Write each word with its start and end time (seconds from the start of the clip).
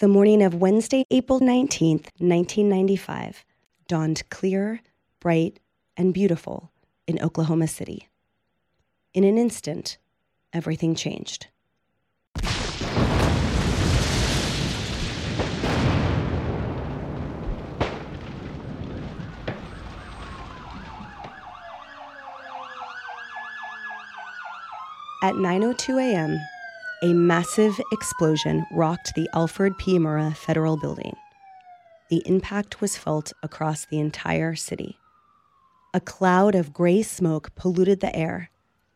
The 0.00 0.08
morning 0.08 0.42
of 0.42 0.54
Wednesday, 0.54 1.04
April 1.10 1.40
19th, 1.40 2.08
1995, 2.20 3.44
dawned 3.86 4.22
clear, 4.30 4.80
bright, 5.20 5.60
and 5.94 6.14
beautiful 6.14 6.72
in 7.06 7.20
Oklahoma 7.20 7.66
City. 7.66 8.08
In 9.12 9.24
an 9.24 9.36
instant, 9.36 9.98
everything 10.54 10.94
changed. 10.94 11.48
At 25.22 25.34
9:02 25.34 26.00
a.m., 26.00 26.40
a 27.02 27.14
massive 27.14 27.80
explosion 27.92 28.66
rocked 28.70 29.14
the 29.14 29.26
Alfred 29.32 29.78
P. 29.78 29.98
Murrah 29.98 30.36
Federal 30.36 30.76
Building. 30.76 31.16
The 32.10 32.22
impact 32.26 32.82
was 32.82 32.98
felt 32.98 33.32
across 33.42 33.86
the 33.86 33.98
entire 33.98 34.54
city. 34.54 34.98
A 35.94 36.00
cloud 36.00 36.54
of 36.54 36.74
gray 36.74 37.00
smoke 37.02 37.54
polluted 37.54 38.00
the 38.00 38.14
air 38.14 38.50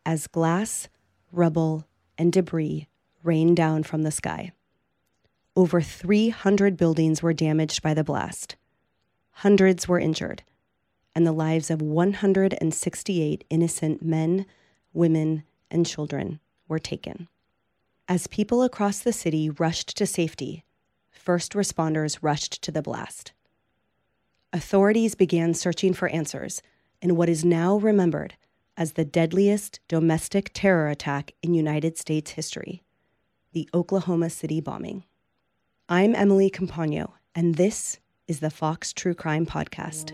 as 0.05 0.27
glass, 0.27 0.87
rubble, 1.31 1.87
and 2.15 2.31
debris 2.31 2.87
rained 3.23 3.57
down 3.57 3.81
from 3.81 4.03
the 4.03 4.11
sky. 4.11 4.51
Over 5.55 5.81
300 5.81 6.77
buildings 6.77 7.23
were 7.23 7.33
damaged 7.33 7.81
by 7.81 7.95
the 7.95 8.03
blast. 8.03 8.55
Hundreds 9.31 9.87
were 9.87 9.99
injured, 9.99 10.43
and 11.15 11.25
the 11.25 11.31
lives 11.31 11.71
of 11.71 11.81
168 11.81 13.43
innocent 13.49 14.03
men, 14.03 14.45
women, 14.93 15.43
and 15.71 15.87
children 15.87 16.39
were 16.67 16.77
taken. 16.77 17.29
As 18.07 18.27
people 18.27 18.61
across 18.61 18.99
the 18.99 19.11
city 19.11 19.49
rushed 19.49 19.97
to 19.97 20.05
safety, 20.05 20.63
first 21.09 21.53
responders 21.53 22.19
rushed 22.21 22.61
to 22.61 22.71
the 22.71 22.83
blast. 22.83 23.33
Authorities 24.53 25.15
began 25.15 25.55
searching 25.55 25.91
for 25.91 26.07
answers 26.09 26.61
in 27.01 27.15
what 27.15 27.29
is 27.29 27.43
now 27.43 27.77
remembered 27.77 28.35
as 28.77 28.91
the 28.91 29.05
deadliest 29.05 29.79
domestic 29.87 30.51
terror 30.53 30.87
attack 30.87 31.33
in 31.41 31.55
United 31.55 31.97
States 31.97 32.31
history 32.31 32.83
the 33.53 33.69
Oklahoma 33.73 34.29
City 34.29 34.59
bombing. 34.59 35.05
I'm 35.87 36.13
Emily 36.13 36.51
Compagno, 36.51 37.13
and 37.33 37.55
this 37.55 37.99
is 38.27 38.41
the 38.41 38.49
Fox 38.49 38.91
True 38.91 39.15
Crime 39.15 39.45
Podcast. 39.45 40.11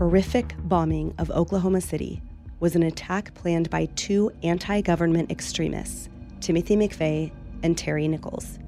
Horrific 0.00 0.54
bombing 0.60 1.14
of 1.18 1.30
Oklahoma 1.30 1.78
City 1.78 2.22
was 2.58 2.74
an 2.74 2.84
attack 2.84 3.34
planned 3.34 3.68
by 3.68 3.84
two 3.96 4.32
anti 4.42 4.80
government 4.80 5.30
extremists, 5.30 6.08
Timothy 6.40 6.74
McVeigh 6.74 7.30
and 7.62 7.76
Terry 7.76 8.08
Nichols. 8.08 8.58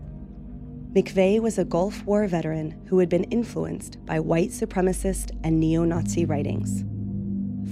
McVeigh 0.93 1.41
was 1.41 1.57
a 1.57 1.65
Gulf 1.65 2.05
War 2.05 2.27
veteran 2.27 2.79
who 2.87 2.99
had 2.99 3.09
been 3.09 3.25
influenced 3.25 3.97
by 4.05 4.21
white 4.21 4.51
supremacist 4.51 5.31
and 5.43 5.59
neo 5.59 5.87
Nazi 5.87 6.27
writings. 6.27 6.85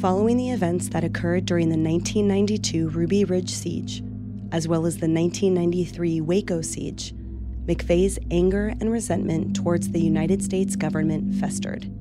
Following 0.00 0.38
the 0.38 0.52
events 0.52 0.88
that 0.88 1.04
occurred 1.04 1.44
during 1.44 1.68
the 1.68 1.76
1992 1.76 2.88
Ruby 2.88 3.26
Ridge 3.26 3.50
siege, 3.50 4.02
as 4.52 4.68
well 4.68 4.86
as 4.86 4.94
the 4.94 5.06
1993 5.06 6.22
Waco 6.22 6.62
siege, 6.62 7.12
McVeigh's 7.66 8.18
anger 8.30 8.68
and 8.80 8.90
resentment 8.90 9.54
towards 9.54 9.90
the 9.90 10.00
United 10.00 10.42
States 10.42 10.76
government 10.76 11.34
festered. 11.34 11.92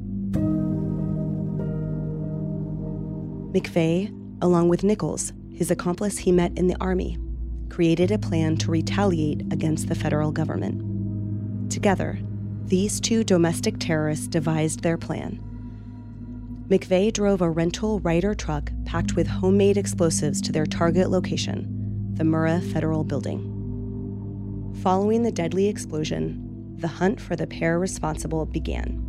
McVeigh, 3.52 4.14
along 4.44 4.70
with 4.70 4.84
Nichols, 4.84 5.34
his 5.52 5.72
accomplice 5.72 6.20
he 6.20 6.32
met 6.32 6.56
in 6.56 6.68
the 6.68 6.78
Army, 6.80 7.18
created 7.70 8.12
a 8.12 8.20
plan 8.20 8.56
to 8.58 8.70
retaliate 8.70 9.42
against 9.52 9.88
the 9.88 9.96
federal 9.96 10.32
government. 10.32 11.72
Together, 11.72 12.20
these 12.66 13.00
two 13.00 13.24
domestic 13.24 13.80
terrorists 13.80 14.28
devised 14.28 14.82
their 14.82 14.98
plan. 14.98 15.40
McVeigh 16.68 17.12
drove 17.12 17.42
a 17.42 17.50
rental 17.50 18.00
Ryder 18.02 18.36
truck 18.36 18.72
packed 18.86 19.16
with 19.16 19.26
homemade 19.26 19.78
explosives 19.78 20.40
to 20.42 20.52
their 20.52 20.68
target 20.68 21.10
location, 21.10 22.14
the 22.14 22.24
Murrah 22.24 22.62
Federal 22.72 23.04
Building. 23.04 24.76
Following 24.84 25.24
the 25.24 25.32
deadly 25.32 25.68
explosion, 25.68 26.76
the 26.78 26.88
hunt 26.88 27.20
for 27.20 27.36
the 27.36 27.48
pair 27.48 27.80
responsible 27.80 28.46
began. 28.46 29.04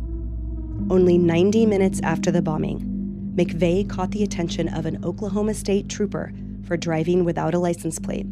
Only 0.89 1.19
90 1.19 1.67
minutes 1.67 2.01
after 2.03 2.31
the 2.31 2.41
bombing, 2.41 2.90
McVeigh 3.35 3.89
caught 3.89 4.11
the 4.11 4.23
attention 4.23 4.67
of 4.67 4.85
an 4.85 5.03
Oklahoma 5.05 5.53
State 5.53 5.87
trooper 5.87 6.33
for 6.65 6.75
driving 6.75 7.23
without 7.23 7.53
a 7.53 7.59
license 7.59 7.97
plate. 7.97 8.25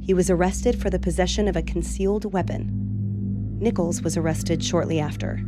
He 0.00 0.12
was 0.12 0.28
arrested 0.28 0.78
for 0.80 0.90
the 0.90 0.98
possession 0.98 1.48
of 1.48 1.56
a 1.56 1.62
concealed 1.62 2.30
weapon. 2.30 2.70
Nichols 3.58 4.02
was 4.02 4.18
arrested 4.18 4.62
shortly 4.62 5.00
after. 5.00 5.40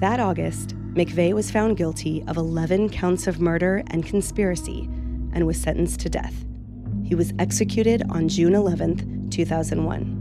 That 0.00 0.20
August, 0.20 0.76
McVeigh 0.94 1.32
was 1.32 1.50
found 1.50 1.76
guilty 1.76 2.22
of 2.28 2.36
11 2.36 2.90
counts 2.90 3.26
of 3.26 3.40
murder 3.40 3.82
and 3.88 4.06
conspiracy 4.06 4.88
and 5.32 5.44
was 5.44 5.60
sentenced 5.60 5.98
to 6.00 6.08
death. 6.08 6.44
He 7.02 7.16
was 7.16 7.32
executed 7.40 8.04
on 8.08 8.28
June 8.28 8.54
11, 8.54 9.30
2001. 9.30 10.17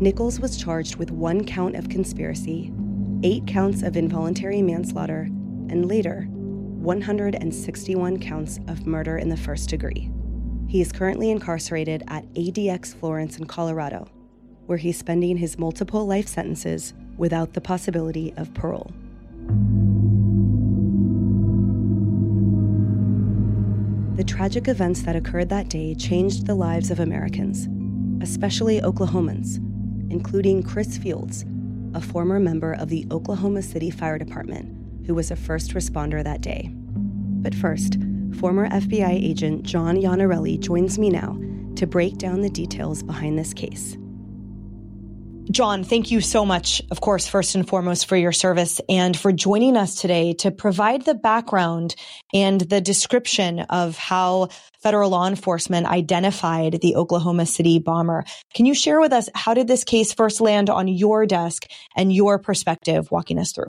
Nichols 0.00 0.38
was 0.38 0.56
charged 0.56 0.94
with 0.94 1.10
one 1.10 1.44
count 1.44 1.74
of 1.74 1.88
conspiracy, 1.88 2.72
eight 3.24 3.44
counts 3.48 3.82
of 3.82 3.96
involuntary 3.96 4.62
manslaughter, 4.62 5.22
and 5.22 5.86
later, 5.88 6.28
161 6.30 8.20
counts 8.20 8.60
of 8.68 8.86
murder 8.86 9.18
in 9.18 9.28
the 9.28 9.36
first 9.36 9.68
degree. 9.68 10.08
He 10.68 10.80
is 10.80 10.92
currently 10.92 11.32
incarcerated 11.32 12.04
at 12.06 12.32
ADX 12.34 12.94
Florence 12.94 13.38
in 13.38 13.46
Colorado, 13.46 14.06
where 14.66 14.78
he's 14.78 14.96
spending 14.96 15.36
his 15.36 15.58
multiple 15.58 16.06
life 16.06 16.28
sentences 16.28 16.94
without 17.16 17.54
the 17.54 17.60
possibility 17.60 18.32
of 18.36 18.54
parole. 18.54 18.92
The 24.14 24.22
tragic 24.22 24.68
events 24.68 25.02
that 25.02 25.16
occurred 25.16 25.48
that 25.48 25.68
day 25.68 25.96
changed 25.96 26.46
the 26.46 26.54
lives 26.54 26.92
of 26.92 27.00
Americans, 27.00 27.66
especially 28.22 28.80
Oklahomans 28.80 29.58
including 30.10 30.62
Chris 30.62 30.98
Fields, 30.98 31.44
a 31.94 32.00
former 32.00 32.38
member 32.38 32.74
of 32.74 32.88
the 32.88 33.06
Oklahoma 33.10 33.62
City 33.62 33.90
Fire 33.90 34.18
Department, 34.18 35.06
who 35.06 35.14
was 35.14 35.30
a 35.30 35.36
first 35.36 35.74
responder 35.74 36.22
that 36.22 36.40
day. 36.40 36.70
But 36.74 37.54
first, 37.54 37.98
former 38.38 38.68
FBI 38.68 39.10
agent 39.10 39.62
John 39.62 39.96
Iannarelli 39.96 40.60
joins 40.60 40.98
me 40.98 41.10
now 41.10 41.38
to 41.76 41.86
break 41.86 42.18
down 42.18 42.40
the 42.40 42.50
details 42.50 43.02
behind 43.02 43.38
this 43.38 43.54
case. 43.54 43.96
John, 45.50 45.82
thank 45.82 46.10
you 46.10 46.20
so 46.20 46.44
much, 46.44 46.82
of 46.90 47.00
course, 47.00 47.26
first 47.26 47.54
and 47.54 47.66
foremost 47.66 48.06
for 48.06 48.16
your 48.16 48.32
service 48.32 48.82
and 48.86 49.16
for 49.16 49.32
joining 49.32 49.78
us 49.78 49.94
today 49.94 50.34
to 50.34 50.50
provide 50.50 51.06
the 51.06 51.14
background 51.14 51.96
and 52.34 52.60
the 52.60 52.82
description 52.82 53.60
of 53.60 53.96
how 53.96 54.48
federal 54.82 55.10
law 55.10 55.26
enforcement 55.26 55.86
identified 55.86 56.80
the 56.82 56.96
Oklahoma 56.96 57.46
City 57.46 57.78
bomber. 57.78 58.24
Can 58.52 58.66
you 58.66 58.74
share 58.74 59.00
with 59.00 59.12
us 59.12 59.30
how 59.34 59.54
did 59.54 59.68
this 59.68 59.84
case 59.84 60.12
first 60.12 60.42
land 60.42 60.68
on 60.68 60.86
your 60.86 61.24
desk 61.24 61.64
and 61.96 62.12
your 62.12 62.38
perspective 62.38 63.10
walking 63.10 63.38
us 63.38 63.52
through? 63.52 63.68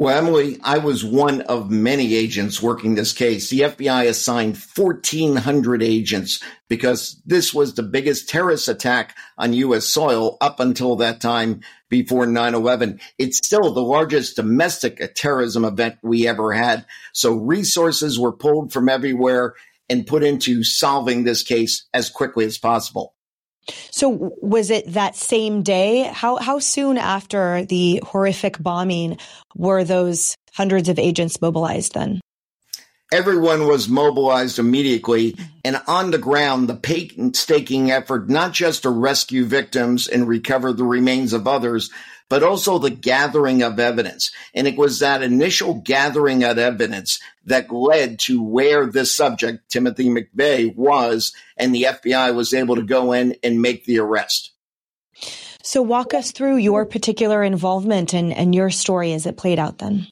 Well, 0.00 0.16
Emily, 0.16 0.56
I 0.64 0.78
was 0.78 1.04
one 1.04 1.42
of 1.42 1.70
many 1.70 2.14
agents 2.14 2.62
working 2.62 2.94
this 2.94 3.12
case. 3.12 3.50
The 3.50 3.60
FBI 3.60 4.08
assigned 4.08 4.56
1,400 4.56 5.82
agents 5.82 6.42
because 6.68 7.20
this 7.26 7.52
was 7.52 7.74
the 7.74 7.82
biggest 7.82 8.26
terrorist 8.26 8.66
attack 8.66 9.14
on 9.36 9.52
U.S. 9.52 9.84
soil 9.84 10.38
up 10.40 10.58
until 10.58 10.96
that 10.96 11.20
time 11.20 11.60
before 11.90 12.24
9-11. 12.24 12.98
It's 13.18 13.46
still 13.46 13.74
the 13.74 13.82
largest 13.82 14.36
domestic 14.36 15.14
terrorism 15.14 15.66
event 15.66 15.96
we 16.02 16.26
ever 16.26 16.54
had. 16.54 16.86
So 17.12 17.34
resources 17.34 18.18
were 18.18 18.32
pulled 18.32 18.72
from 18.72 18.88
everywhere 18.88 19.52
and 19.90 20.06
put 20.06 20.22
into 20.22 20.64
solving 20.64 21.24
this 21.24 21.42
case 21.42 21.86
as 21.92 22.08
quickly 22.08 22.46
as 22.46 22.56
possible. 22.56 23.12
So 23.90 24.34
was 24.40 24.70
it 24.70 24.92
that 24.92 25.16
same 25.16 25.62
day? 25.62 26.04
How 26.12 26.36
how 26.36 26.58
soon 26.58 26.98
after 26.98 27.64
the 27.64 28.02
horrific 28.04 28.58
bombing 28.58 29.18
were 29.54 29.84
those 29.84 30.34
hundreds 30.52 30.88
of 30.88 30.98
agents 30.98 31.40
mobilized 31.40 31.94
then? 31.94 32.20
Everyone 33.12 33.66
was 33.66 33.88
mobilized 33.88 34.60
immediately 34.60 35.32
mm-hmm. 35.32 35.44
and 35.64 35.80
on 35.88 36.12
the 36.12 36.18
ground, 36.18 36.68
the 36.68 36.76
painstaking 36.76 37.90
effort, 37.90 38.28
not 38.28 38.52
just 38.52 38.82
to 38.82 38.90
rescue 38.90 39.44
victims 39.44 40.06
and 40.06 40.28
recover 40.28 40.72
the 40.72 40.84
remains 40.84 41.32
of 41.32 41.48
others, 41.48 41.90
but 42.30 42.44
also 42.44 42.78
the 42.78 42.90
gathering 42.90 43.62
of 43.62 43.78
evidence. 43.78 44.30
And 44.54 44.66
it 44.66 44.78
was 44.78 45.00
that 45.00 45.22
initial 45.22 45.74
gathering 45.74 46.44
of 46.44 46.56
evidence 46.56 47.20
that 47.44 47.70
led 47.70 48.20
to 48.20 48.42
where 48.42 48.86
this 48.86 49.14
subject, 49.14 49.68
Timothy 49.68 50.08
McVeigh, 50.08 50.74
was, 50.74 51.34
and 51.58 51.74
the 51.74 51.82
FBI 51.82 52.34
was 52.34 52.54
able 52.54 52.76
to 52.76 52.82
go 52.82 53.12
in 53.12 53.36
and 53.42 53.60
make 53.60 53.84
the 53.84 53.98
arrest. 53.98 54.52
So, 55.62 55.82
walk 55.82 56.14
us 56.14 56.30
through 56.30 56.56
your 56.56 56.86
particular 56.86 57.42
involvement 57.42 58.14
and, 58.14 58.32
and 58.32 58.54
your 58.54 58.70
story 58.70 59.12
as 59.12 59.26
it 59.26 59.36
played 59.36 59.58
out 59.58 59.78
then. 59.78 60.06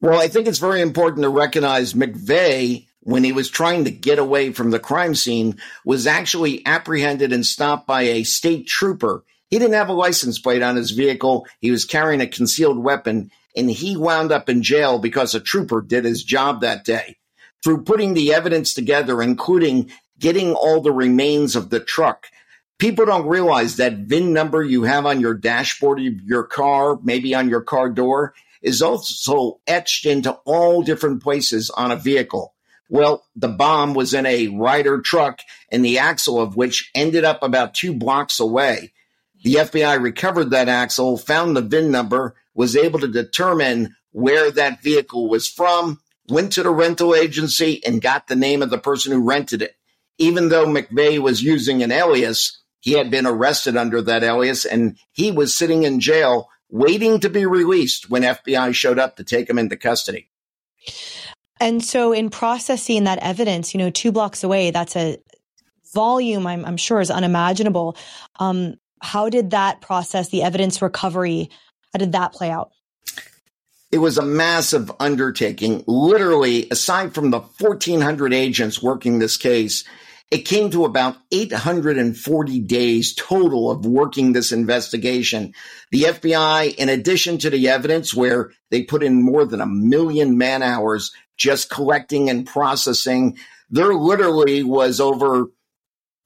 Well, 0.00 0.18
I 0.18 0.28
think 0.28 0.46
it's 0.46 0.58
very 0.58 0.80
important 0.80 1.24
to 1.24 1.28
recognize 1.28 1.92
McVeigh, 1.92 2.86
when 3.00 3.24
he 3.24 3.32
was 3.32 3.50
trying 3.50 3.84
to 3.84 3.90
get 3.90 4.18
away 4.18 4.52
from 4.52 4.70
the 4.70 4.78
crime 4.78 5.14
scene, 5.14 5.58
was 5.84 6.06
actually 6.06 6.64
apprehended 6.66 7.32
and 7.32 7.44
stopped 7.44 7.86
by 7.86 8.02
a 8.02 8.22
state 8.22 8.66
trooper 8.66 9.24
he 9.50 9.58
didn't 9.58 9.74
have 9.74 9.88
a 9.88 9.94
license 9.94 10.38
plate 10.38 10.62
on 10.62 10.76
his 10.76 10.90
vehicle. 10.90 11.46
He 11.60 11.70
was 11.70 11.84
carrying 11.84 12.20
a 12.20 12.26
concealed 12.26 12.78
weapon 12.78 13.30
and 13.56 13.70
he 13.70 13.96
wound 13.96 14.32
up 14.32 14.48
in 14.48 14.62
jail 14.62 14.98
because 14.98 15.34
a 15.34 15.40
trooper 15.40 15.80
did 15.80 16.04
his 16.04 16.22
job 16.22 16.60
that 16.60 16.84
day. 16.84 17.16
Through 17.64 17.84
putting 17.84 18.14
the 18.14 18.34
evidence 18.34 18.74
together, 18.74 19.22
including 19.22 19.90
getting 20.18 20.52
all 20.52 20.80
the 20.80 20.92
remains 20.92 21.56
of 21.56 21.70
the 21.70 21.80
truck, 21.80 22.26
people 22.78 23.06
don't 23.06 23.26
realize 23.26 23.76
that 23.76 23.98
VIN 23.98 24.32
number 24.32 24.62
you 24.62 24.82
have 24.82 25.06
on 25.06 25.20
your 25.20 25.34
dashboard 25.34 25.98
of 26.00 26.22
your 26.22 26.44
car, 26.44 26.98
maybe 27.02 27.34
on 27.34 27.48
your 27.48 27.62
car 27.62 27.88
door, 27.88 28.34
is 28.62 28.82
also 28.82 29.60
etched 29.66 30.06
into 30.06 30.32
all 30.44 30.82
different 30.82 31.22
places 31.22 31.70
on 31.70 31.90
a 31.90 31.96
vehicle. 31.96 32.54
Well, 32.88 33.24
the 33.34 33.48
bomb 33.48 33.94
was 33.94 34.14
in 34.14 34.26
a 34.26 34.48
Ryder 34.48 35.00
truck 35.00 35.40
and 35.72 35.84
the 35.84 35.98
axle 35.98 36.40
of 36.40 36.56
which 36.56 36.90
ended 36.94 37.24
up 37.24 37.42
about 37.42 37.74
two 37.74 37.94
blocks 37.94 38.38
away. 38.38 38.92
The 39.42 39.54
FBI 39.54 40.00
recovered 40.00 40.50
that 40.50 40.68
axle, 40.68 41.16
found 41.16 41.56
the 41.56 41.62
VIN 41.62 41.90
number, 41.90 42.34
was 42.54 42.76
able 42.76 42.98
to 43.00 43.08
determine 43.08 43.94
where 44.12 44.50
that 44.50 44.82
vehicle 44.82 45.28
was 45.28 45.48
from, 45.48 46.00
went 46.28 46.52
to 46.52 46.62
the 46.62 46.70
rental 46.70 47.14
agency, 47.14 47.84
and 47.84 48.00
got 48.00 48.26
the 48.26 48.36
name 48.36 48.62
of 48.62 48.70
the 48.70 48.78
person 48.78 49.12
who 49.12 49.22
rented 49.22 49.62
it. 49.62 49.76
Even 50.18 50.48
though 50.48 50.66
McVeigh 50.66 51.18
was 51.18 51.42
using 51.42 51.82
an 51.82 51.92
alias, 51.92 52.58
he 52.80 52.92
had 52.92 53.10
been 53.10 53.26
arrested 53.26 53.76
under 53.76 54.00
that 54.00 54.22
alias 54.22 54.64
and 54.64 54.96
he 55.12 55.32
was 55.32 55.54
sitting 55.54 55.82
in 55.82 56.00
jail 56.00 56.48
waiting 56.70 57.20
to 57.20 57.28
be 57.28 57.44
released 57.44 58.08
when 58.08 58.22
FBI 58.22 58.74
showed 58.74 58.98
up 58.98 59.16
to 59.16 59.24
take 59.24 59.50
him 59.50 59.58
into 59.58 59.76
custody. 59.76 60.28
And 61.58 61.84
so, 61.84 62.12
in 62.12 62.30
processing 62.30 63.04
that 63.04 63.18
evidence, 63.22 63.74
you 63.74 63.78
know, 63.78 63.90
two 63.90 64.12
blocks 64.12 64.44
away, 64.44 64.70
that's 64.70 64.94
a 64.94 65.18
volume 65.94 66.46
I'm, 66.46 66.64
I'm 66.64 66.76
sure 66.76 67.00
is 67.00 67.10
unimaginable. 67.10 67.96
Um, 68.38 68.76
how 69.06 69.28
did 69.28 69.50
that 69.50 69.80
process, 69.80 70.30
the 70.30 70.42
evidence 70.42 70.82
recovery, 70.82 71.48
how 71.92 71.98
did 71.98 72.12
that 72.12 72.32
play 72.32 72.50
out? 72.50 72.72
It 73.92 73.98
was 73.98 74.18
a 74.18 74.22
massive 74.22 74.90
undertaking. 74.98 75.84
Literally, 75.86 76.68
aside 76.70 77.14
from 77.14 77.30
the 77.30 77.38
1,400 77.38 78.34
agents 78.34 78.82
working 78.82 79.18
this 79.18 79.36
case, 79.36 79.84
it 80.32 80.38
came 80.38 80.70
to 80.72 80.84
about 80.84 81.16
840 81.30 82.60
days 82.62 83.14
total 83.14 83.70
of 83.70 83.86
working 83.86 84.32
this 84.32 84.50
investigation. 84.50 85.54
The 85.92 86.02
FBI, 86.02 86.74
in 86.74 86.88
addition 86.88 87.38
to 87.38 87.50
the 87.50 87.68
evidence 87.68 88.12
where 88.12 88.50
they 88.72 88.82
put 88.82 89.04
in 89.04 89.22
more 89.22 89.44
than 89.44 89.60
a 89.60 89.66
million 89.66 90.36
man 90.36 90.64
hours 90.64 91.12
just 91.36 91.70
collecting 91.70 92.28
and 92.28 92.44
processing, 92.44 93.38
there 93.70 93.94
literally 93.94 94.64
was 94.64 95.00
over 95.00 95.46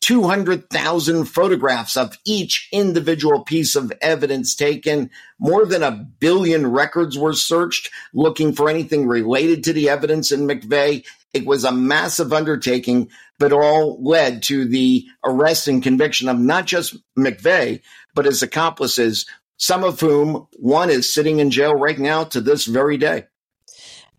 200,000 0.00 1.26
photographs 1.26 1.97
of 1.97 2.19
each 2.25 2.69
individual 2.73 3.44
piece 3.44 3.76
of 3.76 3.93
evidence 4.00 4.55
taken. 4.55 5.11
More 5.38 5.67
than 5.67 5.82
a 5.82 5.93
billion 5.93 6.67
records 6.67 7.19
were 7.19 7.35
searched 7.35 7.91
looking 8.14 8.52
for 8.52 8.69
anything 8.69 9.06
related 9.06 9.64
to 9.64 9.73
the 9.73 9.88
evidence 9.88 10.32
in 10.32 10.47
McVeigh. 10.47 11.05
It 11.32 11.47
was 11.47 11.64
a 11.64 11.73
massive 11.73 12.32
undertaking, 12.32 13.11
but 13.38 13.52
all 13.52 14.02
led 14.02 14.43
to 14.44 14.64
the 14.67 15.06
arrest 15.25 15.69
and 15.69 15.82
conviction 15.82 16.29
of 16.29 16.38
not 16.38 16.67
just 16.67 16.96
McVeigh, 17.17 17.82
but 18.14 18.25
his 18.25 18.43
accomplices, 18.43 19.26
some 19.58 19.85
of 19.85 20.00
whom 20.00 20.49
one 20.55 20.91
is 20.91 21.12
sitting 21.12 21.38
in 21.38 21.50
jail 21.50 21.75
right 21.75 21.99
now 21.99 22.25
to 22.25 22.41
this 22.41 22.64
very 22.64 22.96
day. 22.96 23.26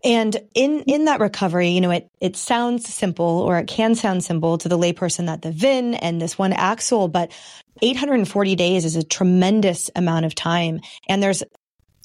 And 0.04 0.36
in, 0.54 0.80
in 0.82 1.04
that 1.04 1.20
recovery, 1.20 1.68
you 1.68 1.80
know, 1.80 1.90
it, 1.90 2.08
it 2.20 2.36
sounds 2.36 2.92
simple 2.92 3.40
or 3.40 3.58
it 3.58 3.68
can 3.68 3.94
sound 3.94 4.24
simple 4.24 4.58
to 4.58 4.68
the 4.68 4.78
layperson 4.78 5.26
that 5.26 5.42
the 5.42 5.52
VIN 5.52 5.94
and 5.94 6.20
this 6.20 6.36
one 6.36 6.52
axle, 6.52 7.06
but 7.06 7.30
840 7.82 8.56
days 8.56 8.84
is 8.84 8.96
a 8.96 9.04
tremendous 9.04 9.90
amount 9.94 10.24
of 10.24 10.34
time. 10.34 10.80
And 11.08 11.22
there's 11.22 11.42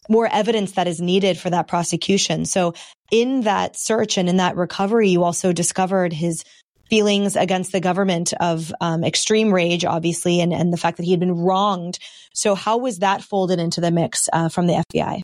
more 0.10 0.28
evidence 0.32 0.74
that 0.74 0.88
is 0.88 1.02
needed 1.02 1.38
for 1.38 1.50
that 1.50 1.68
prosecution. 1.68 2.46
So 2.46 2.74
in 3.12 3.42
that 3.42 3.76
search 3.76 4.18
and 4.18 4.30
in 4.30 4.38
that 4.38 4.56
recovery, 4.56 5.10
you 5.10 5.24
also 5.24 5.52
discovered 5.52 6.14
his 6.14 6.44
feelings 6.90 7.36
against 7.36 7.72
the 7.72 7.82
government 7.82 8.34
of 8.40 8.74
um, 8.80 9.04
extreme 9.04 9.54
rage, 9.54 9.84
obviously, 9.84 10.40
and, 10.40 10.54
and 10.54 10.72
the 10.72 10.78
fact 10.78 10.98
that 10.98 11.04
he 11.04 11.12
had 11.12 11.20
been 11.20 11.36
wronged. 11.36 12.00
So 12.34 12.56
how 12.56 12.78
was 12.78 13.00
that 13.00 13.24
folded 13.24 13.60
into 13.60 13.82
the 13.82 13.92
mix 13.92 14.30
uh, 14.32 14.50
from 14.50 14.68
the 14.68 14.84
FBI? 14.94 15.22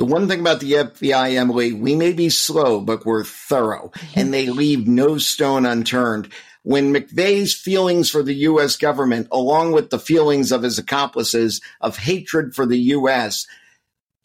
The 0.00 0.06
one 0.06 0.28
thing 0.28 0.40
about 0.40 0.60
the 0.60 0.72
FBI, 0.72 1.36
Emily, 1.36 1.74
we 1.74 1.94
may 1.94 2.14
be 2.14 2.30
slow, 2.30 2.80
but 2.80 3.04
we're 3.04 3.22
thorough 3.22 3.92
and 4.14 4.32
they 4.32 4.46
leave 4.46 4.88
no 4.88 5.18
stone 5.18 5.66
unturned. 5.66 6.32
When 6.62 6.94
McVeigh's 6.94 7.52
feelings 7.52 8.08
for 8.08 8.22
the 8.22 8.34
U.S. 8.36 8.78
government, 8.78 9.28
along 9.30 9.72
with 9.72 9.90
the 9.90 9.98
feelings 9.98 10.52
of 10.52 10.62
his 10.62 10.78
accomplices 10.78 11.60
of 11.82 11.98
hatred 11.98 12.54
for 12.54 12.64
the 12.64 12.78
U.S., 12.78 13.46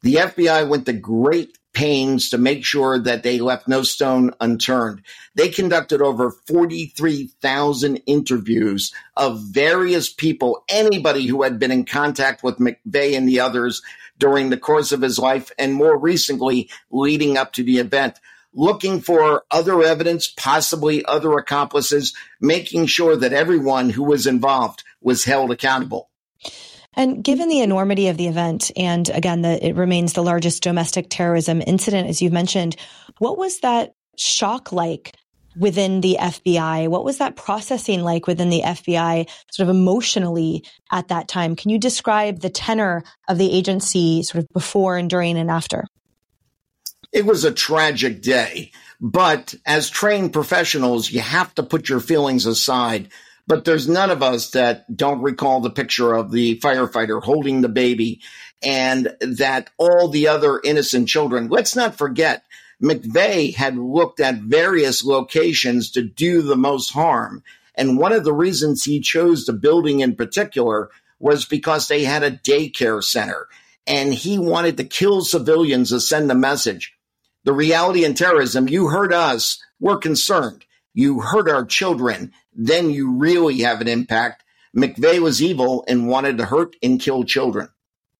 the 0.01 0.15
FBI 0.15 0.69
went 0.69 0.85
to 0.85 0.93
great 0.93 1.57
pains 1.73 2.29
to 2.29 2.37
make 2.37 2.63
sure 2.63 2.97
that 2.97 3.23
they 3.23 3.39
left 3.39 3.67
no 3.67 3.83
stone 3.83 4.31
unturned. 4.39 5.01
They 5.35 5.49
conducted 5.49 6.01
over 6.01 6.31
43,000 6.31 7.97
interviews 8.05 8.93
of 9.17 9.41
various 9.41 10.09
people, 10.09 10.63
anybody 10.69 11.27
who 11.27 11.43
had 11.43 11.59
been 11.59 11.71
in 11.71 11.83
contact 11.83 12.43
with 12.43 12.59
McVeigh 12.59 13.17
and 13.17 13.27
the 13.27 13.41
others 13.41 13.81
during 14.17 14.49
the 14.49 14.57
course 14.57 14.91
of 14.91 15.01
his 15.01 15.19
life 15.19 15.51
and 15.57 15.73
more 15.73 15.97
recently 15.97 16.69
leading 16.91 17.37
up 17.37 17.53
to 17.53 17.63
the 17.63 17.77
event 17.77 18.19
looking 18.55 19.01
for 19.01 19.43
other 19.51 19.83
evidence, 19.83 20.27
possibly 20.27 21.05
other 21.05 21.37
accomplices, 21.37 22.15
making 22.39 22.85
sure 22.85 23.15
that 23.15 23.33
everyone 23.33 23.89
who 23.89 24.03
was 24.03 24.25
involved 24.25 24.83
was 25.01 25.25
held 25.25 25.51
accountable. 25.51 26.09
And 26.93 27.23
given 27.23 27.49
the 27.49 27.59
enormity 27.59 28.07
of 28.07 28.15
the 28.15 28.27
event, 28.27 28.71
and 28.77 29.09
again, 29.09 29.41
that 29.41 29.63
it 29.63 29.75
remains 29.75 30.13
the 30.13 30.23
largest 30.23 30.63
domestic 30.63 31.07
terrorism 31.09 31.61
incident, 31.67 32.07
as 32.07 32.21
you've 32.21 32.31
mentioned, 32.31 32.77
what 33.19 33.37
was 33.37 33.59
that 33.59 33.95
shock 34.17 34.71
like 34.71 35.13
within 35.57 36.01
the 36.01 36.17
FBI? 36.19 36.87
What 36.87 37.05
was 37.05 37.17
that 37.17 37.35
processing 37.35 38.01
like 38.01 38.27
within 38.27 38.49
the 38.49 38.61
FBI, 38.61 39.29
sort 39.51 39.69
of 39.69 39.75
emotionally 39.75 40.63
at 40.91 41.07
that 41.09 41.27
time? 41.27 41.55
Can 41.55 41.71
you 41.71 41.79
describe 41.79 42.39
the 42.39 42.49
tenor 42.49 43.03
of 43.27 43.37
the 43.37 43.51
agency 43.51 44.23
sort 44.23 44.43
of 44.43 44.49
before 44.49 44.97
and 44.97 45.09
during 45.09 45.37
and 45.37 45.49
after? 45.49 45.85
It 47.11 47.25
was 47.25 47.45
a 47.45 47.51
tragic 47.51 48.21
day, 48.21 48.71
but 48.99 49.55
as 49.65 49.89
trained 49.89 50.33
professionals, 50.33 51.11
you 51.11 51.21
have 51.21 51.55
to 51.55 51.63
put 51.63 51.87
your 51.87 51.99
feelings 51.99 52.45
aside. 52.45 53.09
But 53.47 53.63
there's 53.63 53.87
none 53.87 54.09
of 54.09 54.23
us 54.23 54.49
that 54.51 54.97
don't 54.97 55.21
recall 55.21 55.61
the 55.61 55.69
picture 55.69 56.13
of 56.13 56.31
the 56.31 56.59
firefighter 56.59 57.21
holding 57.21 57.61
the 57.61 57.69
baby 57.69 58.21
and 58.63 59.15
that 59.21 59.69
all 59.77 60.07
the 60.07 60.27
other 60.27 60.59
innocent 60.63 61.07
children. 61.07 61.49
Let's 61.49 61.75
not 61.75 61.95
forget 61.95 62.43
McVeigh 62.85 63.55
had 63.55 63.77
looked 63.77 64.19
at 64.19 64.35
various 64.35 65.03
locations 65.03 65.91
to 65.91 66.03
do 66.03 66.41
the 66.41 66.55
most 66.55 66.91
harm. 66.91 67.43
And 67.73 67.97
one 67.97 68.13
of 68.13 68.23
the 68.23 68.33
reasons 68.33 68.83
he 68.83 68.99
chose 68.99 69.45
the 69.45 69.53
building 69.53 70.01
in 70.01 70.15
particular 70.15 70.89
was 71.19 71.45
because 71.45 71.87
they 71.87 72.03
had 72.03 72.23
a 72.23 72.31
daycare 72.31 73.03
center 73.03 73.47
and 73.87 74.13
he 74.13 74.37
wanted 74.37 74.77
to 74.77 74.83
kill 74.83 75.21
civilians 75.21 75.89
to 75.89 75.99
send 75.99 76.31
a 76.31 76.35
message. 76.35 76.95
The 77.43 77.53
reality 77.53 78.05
in 78.05 78.13
terrorism, 78.13 78.67
you 78.67 78.87
hurt 78.87 79.13
us, 79.13 79.61
we're 79.79 79.97
concerned. 79.97 80.65
You 80.93 81.19
hurt 81.19 81.49
our 81.49 81.65
children, 81.65 82.33
then 82.53 82.89
you 82.89 83.17
really 83.17 83.59
have 83.59 83.81
an 83.81 83.87
impact. 83.87 84.43
McVeigh 84.75 85.19
was 85.19 85.41
evil 85.41 85.83
and 85.87 86.07
wanted 86.07 86.37
to 86.37 86.45
hurt 86.45 86.75
and 86.81 86.99
kill 86.99 87.23
children. 87.23 87.69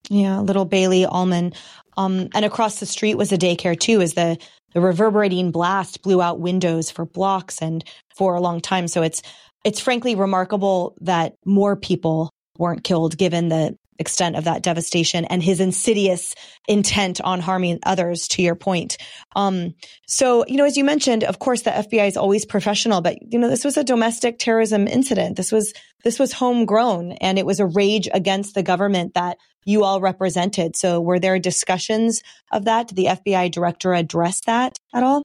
Yeah, 0.10 0.39
little 0.39 0.67
Baylee 0.67 1.07
Almon. 1.07 1.53
Um, 1.98 2.29
and 2.36 2.45
across 2.45 2.79
the 2.79 2.86
street 2.86 3.15
was 3.15 3.31
a 3.31 3.38
daycare 3.38 3.79
too, 3.79 4.01
as 4.01 4.13
the, 4.13 4.38
the 4.75 4.82
reverberating 4.82 5.50
blast 5.51 6.03
blew 6.03 6.22
out 6.22 6.39
windows 6.39 6.91
for 6.91 7.05
blocks 7.05 7.62
and 7.62 7.84
for 8.15 8.36
a 8.36 8.41
long 8.41 8.60
time. 8.62 8.88
So 8.88 9.01
it's, 9.01 9.24
it's 9.63 9.79
frankly 9.79 10.13
remarkable 10.13 10.96
that 11.01 11.34
more 11.46 11.75
people 11.75 12.29
weren't 12.60 12.84
killed 12.84 13.17
given 13.17 13.48
the, 13.50 13.75
extent 14.00 14.36
of 14.36 14.44
that 14.44 14.64
devastation 14.64 15.25
and 15.25 15.42
his 15.42 15.60
insidious 15.60 16.36
intent 16.68 17.22
on 17.22 17.40
harming 17.40 17.80
others 17.84 18.28
to 18.28 18.42
your 18.42 18.56
point. 18.56 18.98
Um, 19.36 19.74
so, 20.08 20.46
you 20.48 20.58
know, 20.58 20.66
as 20.66 20.78
you 20.78 20.84
mentioned, 20.84 21.24
of 21.24 21.40
course, 21.40 21.62
the 21.62 21.72
FBI 21.72 22.08
is 22.08 22.18
always 22.18 22.46
professional, 22.46 23.02
but 23.02 23.18
you 23.32 23.40
know, 23.40 23.50
this 23.50 23.64
was 23.64 23.78
a 23.78 23.84
domestic 23.84 24.40
terrorism 24.40 24.88
incident. 24.88 25.38
This 25.38 25.52
was, 25.52 25.74
this 26.04 26.20
was 26.20 26.34
homegrown 26.34 27.14
and 27.14 27.40
it 27.40 27.46
was 27.46 27.60
a 27.60 27.66
rage 27.66 28.10
against 28.14 28.56
the 28.56 28.64
government 28.64 29.14
that 29.14 29.38
you 29.66 29.84
all 29.84 30.00
represented. 30.00 30.75
So 30.75 31.02
were 31.02 31.20
there 31.20 31.40
discussions 31.40 32.22
of 32.52 32.66
that? 32.66 32.90
Did 32.90 32.98
the 32.98 33.06
FBI 33.06 33.52
director 33.52 33.94
address 33.94 34.42
that 34.42 34.78
at 34.94 35.04
all? 35.04 35.24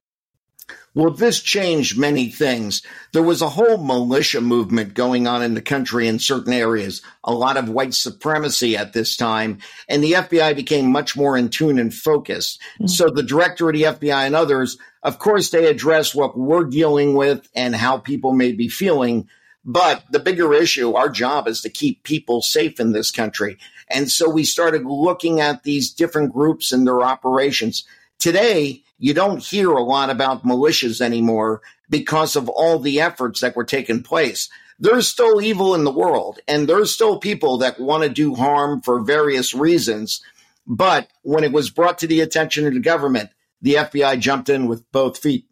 Well, 0.93 1.11
this 1.11 1.39
changed 1.41 1.97
many 1.97 2.29
things. 2.29 2.81
There 3.13 3.23
was 3.23 3.41
a 3.41 3.47
whole 3.47 3.77
militia 3.77 4.41
movement 4.41 4.93
going 4.93 5.25
on 5.25 5.41
in 5.41 5.53
the 5.53 5.61
country 5.61 6.05
in 6.07 6.19
certain 6.19 6.51
areas, 6.51 7.01
a 7.23 7.33
lot 7.33 7.55
of 7.55 7.69
white 7.69 7.93
supremacy 7.93 8.75
at 8.75 8.91
this 8.91 9.15
time, 9.15 9.59
and 9.87 10.03
the 10.03 10.13
FBI 10.13 10.53
became 10.53 10.91
much 10.91 11.15
more 11.15 11.37
in 11.37 11.47
tune 11.47 11.79
and 11.79 11.93
focused. 11.93 12.59
Mm-hmm. 12.75 12.87
So 12.87 13.09
the 13.09 13.23
director 13.23 13.69
of 13.69 13.73
the 13.73 13.83
FBI 13.83 14.25
and 14.25 14.35
others, 14.35 14.77
of 15.01 15.17
course, 15.17 15.49
they 15.49 15.67
address 15.67 16.13
what 16.13 16.37
we're 16.37 16.65
dealing 16.65 17.15
with 17.15 17.47
and 17.55 17.73
how 17.73 17.97
people 17.97 18.33
may 18.33 18.51
be 18.51 18.67
feeling. 18.67 19.29
But 19.63 20.03
the 20.11 20.19
bigger 20.19 20.53
issue, 20.53 20.95
our 20.95 21.09
job 21.09 21.47
is 21.47 21.61
to 21.61 21.69
keep 21.69 22.03
people 22.03 22.41
safe 22.41 22.81
in 22.81 22.91
this 22.91 23.11
country. 23.11 23.59
And 23.89 24.11
so 24.11 24.29
we 24.29 24.43
started 24.43 24.85
looking 24.85 25.39
at 25.39 25.63
these 25.63 25.93
different 25.93 26.33
groups 26.33 26.73
and 26.73 26.85
their 26.85 27.01
operations. 27.01 27.85
Today, 28.19 28.83
you 29.01 29.15
don't 29.15 29.43
hear 29.43 29.71
a 29.71 29.83
lot 29.83 30.11
about 30.11 30.45
militias 30.45 31.01
anymore 31.01 31.61
because 31.89 32.35
of 32.35 32.47
all 32.47 32.77
the 32.77 33.01
efforts 33.01 33.41
that 33.41 33.55
were 33.55 33.63
taking 33.63 34.03
place. 34.03 34.47
There's 34.79 35.07
still 35.07 35.41
evil 35.41 35.73
in 35.73 35.85
the 35.85 35.91
world, 35.91 36.39
and 36.47 36.69
there's 36.69 36.93
still 36.93 37.17
people 37.17 37.57
that 37.57 37.79
want 37.79 38.03
to 38.03 38.09
do 38.09 38.35
harm 38.35 38.79
for 38.81 39.01
various 39.01 39.55
reasons. 39.55 40.23
But 40.67 41.09
when 41.23 41.43
it 41.43 41.51
was 41.51 41.71
brought 41.71 41.97
to 41.99 42.07
the 42.07 42.21
attention 42.21 42.67
of 42.67 42.75
the 42.75 42.79
government, 42.79 43.31
the 43.59 43.75
FBI 43.75 44.19
jumped 44.19 44.49
in 44.49 44.67
with 44.67 44.89
both 44.91 45.17
feet. 45.17 45.47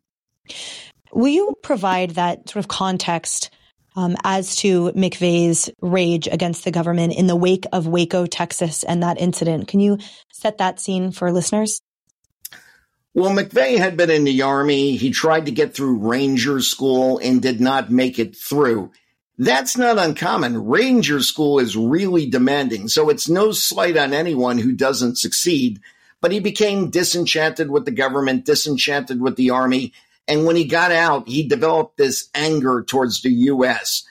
Will 1.11 1.27
you 1.29 1.55
provide 1.63 2.11
that 2.11 2.47
sort 2.49 2.63
of 2.63 2.69
context 2.69 3.49
um, 3.95 4.15
as 4.23 4.57
to 4.57 4.91
McVeigh's 4.91 5.71
rage 5.81 6.27
against 6.27 6.65
the 6.65 6.71
government 6.71 7.15
in 7.15 7.25
the 7.25 7.35
wake 7.35 7.65
of 7.73 7.87
Waco, 7.87 8.27
Texas, 8.27 8.83
and 8.83 9.01
that 9.01 9.19
incident? 9.19 9.67
Can 9.67 9.79
you 9.79 9.97
set 10.31 10.59
that 10.59 10.79
scene 10.79 11.11
for 11.11 11.31
listeners? 11.31 11.81
Well, 13.13 13.31
McVeigh 13.31 13.77
had 13.77 13.97
been 13.97 14.11
in 14.11 14.23
the 14.23 14.43
Army. 14.43 14.95
He 14.95 15.11
tried 15.11 15.45
to 15.47 15.51
get 15.51 15.73
through 15.73 16.07
Ranger 16.07 16.61
School 16.61 17.17
and 17.17 17.41
did 17.41 17.59
not 17.59 17.91
make 17.91 18.19
it 18.19 18.35
through. 18.35 18.91
That's 19.37 19.77
not 19.77 19.97
uncommon. 19.97 20.67
Ranger 20.67 21.21
School 21.21 21.59
is 21.59 21.75
really 21.75 22.29
demanding, 22.29 22.87
so 22.87 23.09
it's 23.09 23.29
no 23.29 23.51
slight 23.51 23.97
on 23.97 24.13
anyone 24.13 24.57
who 24.57 24.73
doesn't 24.73 25.17
succeed. 25.17 25.79
But 26.21 26.31
he 26.31 26.39
became 26.39 26.89
disenchanted 26.89 27.71
with 27.71 27.85
the 27.85 27.91
government, 27.91 28.45
disenchanted 28.45 29.21
with 29.21 29.37
the 29.37 29.49
Army. 29.49 29.93
And 30.27 30.45
when 30.45 30.57
he 30.57 30.65
got 30.65 30.91
out, 30.91 31.27
he 31.27 31.47
developed 31.47 31.97
this 31.97 32.29
anger 32.35 32.83
towards 32.83 33.21
the 33.21 33.31
U.S. 33.31 34.03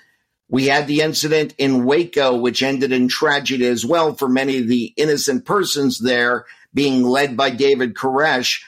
We 0.49 0.67
had 0.67 0.87
the 0.87 1.03
incident 1.03 1.55
in 1.59 1.85
Waco, 1.85 2.37
which 2.37 2.63
ended 2.63 2.91
in 2.91 3.09
tragedy 3.09 3.67
as 3.67 3.85
well 3.85 4.15
for 4.15 4.29
many 4.29 4.59
of 4.59 4.67
the 4.67 4.95
innocent 4.97 5.45
persons 5.45 5.99
there 5.99 6.47
being 6.73 7.03
led 7.03 7.37
by 7.37 7.51
David 7.51 7.95
Koresh. 7.95 8.63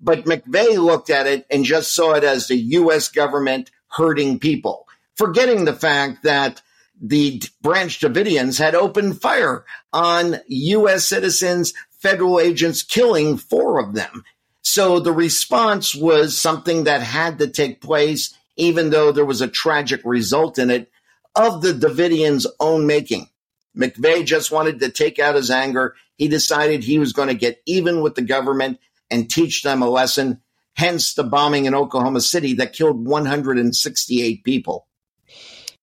But 0.00 0.24
McVeigh 0.24 0.76
looked 0.76 1.10
at 1.10 1.26
it 1.26 1.46
and 1.50 1.64
just 1.64 1.94
saw 1.94 2.14
it 2.14 2.24
as 2.24 2.48
the 2.48 2.56
U.S. 2.56 3.08
government 3.08 3.70
hurting 3.88 4.38
people, 4.38 4.86
forgetting 5.14 5.64
the 5.64 5.72
fact 5.72 6.22
that 6.22 6.62
the 7.00 7.42
Branch 7.62 7.98
Davidians 7.98 8.58
had 8.58 8.74
opened 8.74 9.20
fire 9.20 9.64
on 9.92 10.40
U.S. 10.48 11.04
citizens, 11.06 11.72
federal 11.90 12.40
agents, 12.40 12.82
killing 12.82 13.36
four 13.36 13.78
of 13.78 13.94
them. 13.94 14.24
So 14.62 15.00
the 15.00 15.12
response 15.12 15.94
was 15.94 16.38
something 16.38 16.84
that 16.84 17.02
had 17.02 17.38
to 17.38 17.46
take 17.46 17.80
place, 17.80 18.36
even 18.56 18.90
though 18.90 19.12
there 19.12 19.24
was 19.24 19.40
a 19.40 19.48
tragic 19.48 20.00
result 20.04 20.58
in 20.58 20.70
it 20.70 20.90
of 21.34 21.62
the 21.62 21.72
Davidians' 21.72 22.46
own 22.58 22.86
making. 22.86 23.28
McVeigh 23.76 24.24
just 24.24 24.50
wanted 24.50 24.80
to 24.80 24.90
take 24.90 25.18
out 25.18 25.34
his 25.34 25.50
anger. 25.50 25.94
He 26.16 26.28
decided 26.28 26.82
he 26.82 26.98
was 26.98 27.12
going 27.12 27.28
to 27.28 27.34
get 27.34 27.62
even 27.66 28.00
with 28.00 28.14
the 28.14 28.22
government 28.22 28.80
and 29.10 29.30
teach 29.30 29.62
them 29.62 29.82
a 29.82 29.88
lesson. 29.88 30.40
Hence 30.74 31.14
the 31.14 31.24
bombing 31.24 31.64
in 31.64 31.74
Oklahoma 31.74 32.20
City 32.20 32.54
that 32.54 32.72
killed 32.72 33.06
168 33.06 34.44
people. 34.44 34.86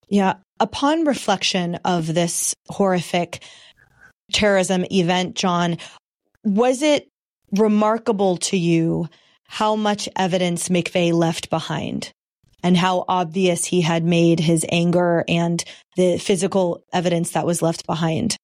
Yeah. 0.08 0.36
Upon 0.60 1.06
reflection 1.06 1.76
of 1.84 2.14
this 2.14 2.54
horrific 2.70 3.44
terrorism 4.32 4.86
event, 4.92 5.36
John, 5.36 5.78
was 6.44 6.82
it 6.82 7.10
remarkable 7.52 8.38
to 8.38 8.58
you 8.58 9.10
how 9.46 9.76
much 9.76 10.08
evidence 10.16 10.70
McVeigh 10.70 11.14
left 11.14 11.50
behind 11.50 12.12
and 12.64 12.78
how 12.78 13.06
obvious 13.08 13.66
he 13.66 13.82
had 13.82 14.04
made 14.04 14.40
his 14.40 14.66
anger 14.70 15.24
and 15.28 15.64
the 15.96 16.18
physical 16.18 16.84
evidence 16.94 17.32
that 17.32 17.46
was 17.46 17.62
left 17.62 17.86
behind? 17.86 18.36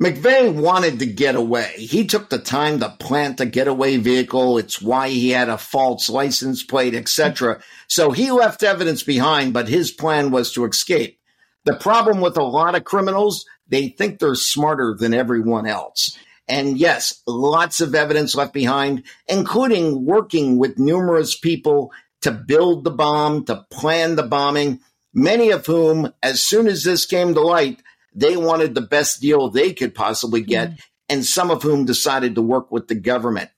McVeigh 0.00 0.54
wanted 0.54 1.00
to 1.00 1.06
get 1.06 1.34
away. 1.34 1.72
He 1.76 2.06
took 2.06 2.30
the 2.30 2.38
time 2.38 2.78
to 2.78 2.88
plant 2.88 3.40
a 3.40 3.46
getaway 3.46 3.96
vehicle. 3.96 4.56
It's 4.56 4.80
why 4.80 5.08
he 5.08 5.30
had 5.30 5.48
a 5.48 5.58
false 5.58 6.08
license 6.08 6.62
plate, 6.62 6.94
etc. 6.94 7.60
So 7.88 8.12
he 8.12 8.30
left 8.30 8.62
evidence 8.62 9.02
behind, 9.02 9.52
but 9.52 9.68
his 9.68 9.90
plan 9.90 10.30
was 10.30 10.52
to 10.52 10.64
escape. 10.66 11.18
The 11.64 11.74
problem 11.74 12.20
with 12.20 12.36
a 12.36 12.44
lot 12.44 12.76
of 12.76 12.84
criminals, 12.84 13.44
they 13.66 13.88
think 13.88 14.18
they're 14.20 14.36
smarter 14.36 14.94
than 14.96 15.12
everyone 15.14 15.66
else. 15.66 16.16
And 16.46 16.78
yes, 16.78 17.20
lots 17.26 17.80
of 17.80 17.94
evidence 17.94 18.36
left 18.36 18.54
behind, 18.54 19.02
including 19.26 20.06
working 20.06 20.58
with 20.58 20.78
numerous 20.78 21.36
people 21.36 21.92
to 22.22 22.30
build 22.30 22.84
the 22.84 22.90
bomb, 22.90 23.44
to 23.46 23.66
plan 23.70 24.14
the 24.14 24.22
bombing, 24.22 24.80
many 25.12 25.50
of 25.50 25.66
whom, 25.66 26.12
as 26.22 26.40
soon 26.40 26.68
as 26.68 26.84
this 26.84 27.04
came 27.04 27.34
to 27.34 27.40
light, 27.40 27.82
they 28.14 28.36
wanted 28.36 28.74
the 28.74 28.80
best 28.80 29.20
deal 29.20 29.48
they 29.48 29.72
could 29.72 29.94
possibly 29.94 30.42
get, 30.42 30.70
mm. 30.70 30.80
and 31.08 31.24
some 31.24 31.50
of 31.50 31.62
whom 31.62 31.84
decided 31.84 32.34
to 32.34 32.42
work 32.42 32.70
with 32.70 32.88
the 32.88 32.94
government. 32.94 33.50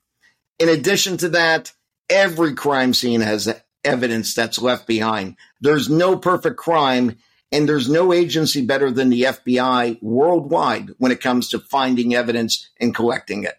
In 0.59 0.69
addition 0.69 1.17
to 1.17 1.29
that, 1.29 1.71
every 2.09 2.53
crime 2.53 2.93
scene 2.93 3.21
has 3.21 3.53
evidence 3.83 4.35
that's 4.35 4.61
left 4.61 4.85
behind. 4.87 5.35
There's 5.59 5.89
no 5.89 6.17
perfect 6.17 6.57
crime, 6.57 7.17
and 7.51 7.67
there's 7.67 7.89
no 7.89 8.13
agency 8.13 8.65
better 8.65 8.91
than 8.91 9.09
the 9.09 9.23
FBI 9.23 10.01
worldwide 10.01 10.91
when 10.97 11.11
it 11.11 11.21
comes 11.21 11.49
to 11.49 11.59
finding 11.59 12.13
evidence 12.13 12.69
and 12.79 12.93
collecting 12.93 13.43
it. 13.43 13.57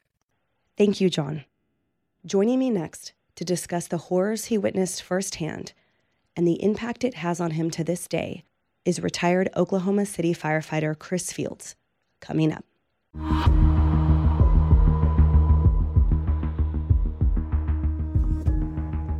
Thank 0.76 1.00
you, 1.00 1.10
John. 1.10 1.44
Joining 2.24 2.58
me 2.58 2.70
next 2.70 3.12
to 3.34 3.44
discuss 3.44 3.88
the 3.88 3.98
horrors 3.98 4.46
he 4.46 4.58
witnessed 4.58 5.02
firsthand 5.02 5.72
and 6.36 6.46
the 6.46 6.62
impact 6.62 7.04
it 7.04 7.14
has 7.14 7.40
on 7.40 7.52
him 7.52 7.70
to 7.70 7.84
this 7.84 8.06
day 8.06 8.44
is 8.84 9.00
retired 9.00 9.48
Oklahoma 9.56 10.06
City 10.06 10.34
firefighter 10.34 10.98
Chris 10.98 11.32
Fields. 11.32 11.76
Coming 12.20 12.52
up. 12.52 12.64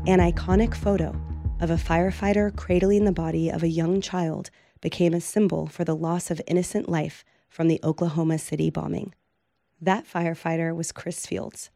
An 0.04 0.18
iconic 0.18 0.74
photo 0.74 1.14
of 1.60 1.70
a 1.70 1.76
firefighter 1.76 2.54
cradling 2.56 3.04
the 3.04 3.12
body 3.12 3.48
of 3.48 3.62
a 3.62 3.68
young 3.68 4.00
child 4.00 4.50
became 4.80 5.14
a 5.14 5.20
symbol 5.20 5.68
for 5.68 5.84
the 5.84 5.94
loss 5.94 6.28
of 6.28 6.42
innocent 6.48 6.88
life 6.88 7.24
from 7.48 7.68
the 7.68 7.78
Oklahoma 7.84 8.38
City 8.38 8.68
bombing. 8.68 9.14
That 9.80 10.04
firefighter 10.04 10.74
was 10.74 10.90
Chris 10.90 11.24
Fields, 11.24 11.70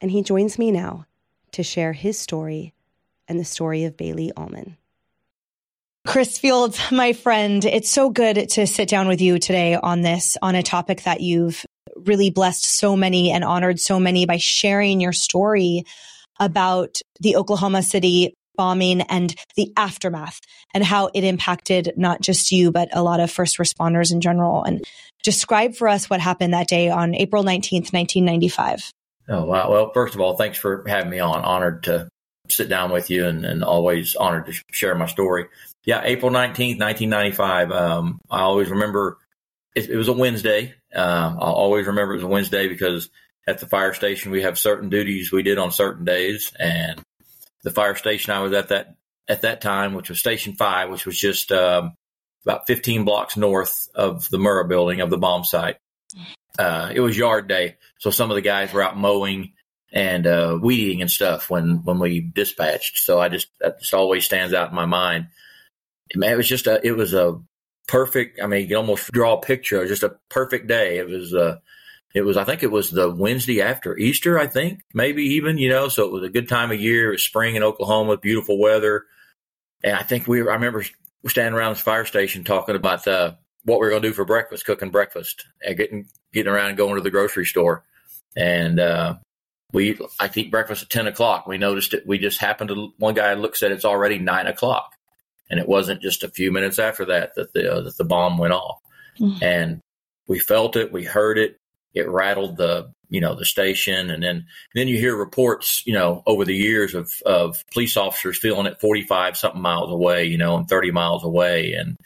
and 0.00 0.10
he 0.10 0.22
joins 0.22 0.58
me 0.58 0.72
now 0.72 1.06
to 1.52 1.62
share 1.62 1.92
his 1.92 2.18
story 2.18 2.74
and 3.28 3.38
the 3.38 3.44
story 3.44 3.84
of 3.84 3.96
Baylee 3.96 4.32
Almon. 4.36 4.76
Chris 6.10 6.38
Fields, 6.38 6.90
my 6.90 7.12
friend, 7.12 7.64
it's 7.64 7.88
so 7.88 8.10
good 8.10 8.48
to 8.50 8.66
sit 8.66 8.88
down 8.88 9.06
with 9.06 9.20
you 9.20 9.38
today 9.38 9.76
on 9.76 10.00
this, 10.00 10.36
on 10.42 10.56
a 10.56 10.62
topic 10.62 11.04
that 11.04 11.20
you've 11.20 11.64
really 11.98 12.30
blessed 12.30 12.64
so 12.64 12.96
many 12.96 13.30
and 13.30 13.44
honored 13.44 13.78
so 13.78 14.00
many 14.00 14.26
by 14.26 14.36
sharing 14.36 15.00
your 15.00 15.12
story 15.12 15.84
about 16.40 16.96
the 17.20 17.36
Oklahoma 17.36 17.84
City 17.84 18.34
bombing 18.56 19.02
and 19.02 19.36
the 19.54 19.72
aftermath 19.76 20.40
and 20.74 20.82
how 20.82 21.10
it 21.14 21.22
impacted 21.22 21.92
not 21.96 22.20
just 22.20 22.50
you, 22.50 22.72
but 22.72 22.88
a 22.92 23.04
lot 23.04 23.20
of 23.20 23.30
first 23.30 23.58
responders 23.58 24.10
in 24.10 24.20
general. 24.20 24.64
And 24.64 24.84
describe 25.22 25.76
for 25.76 25.86
us 25.86 26.10
what 26.10 26.18
happened 26.18 26.54
that 26.54 26.66
day 26.66 26.90
on 26.90 27.14
April 27.14 27.44
19th, 27.44 27.92
1995. 27.92 28.90
Oh, 29.28 29.44
wow. 29.44 29.70
Well, 29.70 29.92
first 29.94 30.16
of 30.16 30.20
all, 30.20 30.36
thanks 30.36 30.58
for 30.58 30.82
having 30.88 31.10
me 31.10 31.20
on. 31.20 31.44
Honored 31.44 31.84
to 31.84 32.08
sit 32.48 32.68
down 32.68 32.90
with 32.90 33.10
you 33.10 33.26
and, 33.26 33.44
and 33.44 33.62
always 33.62 34.16
honored 34.16 34.46
to 34.46 34.52
share 34.72 34.96
my 34.96 35.06
story. 35.06 35.46
Yeah, 35.84 36.02
April 36.04 36.30
19th, 36.30 36.78
1995. 36.78 37.72
Um, 37.72 38.20
I 38.30 38.40
always 38.40 38.70
remember 38.70 39.18
it, 39.74 39.88
it 39.88 39.96
was 39.96 40.08
a 40.08 40.12
Wednesday. 40.12 40.74
Um, 40.94 41.38
I'll 41.40 41.54
always 41.54 41.86
remember 41.86 42.12
it 42.12 42.18
was 42.18 42.24
a 42.24 42.28
Wednesday 42.28 42.68
because 42.68 43.08
at 43.46 43.58
the 43.58 43.66
fire 43.66 43.94
station 43.94 44.30
we 44.30 44.42
have 44.42 44.58
certain 44.58 44.88
duties 44.88 45.32
we 45.32 45.42
did 45.42 45.58
on 45.58 45.72
certain 45.72 46.04
days. 46.04 46.52
And 46.58 47.00
the 47.62 47.70
fire 47.70 47.94
station 47.94 48.32
I 48.32 48.40
was 48.40 48.52
at 48.52 48.68
that 48.68 48.96
at 49.28 49.42
that 49.42 49.60
time, 49.60 49.94
which 49.94 50.08
was 50.08 50.18
Station 50.18 50.54
Five, 50.54 50.90
which 50.90 51.06
was 51.06 51.18
just 51.18 51.52
um, 51.52 51.94
about 52.44 52.66
15 52.66 53.04
blocks 53.04 53.36
north 53.36 53.88
of 53.94 54.28
the 54.30 54.38
Murrah 54.38 54.68
building 54.68 55.00
of 55.00 55.10
the 55.10 55.18
bomb 55.18 55.44
site. 55.44 55.76
Uh, 56.58 56.90
it 56.92 57.00
was 57.00 57.16
yard 57.16 57.46
day, 57.48 57.76
so 57.98 58.10
some 58.10 58.30
of 58.30 58.34
the 58.34 58.40
guys 58.42 58.72
were 58.72 58.82
out 58.82 58.98
mowing 58.98 59.52
and 59.92 60.26
uh, 60.26 60.58
weed 60.60 60.78
eating 60.78 61.00
and 61.00 61.10
stuff 61.10 61.48
when 61.48 61.84
when 61.84 61.98
we 61.98 62.20
dispatched. 62.20 62.98
So 62.98 63.20
I 63.20 63.28
just 63.28 63.48
that 63.60 63.80
just 63.80 63.94
always 63.94 64.24
stands 64.24 64.52
out 64.52 64.70
in 64.70 64.74
my 64.74 64.86
mind. 64.86 65.28
It 66.10 66.36
was 66.36 66.48
just 66.48 66.66
a 66.66 66.84
it 66.86 66.92
was 66.92 67.14
a 67.14 67.40
perfect. 67.86 68.40
I 68.42 68.46
mean, 68.46 68.62
you 68.62 68.68
can 68.68 68.76
almost 68.76 69.10
draw 69.12 69.34
a 69.34 69.40
picture. 69.40 69.86
Just 69.86 70.02
a 70.02 70.16
perfect 70.28 70.66
day. 70.66 70.98
It 70.98 71.08
was. 71.08 71.34
Uh, 71.34 71.58
it 72.14 72.22
was. 72.22 72.36
I 72.36 72.44
think 72.44 72.62
it 72.62 72.70
was 72.70 72.90
the 72.90 73.10
Wednesday 73.10 73.62
after 73.62 73.96
Easter. 73.96 74.38
I 74.38 74.46
think 74.46 74.80
maybe 74.92 75.22
even 75.22 75.58
you 75.58 75.68
know. 75.68 75.88
So 75.88 76.06
it 76.06 76.12
was 76.12 76.24
a 76.24 76.30
good 76.30 76.48
time 76.48 76.72
of 76.72 76.80
year. 76.80 77.08
It 77.08 77.16
was 77.16 77.24
spring 77.24 77.54
in 77.54 77.62
Oklahoma, 77.62 78.16
beautiful 78.16 78.58
weather, 78.58 79.04
and 79.84 79.94
I 79.94 80.02
think 80.02 80.26
we. 80.26 80.42
Were, 80.42 80.50
I 80.50 80.54
remember 80.54 80.84
standing 81.26 81.54
around 81.54 81.74
this 81.74 81.82
fire 81.82 82.04
station 82.04 82.44
talking 82.44 82.76
about 82.76 83.06
uh, 83.06 83.34
what 83.64 83.78
we 83.78 83.86
were 83.86 83.90
going 83.90 84.02
to 84.02 84.08
do 84.08 84.14
for 84.14 84.24
breakfast, 84.24 84.64
cooking 84.64 84.90
breakfast, 84.90 85.46
and 85.64 85.76
getting 85.76 86.08
getting 86.32 86.52
around 86.52 86.68
and 86.70 86.76
going 86.76 86.96
to 86.96 87.00
the 87.00 87.10
grocery 87.10 87.46
store, 87.46 87.84
and 88.36 88.80
uh, 88.80 89.16
we 89.72 89.98
I 90.18 90.30
eat 90.34 90.50
breakfast 90.50 90.82
at 90.82 90.90
ten 90.90 91.06
o'clock. 91.06 91.46
We 91.46 91.58
noticed 91.58 91.94
it. 91.94 92.06
We 92.06 92.18
just 92.18 92.40
happened 92.40 92.68
to 92.68 92.92
one 92.98 93.14
guy 93.14 93.34
looks 93.34 93.62
at 93.62 93.72
it's 93.72 93.84
already 93.84 94.18
nine 94.18 94.46
o'clock, 94.46 94.96
and 95.50 95.58
it 95.58 95.68
wasn't 95.68 96.02
just 96.02 96.22
a 96.22 96.28
few 96.28 96.52
minutes 96.52 96.78
after 96.78 97.04
that 97.06 97.34
that 97.34 97.52
the 97.52 97.72
uh, 97.72 97.80
that 97.82 97.96
the 97.96 98.04
bomb 98.04 98.38
went 98.38 98.52
off, 98.52 98.80
mm-hmm. 99.18 99.42
and 99.42 99.80
we 100.26 100.38
felt 100.38 100.76
it, 100.76 100.92
we 100.92 101.04
heard 101.04 101.38
it, 101.38 101.56
it 101.94 102.08
rattled 102.08 102.56
the 102.56 102.92
you 103.08 103.20
know 103.20 103.34
the 103.34 103.44
station, 103.44 104.10
and 104.10 104.22
then 104.22 104.46
then 104.74 104.88
you 104.88 104.96
hear 104.96 105.16
reports 105.16 105.82
you 105.84 105.92
know 105.92 106.22
over 106.26 106.44
the 106.44 106.56
years 106.56 106.94
of 106.94 107.12
of 107.26 107.64
police 107.72 107.96
officers 107.96 108.38
feeling 108.38 108.66
it 108.66 108.80
forty 108.80 109.02
five 109.02 109.36
something 109.36 109.60
miles 109.60 109.90
away, 109.90 110.24
you 110.24 110.38
know, 110.38 110.56
and 110.56 110.68
thirty 110.68 110.92
miles 110.92 111.24
away, 111.24 111.72
and 111.72 111.96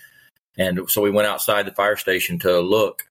and 0.56 0.90
so 0.90 1.02
we 1.02 1.10
went 1.10 1.28
outside 1.28 1.66
the 1.66 1.74
fire 1.74 1.96
station 1.96 2.38
to 2.40 2.60
look. 2.60 3.02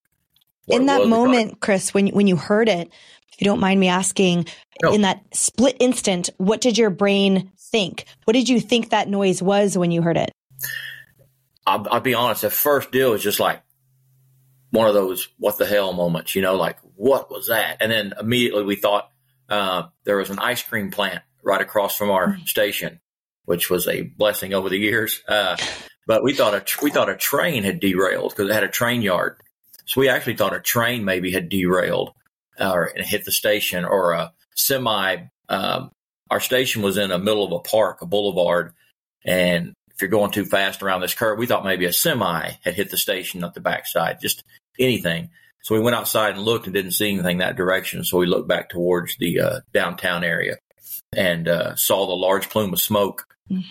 In 0.68 0.86
that 0.86 1.08
moment, 1.08 1.60
Chris, 1.60 1.94
when 1.94 2.08
when 2.08 2.26
you 2.26 2.38
heard 2.38 2.70
it, 2.70 2.90
if 3.34 3.42
you 3.42 3.46
don't 3.46 3.60
mind 3.60 3.80
me 3.80 3.88
asking, 3.88 4.48
no. 4.84 4.94
in 4.94 5.02
that 5.02 5.24
split 5.34 5.78
instant, 5.80 6.30
what 6.38 6.62
did 6.62 6.78
your 6.78 6.90
brain 6.90 7.52
think? 7.58 8.06
What 8.26 8.34
did 8.34 8.50
you 8.50 8.60
think 8.60 8.90
that 8.90 9.10
noise 9.10 9.42
was 9.42 9.78
when 9.78 9.92
you 9.92 10.02
heard 10.02 10.18
it? 10.18 10.32
I'll, 11.66 11.88
I'll 11.90 12.02
be 12.02 12.14
honest. 12.14 12.42
The 12.42 12.50
first 12.50 12.92
deal 12.92 13.12
was 13.12 13.24
just 13.24 13.40
like 13.40 13.62
one 14.72 14.88
of 14.88 14.94
those 14.94 15.30
"what 15.38 15.58
the 15.58 15.66
hell" 15.66 15.94
moments. 15.94 16.36
You 16.36 16.42
know, 16.42 16.56
like 16.56 16.78
what 16.96 17.32
was 17.32 17.48
that? 17.48 17.78
And 17.80 17.92
then 17.92 18.14
immediately 18.20 18.64
we 18.64 18.76
thought 18.76 19.10
uh, 19.50 19.84
there 20.04 20.18
was 20.18 20.30
an 20.30 20.40
ice 20.40 20.62
cream 20.62 20.92
plant 20.92 21.24
right 21.44 21.62
across 21.62 21.98
from 21.98 22.12
our 22.12 22.30
mm-hmm. 22.30 22.46
station, 22.46 23.00
which 23.46 23.70
was 23.70 23.88
a 23.88 24.02
blessing 24.02 24.54
over 24.54 24.70
the 24.70 24.78
years. 24.78 25.22
Uh, 25.28 25.58
but 26.06 26.24
we 26.24 26.34
thought 26.34 26.54
a 26.54 26.84
we 26.84 26.92
thought 26.92 27.10
a 27.10 27.16
train 27.16 27.64
had 27.64 27.80
derailed 27.80 28.32
because 28.32 28.50
it 28.50 28.54
had 28.54 28.64
a 28.64 28.70
train 28.70 29.02
yard. 29.02 29.38
So 29.86 30.02
we 30.02 30.10
actually 30.10 30.36
thought 30.36 30.56
a 30.56 30.62
train 30.62 31.06
maybe 31.06 31.32
had 31.32 31.50
derailed 31.50 32.14
or 32.60 32.92
hit 32.96 33.26
the 33.26 33.32
station 33.32 33.86
or 33.86 34.14
a 34.14 34.34
semi. 34.56 35.18
Um, 35.50 35.92
our 36.32 36.40
station 36.40 36.82
was 36.82 36.98
in 36.98 37.10
the 37.10 37.20
middle 37.20 37.46
of 37.46 37.52
a 37.52 37.60
park, 37.60 38.02
a 38.02 38.06
boulevard, 38.06 38.74
and 39.26 39.74
if 39.94 40.02
you're 40.02 40.10
going 40.10 40.32
too 40.32 40.46
fast 40.46 40.82
around 40.82 41.02
this 41.02 41.14
curve, 41.14 41.38
we 41.38 41.46
thought 41.46 41.66
maybe 41.66 41.86
a 41.86 41.94
semi 41.94 42.52
had 42.64 42.74
hit 42.74 42.90
the 42.90 42.98
station 42.98 43.44
at 43.44 43.54
the 43.54 43.62
backside, 43.62 44.20
just 44.22 44.44
anything. 44.80 45.30
So 45.62 45.76
we 45.76 45.82
went 45.82 45.96
outside 45.96 46.36
and 46.36 46.44
looked 46.44 46.66
and 46.66 46.74
didn't 46.74 46.92
see 46.92 47.14
anything 47.14 47.38
that 47.38 47.56
direction. 47.56 48.04
So 48.04 48.18
we 48.18 48.26
looked 48.26 48.50
back 48.50 48.70
towards 48.70 49.16
the 49.18 49.40
uh, 49.40 49.60
downtown 49.74 50.24
area 50.24 50.58
and 51.16 51.48
uh, 51.48 51.76
saw 51.76 52.06
the 52.06 52.14
large 52.14 52.50
plume 52.50 52.74
of 52.74 52.82
smoke. 52.82 53.28
Mm. 53.50 53.64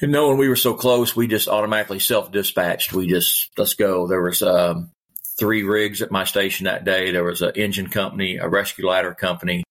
And 0.00 0.12
knowing 0.12 0.38
we 0.38 0.48
were 0.48 0.56
so 0.56 0.74
close, 0.74 1.16
we 1.16 1.26
just 1.26 1.48
automatically 1.48 1.98
self 1.98 2.30
dispatched. 2.30 2.92
We 2.92 3.06
just 3.06 3.50
let's 3.56 3.74
go. 3.74 4.06
There 4.06 4.22
was 4.22 4.42
um, 4.42 4.90
three 5.38 5.62
rigs 5.62 6.02
at 6.02 6.10
my 6.10 6.24
station 6.24 6.64
that 6.64 6.84
day. 6.84 7.10
There 7.10 7.24
was 7.24 7.42
an 7.42 7.52
engine 7.54 7.88
company, 7.88 8.36
a 8.36 8.48
rescue 8.48 8.86
ladder 8.86 9.14
company, 9.14 9.64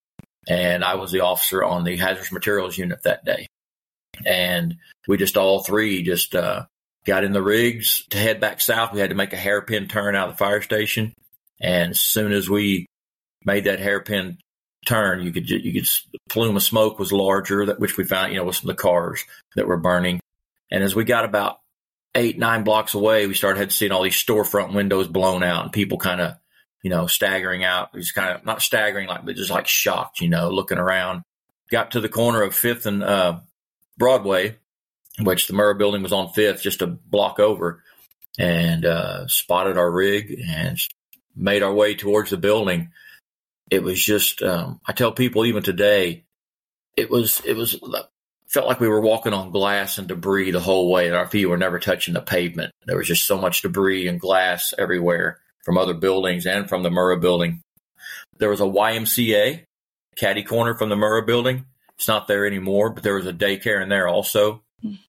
and 0.47 0.83
I 0.83 0.95
was 0.95 1.11
the 1.11 1.21
officer 1.21 1.63
on 1.63 1.83
the 1.83 1.97
hazardous 1.97 2.31
materials 2.31 2.77
unit 2.77 3.03
that 3.03 3.25
day. 3.25 3.47
And 4.25 4.77
we 5.07 5.17
just 5.17 5.37
all 5.37 5.63
three 5.63 6.03
just 6.03 6.33
uh, 6.33 6.65
got 7.05 7.23
in 7.23 7.33
the 7.33 7.43
rigs 7.43 8.05
to 8.09 8.17
head 8.17 8.39
back 8.39 8.61
south. 8.61 8.93
We 8.93 8.99
had 8.99 9.09
to 9.09 9.15
make 9.15 9.33
a 9.33 9.37
hairpin 9.37 9.87
turn 9.87 10.15
out 10.15 10.29
of 10.29 10.35
the 10.35 10.39
fire 10.39 10.61
station, 10.61 11.13
and 11.61 11.91
as 11.91 11.99
soon 11.99 12.31
as 12.31 12.49
we 12.49 12.87
made 13.45 13.65
that 13.65 13.79
hairpin 13.79 14.37
turn, 14.87 15.21
you 15.21 15.31
could 15.31 15.49
you 15.49 15.73
could 15.73 15.87
plume 16.29 16.55
of 16.55 16.63
smoke 16.63 16.97
was 16.97 17.11
larger, 17.11 17.65
that 17.67 17.79
which 17.79 17.97
we 17.97 18.05
found 18.05 18.31
you 18.31 18.39
know 18.39 18.45
was 18.45 18.59
from 18.59 18.67
the 18.67 18.73
cars 18.73 19.23
that 19.55 19.67
were 19.67 19.77
burning. 19.77 20.19
And 20.71 20.83
as 20.83 20.95
we 20.95 21.03
got 21.03 21.25
about 21.25 21.59
eight, 22.17 22.37
nine 22.37 22.63
blocks 22.63 22.95
away, 22.95 23.27
we 23.27 23.35
started 23.35 23.71
seeing 23.71 23.91
all 23.91 24.01
these 24.03 24.21
storefront 24.21 24.73
windows 24.73 25.07
blown 25.07 25.43
out 25.43 25.63
and 25.63 25.71
people 25.71 25.97
kind 25.99 26.19
of, 26.19 26.35
you 26.83 26.89
know, 26.89 27.05
staggering 27.05 27.63
out. 27.63 27.89
He's 27.93 28.11
kind 28.11 28.35
of 28.35 28.43
not 28.43 28.61
staggering 28.61 29.07
like, 29.07 29.23
but 29.23 29.35
just 29.35 29.51
like 29.51 29.67
shocked, 29.67 30.19
you 30.19 30.27
know, 30.27 30.49
looking 30.49 30.79
around. 30.79 31.21
Got 31.69 31.91
to 31.91 32.01
the 32.01 32.09
corner 32.09 32.41
of 32.41 32.55
Fifth 32.55 32.85
and 32.85 33.03
uh, 33.03 33.39
Broadway, 33.97 34.57
which 35.19 35.47
the 35.47 35.53
Murrah 35.53 35.77
building 35.77 36.01
was 36.01 36.13
on 36.13 36.33
Fifth, 36.33 36.61
just 36.61 36.81
a 36.81 36.87
block 36.87 37.39
over, 37.39 37.83
and 38.39 38.83
uh, 38.83 39.27
spotted 39.27 39.77
our 39.77 39.91
rig 39.91 40.41
and 40.49 40.77
made 41.35 41.61
our 41.61 41.73
way 41.73 41.93
towards 41.93 42.31
the 42.31 42.37
building. 42.37 42.91
It 43.69 43.83
was 43.83 44.03
just, 44.03 44.41
um, 44.41 44.79
I 44.85 44.93
tell 44.93 45.11
people 45.11 45.45
even 45.45 45.61
today, 45.61 46.25
it 46.95 47.11
was, 47.11 47.41
it 47.45 47.55
was 47.55 47.79
felt 48.47 48.67
like 48.67 48.79
we 48.79 48.87
were 48.87 49.01
walking 49.01 49.33
on 49.33 49.51
glass 49.51 49.97
and 49.97 50.07
debris 50.07 50.51
the 50.51 50.59
whole 50.59 50.91
way, 50.91 51.07
and 51.07 51.15
our 51.15 51.27
feet 51.27 51.45
were 51.45 51.57
never 51.57 51.79
touching 51.79 52.13
the 52.13 52.21
pavement. 52.21 52.73
There 52.85 52.97
was 52.97 53.07
just 53.07 53.27
so 53.27 53.37
much 53.37 53.61
debris 53.61 54.07
and 54.07 54.19
glass 54.19 54.73
everywhere 54.77 55.39
from 55.63 55.77
other 55.77 55.93
buildings 55.93 56.45
and 56.45 56.69
from 56.69 56.83
the 56.83 56.89
Murrah 56.89 57.19
building. 57.19 57.61
There 58.37 58.49
was 58.49 58.61
a 58.61 58.65
YMCA 58.65 59.63
caddy 60.15 60.43
corner 60.43 60.75
from 60.75 60.89
the 60.89 60.95
Murrah 60.95 61.25
building. 61.25 61.65
It's 61.95 62.07
not 62.07 62.27
there 62.27 62.45
anymore, 62.45 62.91
but 62.91 63.03
there 63.03 63.15
was 63.15 63.25
a 63.25 63.33
daycare 63.33 63.81
in 63.81 63.89
there 63.89 64.07
also. 64.07 64.63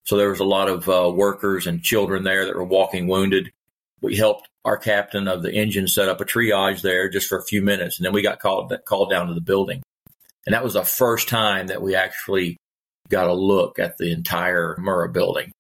So 0.05 0.17
there 0.17 0.31
was 0.31 0.41
a 0.41 0.45
lot 0.45 0.69
of 0.69 0.89
uh, 0.89 1.13
workers 1.15 1.67
and 1.67 1.83
children 1.83 2.25
there 2.25 2.47
that 2.47 2.57
were 2.57 2.65
walking 2.65 3.07
wounded. 3.07 3.53
We 4.01 4.17
helped 4.17 4.49
our 4.65 4.79
captain 4.79 5.29
of 5.29 5.43
the 5.43 5.53
engine 5.53 5.89
set 5.89 6.09
up 6.09 6.21
a 6.21 6.25
triage 6.25 6.81
there 6.81 7.09
just 7.09 7.29
for 7.29 7.39
a 7.39 7.45
few 7.45 7.63
minutes, 7.63 7.99
and 7.99 8.07
then 8.07 8.13
we 8.13 8.23
got 8.23 8.41
called 8.41 8.73
called 8.85 9.11
down 9.11 9.29
to 9.29 9.35
the 9.35 9.41
building. 9.41 9.83
And 10.47 10.55
that 10.55 10.65
was 10.65 10.75
the 10.75 10.85
first 10.85 11.29
time 11.29 11.67
that 11.67 11.83
we 11.83 11.95
actually 11.95 12.57
got 13.09 13.29
a 13.29 13.35
look 13.35 13.79
at 13.79 13.97
the 13.99 14.13
entire 14.13 14.77
Murrah 14.77 15.13
building. 15.13 15.53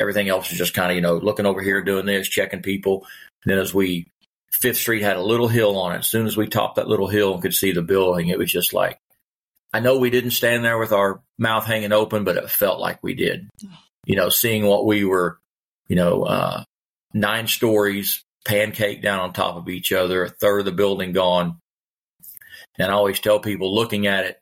Everything 0.00 0.28
else 0.28 0.50
was 0.50 0.58
just 0.58 0.74
kind 0.74 0.90
of, 0.90 0.96
you 0.96 1.02
know, 1.02 1.16
looking 1.16 1.46
over 1.46 1.60
here, 1.60 1.82
doing 1.82 2.06
this, 2.06 2.28
checking 2.28 2.62
people. 2.62 3.06
And 3.44 3.52
then 3.52 3.58
as 3.58 3.74
we, 3.74 4.06
Fifth 4.52 4.78
Street 4.78 5.02
had 5.02 5.16
a 5.16 5.22
little 5.22 5.48
hill 5.48 5.78
on 5.78 5.92
it. 5.94 5.98
As 5.98 6.06
soon 6.06 6.26
as 6.26 6.36
we 6.36 6.46
topped 6.46 6.76
that 6.76 6.88
little 6.88 7.08
hill 7.08 7.34
and 7.34 7.42
could 7.42 7.54
see 7.54 7.72
the 7.72 7.82
building, 7.82 8.28
it 8.28 8.38
was 8.38 8.50
just 8.50 8.72
like, 8.72 8.98
I 9.72 9.80
know 9.80 9.98
we 9.98 10.10
didn't 10.10 10.32
stand 10.32 10.64
there 10.64 10.78
with 10.78 10.92
our 10.92 11.22
mouth 11.38 11.64
hanging 11.64 11.92
open, 11.92 12.24
but 12.24 12.36
it 12.36 12.50
felt 12.50 12.78
like 12.78 13.02
we 13.02 13.14
did. 13.14 13.48
You 14.04 14.16
know, 14.16 14.28
seeing 14.28 14.66
what 14.66 14.84
we 14.84 15.04
were, 15.04 15.38
you 15.88 15.96
know, 15.96 16.24
uh, 16.24 16.64
nine 17.14 17.46
stories, 17.46 18.22
pancake 18.44 19.02
down 19.02 19.20
on 19.20 19.32
top 19.32 19.56
of 19.56 19.68
each 19.68 19.92
other, 19.92 20.24
a 20.24 20.28
third 20.28 20.60
of 20.60 20.64
the 20.66 20.72
building 20.72 21.12
gone. 21.12 21.58
And 22.78 22.90
I 22.90 22.94
always 22.94 23.20
tell 23.20 23.40
people 23.40 23.74
looking 23.74 24.06
at 24.06 24.26
it, 24.26 24.38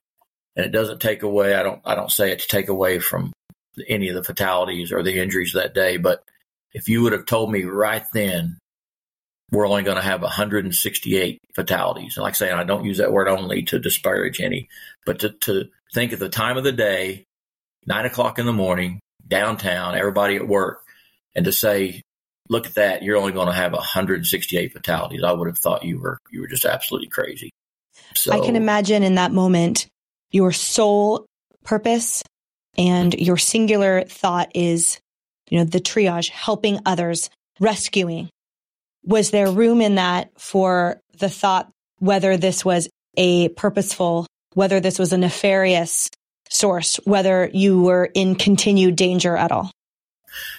and 0.56 0.66
it 0.66 0.72
doesn't 0.72 1.00
take 1.00 1.22
away. 1.22 1.54
I 1.54 1.62
don't 1.62 1.80
I 1.84 1.94
don't 1.94 2.10
say 2.10 2.32
it 2.32 2.40
to 2.40 2.48
take 2.48 2.68
away 2.68 2.98
from 2.98 3.32
any 3.88 4.08
of 4.08 4.14
the 4.14 4.24
fatalities 4.24 4.92
or 4.92 5.02
the 5.02 5.18
injuries 5.20 5.52
that 5.54 5.74
day, 5.74 5.96
but 5.96 6.22
if 6.72 6.88
you 6.88 7.02
would 7.02 7.12
have 7.12 7.26
told 7.26 7.50
me 7.50 7.64
right 7.64 8.04
then 8.12 8.58
we're 9.50 9.66
only 9.66 9.82
going 9.82 9.96
to 9.96 10.02
have 10.02 10.22
168 10.22 11.40
fatalities, 11.54 12.16
and 12.16 12.22
like 12.22 12.34
I 12.34 12.36
say, 12.36 12.50
I 12.52 12.64
don't 12.64 12.84
use 12.84 12.98
that 12.98 13.12
word 13.12 13.28
only 13.28 13.62
to 13.64 13.80
disparage 13.80 14.40
any, 14.40 14.68
but 15.04 15.20
to, 15.20 15.30
to 15.30 15.68
think 15.92 16.12
of 16.12 16.20
the 16.20 16.28
time 16.28 16.56
of 16.56 16.62
the 16.62 16.72
day, 16.72 17.24
nine 17.84 18.06
o'clock 18.06 18.38
in 18.38 18.46
the 18.46 18.52
morning, 18.52 19.00
downtown, 19.26 19.96
everybody 19.96 20.36
at 20.36 20.46
work, 20.46 20.82
and 21.34 21.44
to 21.46 21.52
say, 21.52 22.02
look 22.48 22.66
at 22.66 22.74
that, 22.74 23.02
you're 23.02 23.16
only 23.16 23.32
going 23.32 23.48
to 23.48 23.52
have 23.52 23.72
168 23.72 24.72
fatalities. 24.72 25.24
I 25.24 25.32
would 25.32 25.48
have 25.48 25.58
thought 25.58 25.84
you 25.84 26.00
were 26.00 26.18
you 26.30 26.42
were 26.42 26.48
just 26.48 26.64
absolutely 26.64 27.08
crazy. 27.08 27.50
So 28.14 28.32
I 28.32 28.40
can 28.40 28.56
imagine 28.56 29.02
in 29.02 29.16
that 29.16 29.32
moment 29.32 29.88
your 30.30 30.52
sole 30.52 31.26
purpose 31.64 32.22
and 32.76 33.14
your 33.14 33.36
singular 33.36 34.02
thought 34.02 34.50
is, 34.54 35.00
you 35.48 35.58
know, 35.58 35.64
the 35.64 35.80
triage, 35.80 36.30
helping 36.30 36.80
others, 36.86 37.30
rescuing. 37.58 38.30
Was 39.04 39.30
there 39.30 39.50
room 39.50 39.80
in 39.80 39.96
that 39.96 40.30
for 40.38 41.00
the 41.18 41.28
thought 41.28 41.70
whether 41.98 42.36
this 42.36 42.64
was 42.64 42.88
a 43.16 43.48
purposeful, 43.50 44.26
whether 44.54 44.80
this 44.80 44.98
was 44.98 45.12
a 45.12 45.18
nefarious 45.18 46.08
source, 46.48 46.96
whether 47.04 47.50
you 47.52 47.82
were 47.82 48.10
in 48.14 48.34
continued 48.34 48.96
danger 48.96 49.36
at 49.36 49.52
all? 49.52 49.70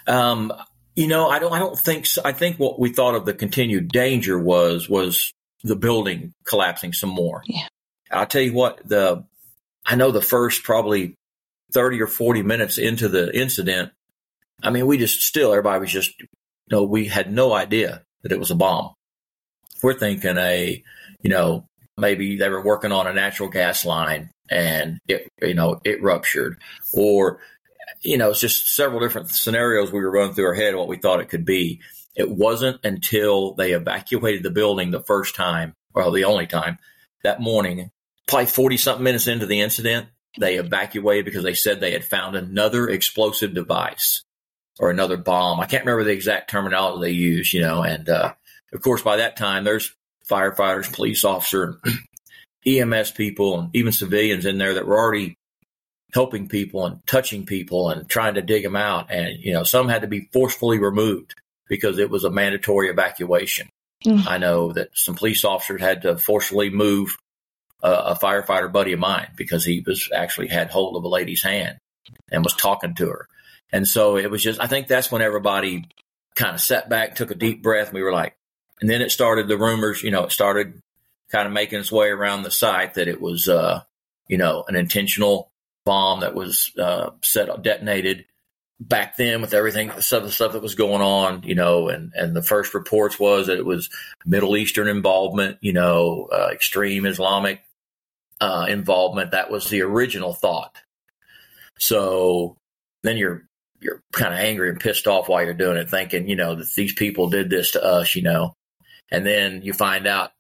Um, 0.07 0.53
you 0.95 1.07
know, 1.07 1.29
I 1.29 1.39
don't. 1.39 1.53
I 1.53 1.60
don't 1.60 1.77
think. 1.77 2.05
So. 2.05 2.21
I 2.25 2.34
think 2.34 2.57
what 2.57 2.79
we 2.79 2.91
thought 2.91 3.15
of 3.15 3.25
the 3.25 3.34
continued 3.34 3.89
danger 3.89 4.38
was 4.38 4.89
was 4.89 5.31
the 5.63 5.75
building 5.75 6.34
collapsing 6.43 6.93
some 6.93 7.10
more. 7.10 7.43
Yeah. 7.45 7.67
I'll 8.12 8.25
tell 8.25 8.41
you 8.41 8.53
what. 8.53 8.81
The 8.88 9.23
I 9.86 9.96
know 9.96 10.12
the 10.12 10.22
first 10.22 10.63
probably 10.63 11.15
30 11.74 12.02
or 12.02 12.08
40 12.08 12.44
minutes 12.44 12.78
into 12.78 13.08
the 13.08 13.36
incident, 13.38 13.91
I 14.63 14.70
mean, 14.70 14.86
we 14.86 14.98
just 14.98 15.22
still, 15.22 15.52
everybody 15.52 15.80
was 15.80 15.91
just 15.91 16.13
you 16.72 16.78
know, 16.78 16.84
we 16.84 17.06
had 17.06 17.32
no 17.32 17.54
idea 17.54 18.04
that 18.24 18.32
it 18.32 18.39
was 18.39 18.52
a 18.52 18.56
bomb. 18.56 18.94
We're 19.84 19.94
thinking 19.94 20.38
a, 20.38 20.84
you 21.22 21.30
know, 21.30 21.65
maybe 21.98 22.38
they 22.38 22.50
were 22.50 22.63
working 22.63 22.91
on 22.91 23.08
a 23.08 23.13
natural 23.13 23.50
gas 23.50 23.86
line 23.86 24.32
and 24.50 25.00
it, 25.08 25.28
you 25.41 25.54
know, 25.54 25.82
it 25.84 26.02
ruptured 26.02 26.62
or, 26.94 27.39
you 28.02 28.17
know, 28.17 28.30
it's 28.30 28.39
just 28.39 28.74
several 28.74 29.02
different 29.02 29.30
scenarios 29.30 29.91
we 29.91 30.02
were 30.02 30.12
running 30.12 30.34
through 30.34 30.46
our 30.46 30.54
head 30.54 30.76
what 30.76 30.88
we 30.88 30.98
thought 30.98 31.20
it 31.20 31.30
could 31.30 31.46
be. 31.46 31.82
It 32.15 32.30
wasn't 32.30 32.80
until 32.86 33.54
they 33.54 33.74
evacuated 33.74 34.44
the 34.44 34.52
building 34.52 34.91
the 34.91 35.04
first 35.04 35.36
time, 35.36 35.74
well, 35.94 36.12
the 36.12 36.26
only 36.26 36.48
time 36.48 36.78
that 37.24 37.41
morning, 37.41 37.91
probably 38.32 38.48
40 38.48 38.78
something 38.78 39.04
minutes 39.04 39.28
into 39.28 39.46
the 39.46 39.60
incident, 39.60 40.08
they 40.39 40.56
evacuated 40.56 41.26
because 41.26 41.44
they 41.44 41.54
said 41.54 41.80
they 41.80 41.91
had 41.91 42.06
found 42.06 42.36
another 42.36 42.88
explosive 42.88 43.54
device 43.54 44.24
or 44.80 44.89
another 44.89 45.17
bomb. 45.17 45.60
I 45.60 45.65
can't 45.65 45.84
remember 45.84 46.06
the 46.06 46.13
exact 46.13 46.50
terminology 46.50 47.02
they 47.02 47.12
used, 47.12 47.52
you 47.52 47.60
know, 47.60 47.84
and 47.84 48.08
uh, 48.08 48.34
of 48.74 48.82
course, 48.82 49.02
by 49.02 49.17
that 49.17 49.36
time, 49.36 49.65
there's 49.65 49.94
firefighters, 50.30 50.94
police 50.94 51.26
officer, 51.26 51.78
EMS 52.65 53.12
people, 53.12 53.60
and 53.60 53.76
even 53.76 53.91
civilians 53.91 54.46
in 54.46 54.58
there 54.58 54.76
that 54.76 54.88
were 54.88 54.98
already 54.98 55.36
helping 56.13 56.48
people 56.48 56.86
and 56.86 57.06
touching 57.06 57.46
people 57.46 57.89
and 57.89 58.08
trying 58.08 58.36
to 58.36 58.41
dig 58.41 58.63
them 58.63 58.78
out. 58.78 59.12
And, 59.12 59.38
you 59.39 59.52
know, 59.52 59.63
some 59.63 59.89
had 59.89 60.04
to 60.04 60.08
be 60.08 60.30
forcefully 60.32 60.80
removed 60.80 61.36
because 61.67 61.98
it 61.98 62.10
was 62.10 62.24
a 62.24 62.32
mandatory 62.32 62.88
evacuation. 62.88 63.67
Mm. 64.06 64.26
I 64.26 64.38
know 64.38 64.72
that 64.72 64.89
some 64.94 65.15
police 65.15 65.44
officers 65.44 65.82
had 65.82 66.04
to 66.04 66.17
forcefully 66.17 66.70
move 66.70 67.17
a, 67.82 67.91
a 67.91 68.15
firefighter 68.15 68.72
buddy 68.72 68.94
of 68.94 69.00
mine 69.00 69.28
because 69.36 69.65
he 69.65 69.84
was 69.86 70.10
actually 70.13 70.48
had 70.48 70.70
hold 70.70 70.96
of 70.96 71.04
a 71.04 71.08
lady's 71.08 71.44
hand 71.44 71.78
and 72.32 72.44
was 72.44 72.54
talking 72.54 72.96
to 72.96 73.08
her. 73.08 73.28
And 73.72 73.88
so 73.88 74.17
it 74.17 74.30
was 74.30 74.44
just, 74.44 74.60
I 74.60 74.67
think 74.67 74.88
that's 74.88 75.12
when 75.12 75.22
everybody 75.22 75.86
kind 76.36 76.56
of 76.56 76.62
sat 76.62 76.89
back, 76.89 77.15
took 77.15 77.32
a 77.32 77.36
deep 77.36 77.63
breath, 77.63 77.88
and 77.88 77.96
we 77.96 78.04
were 78.04 78.12
like, 78.12 78.36
and 78.82 78.89
then 78.89 79.02
it 79.02 79.12
started 79.12 79.48
the 79.48 79.58
rumors, 79.58 80.04
you 80.04 80.12
know, 80.12 80.24
it 80.24 80.32
started 80.32 80.82
kind 81.32 81.48
of 81.48 81.54
making 81.54 81.80
its 81.80 81.91
way 81.91 82.08
around 82.08 82.44
the 82.44 82.52
site 82.52 82.96
that 82.96 83.08
it 83.08 83.22
was, 83.22 83.48
uh, 83.48 83.82
you 84.28 84.38
know, 84.38 84.65
an 84.67 84.76
intentional 84.76 85.52
bomb 85.86 86.22
that 86.22 86.36
was 86.36 86.72
uh, 86.78 87.12
set 87.22 87.50
detonated 87.62 88.26
back 88.80 89.15
then 89.15 89.41
with 89.41 89.54
everything, 89.54 89.91
some 90.00 90.20
of 90.20 90.24
the 90.26 90.32
stuff 90.32 90.54
that 90.54 90.62
was 90.62 90.76
going 90.76 91.02
on, 91.02 91.44
you 91.44 91.54
know, 91.54 91.88
and, 91.88 92.12
and 92.15 92.36
the 92.36 92.41
first 92.41 92.74
reports 92.74 93.20
was 93.20 93.48
that 93.48 93.60
it 93.60 93.65
was 93.65 93.89
Middle 94.26 94.58
Eastern 94.58 94.88
involvement, 94.88 95.58
you 95.62 95.72
know, 95.72 96.28
uh, 96.32 96.50
extreme 96.52 97.06
Islamic 97.06 97.62
uh, 98.41 98.65
involvement. 98.67 99.32
That 99.32 99.49
was 99.49 99.69
the 99.69 99.82
original 99.84 100.34
thought. 100.34 100.75
So 101.80 102.58
then 103.04 103.17
you're 103.17 103.47
you're 103.80 104.01
kind 104.12 104.34
of 104.34 104.39
angry 104.39 104.69
and 104.69 104.80
pissed 104.80 105.08
off 105.08 105.30
while 105.30 105.43
you're 105.43 105.54
doing 105.54 105.77
it, 105.77 105.89
thinking, 105.89 106.27
you 106.27 106.36
know, 106.36 106.56
that 106.56 106.71
these 106.75 106.93
people 106.93 107.30
did 107.30 107.49
this 107.49 107.71
to 107.71 107.84
us, 107.84 108.15
you 108.15 108.21
know, 108.21 108.54
and 109.10 109.25
then 109.25 109.62
you 109.63 109.73
find 109.73 110.06
out 110.06 110.32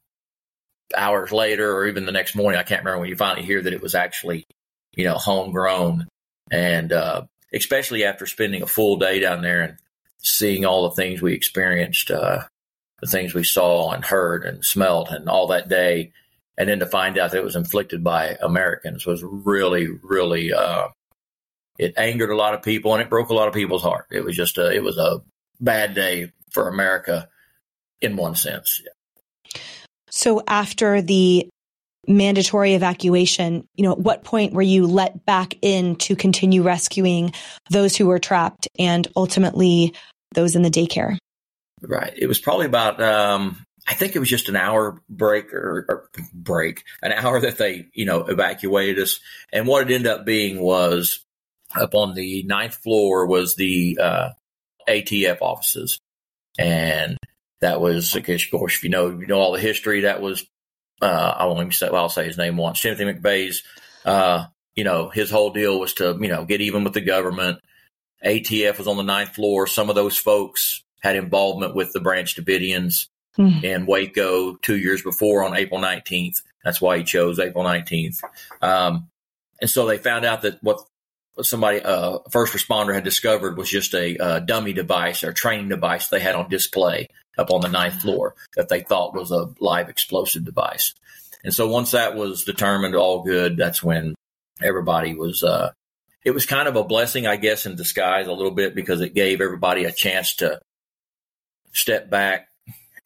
hours 0.95 1.31
later 1.31 1.75
or 1.75 1.87
even 1.87 2.05
the 2.05 2.11
next 2.11 2.35
morning, 2.35 2.59
I 2.59 2.63
can't 2.63 2.81
remember 2.81 2.99
when 2.99 3.09
you 3.09 3.15
finally 3.15 3.45
hear 3.45 3.61
that 3.61 3.73
it 3.73 3.81
was 3.81 3.95
actually, 3.95 4.45
you 4.93 5.05
know, 5.05 5.15
homegrown. 5.15 6.07
And 6.51 6.91
uh, 6.91 7.23
especially 7.53 8.03
after 8.03 8.25
spending 8.25 8.61
a 8.61 8.67
full 8.67 8.97
day 8.97 9.19
down 9.19 9.41
there 9.41 9.61
and 9.61 9.77
seeing 10.19 10.65
all 10.65 10.89
the 10.89 10.95
things 10.95 11.21
we 11.21 11.33
experienced, 11.33 12.11
uh, 12.11 12.43
the 13.01 13.07
things 13.07 13.33
we 13.33 13.43
saw 13.43 13.91
and 13.91 14.05
heard 14.05 14.45
and 14.45 14.63
smelled 14.63 15.09
and 15.09 15.27
all 15.27 15.47
that 15.47 15.69
day. 15.69 16.11
And 16.61 16.69
then 16.69 16.77
to 16.77 16.85
find 16.85 17.17
out 17.17 17.31
that 17.31 17.39
it 17.39 17.43
was 17.43 17.55
inflicted 17.55 18.03
by 18.03 18.37
Americans 18.39 19.03
was 19.03 19.23
really, 19.23 19.87
really, 20.03 20.53
uh, 20.53 20.89
it 21.79 21.95
angered 21.97 22.29
a 22.29 22.35
lot 22.35 22.53
of 22.53 22.61
people 22.61 22.93
and 22.93 23.01
it 23.01 23.09
broke 23.09 23.29
a 23.29 23.33
lot 23.33 23.47
of 23.47 23.55
people's 23.55 23.81
heart. 23.81 24.05
It 24.11 24.23
was 24.23 24.35
just 24.35 24.59
a, 24.59 24.71
it 24.71 24.83
was 24.83 24.95
a 24.99 25.23
bad 25.59 25.95
day 25.95 26.31
for 26.51 26.67
America 26.67 27.27
in 27.99 28.15
one 28.15 28.35
sense. 28.35 28.79
So 30.11 30.43
after 30.47 31.01
the 31.01 31.49
mandatory 32.07 32.75
evacuation, 32.75 33.67
you 33.73 33.83
know, 33.83 33.93
at 33.93 33.97
what 33.97 34.23
point 34.23 34.53
were 34.53 34.61
you 34.61 34.85
let 34.85 35.25
back 35.25 35.55
in 35.63 35.95
to 35.95 36.15
continue 36.15 36.61
rescuing 36.61 37.33
those 37.71 37.97
who 37.97 38.05
were 38.05 38.19
trapped 38.19 38.67
and 38.77 39.07
ultimately 39.15 39.95
those 40.35 40.55
in 40.55 40.61
the 40.61 40.69
daycare? 40.69 41.17
Right. 41.81 42.13
It 42.15 42.27
was 42.27 42.37
probably 42.37 42.67
about 42.67 43.01
um 43.01 43.63
I 43.91 43.93
think 43.93 44.15
it 44.15 44.19
was 44.19 44.29
just 44.29 44.47
an 44.47 44.55
hour 44.55 45.01
break 45.09 45.53
or, 45.53 45.85
or, 45.89 46.09
break, 46.33 46.85
an 47.03 47.11
hour 47.11 47.41
that 47.41 47.57
they, 47.57 47.87
you 47.93 48.05
know, 48.05 48.23
evacuated 48.23 48.99
us. 48.99 49.19
And 49.51 49.67
what 49.67 49.81
it 49.81 49.93
ended 49.93 50.09
up 50.09 50.25
being 50.25 50.61
was 50.61 51.25
up 51.75 51.93
on 51.93 52.13
the 52.13 52.43
ninth 52.43 52.75
floor 52.75 53.25
was 53.25 53.55
the 53.55 53.99
uh, 54.01 54.29
ATF 54.87 55.41
offices. 55.41 55.99
And 56.57 57.17
that 57.59 57.81
was, 57.81 58.15
of 58.15 58.25
course, 58.49 58.75
if 58.75 58.83
you 58.85 58.89
know, 58.89 59.09
you 59.09 59.27
know 59.27 59.39
all 59.39 59.51
the 59.51 59.59
history, 59.59 60.01
that 60.01 60.21
was, 60.21 60.45
uh, 61.01 61.33
I 61.37 61.45
won't 61.47 61.59
even 61.59 61.71
say, 61.73 61.89
well, 61.89 62.03
I'll 62.03 62.09
say 62.09 62.23
his 62.23 62.37
name 62.37 62.55
once, 62.55 62.81
Timothy 62.81 63.03
McVeigh's, 63.03 63.61
uh, 64.05 64.45
you 64.73 64.85
know, 64.85 65.09
his 65.09 65.29
whole 65.29 65.49
deal 65.49 65.81
was 65.81 65.95
to, 65.95 66.17
you 66.17 66.29
know, 66.29 66.45
get 66.45 66.61
even 66.61 66.85
with 66.85 66.93
the 66.93 67.01
government. 67.01 67.59
ATF 68.23 68.77
was 68.77 68.87
on 68.87 68.95
the 68.95 69.03
ninth 69.03 69.35
floor. 69.35 69.67
Some 69.67 69.89
of 69.89 69.95
those 69.95 70.15
folks 70.15 70.81
had 71.01 71.17
involvement 71.17 71.75
with 71.75 71.91
the 71.91 71.99
Branch 71.99 72.33
Davidians 72.33 73.07
mm. 73.37 73.63
in 73.63 73.85
Waco 73.85 74.55
two 74.55 74.77
years 74.77 75.01
before 75.01 75.43
on 75.43 75.55
April 75.55 75.79
19th. 75.79 76.41
That's 76.63 76.81
why 76.81 76.97
he 76.97 77.03
chose 77.03 77.39
April 77.39 77.63
19th. 77.63 78.21
Um, 78.61 79.09
and 79.59 79.69
so 79.69 79.85
they 79.85 79.97
found 79.97 80.25
out 80.25 80.41
that 80.43 80.61
what 80.61 80.81
somebody, 81.41 81.77
a 81.77 81.83
uh, 81.83 82.19
first 82.29 82.53
responder 82.53 82.93
had 82.93 83.03
discovered 83.03 83.57
was 83.57 83.69
just 83.69 83.93
a 83.93 84.17
uh, 84.17 84.39
dummy 84.39 84.73
device 84.73 85.23
or 85.23 85.33
training 85.33 85.69
device 85.69 86.07
they 86.07 86.19
had 86.19 86.35
on 86.35 86.49
display 86.49 87.07
up 87.37 87.51
on 87.51 87.61
the 87.61 87.69
ninth 87.69 88.01
floor 88.01 88.35
that 88.55 88.69
they 88.69 88.81
thought 88.81 89.15
was 89.15 89.31
a 89.31 89.49
live 89.59 89.89
explosive 89.89 90.43
device. 90.43 90.93
And 91.43 91.53
so 91.53 91.67
once 91.67 91.91
that 91.91 92.15
was 92.15 92.43
determined 92.43 92.95
all 92.95 93.23
good, 93.23 93.57
that's 93.57 93.81
when 93.81 94.13
everybody 94.61 95.15
was, 95.15 95.43
uh, 95.43 95.71
it 96.23 96.31
was 96.31 96.45
kind 96.45 96.67
of 96.67 96.75
a 96.75 96.83
blessing, 96.83 97.25
I 97.25 97.37
guess, 97.37 97.65
in 97.65 97.75
disguise 97.75 98.27
a 98.27 98.33
little 98.33 98.51
bit 98.51 98.75
because 98.75 99.01
it 99.01 99.15
gave 99.15 99.41
everybody 99.41 99.85
a 99.85 99.91
chance 99.91 100.35
to 100.35 100.59
step 101.73 102.09
back, 102.09 102.49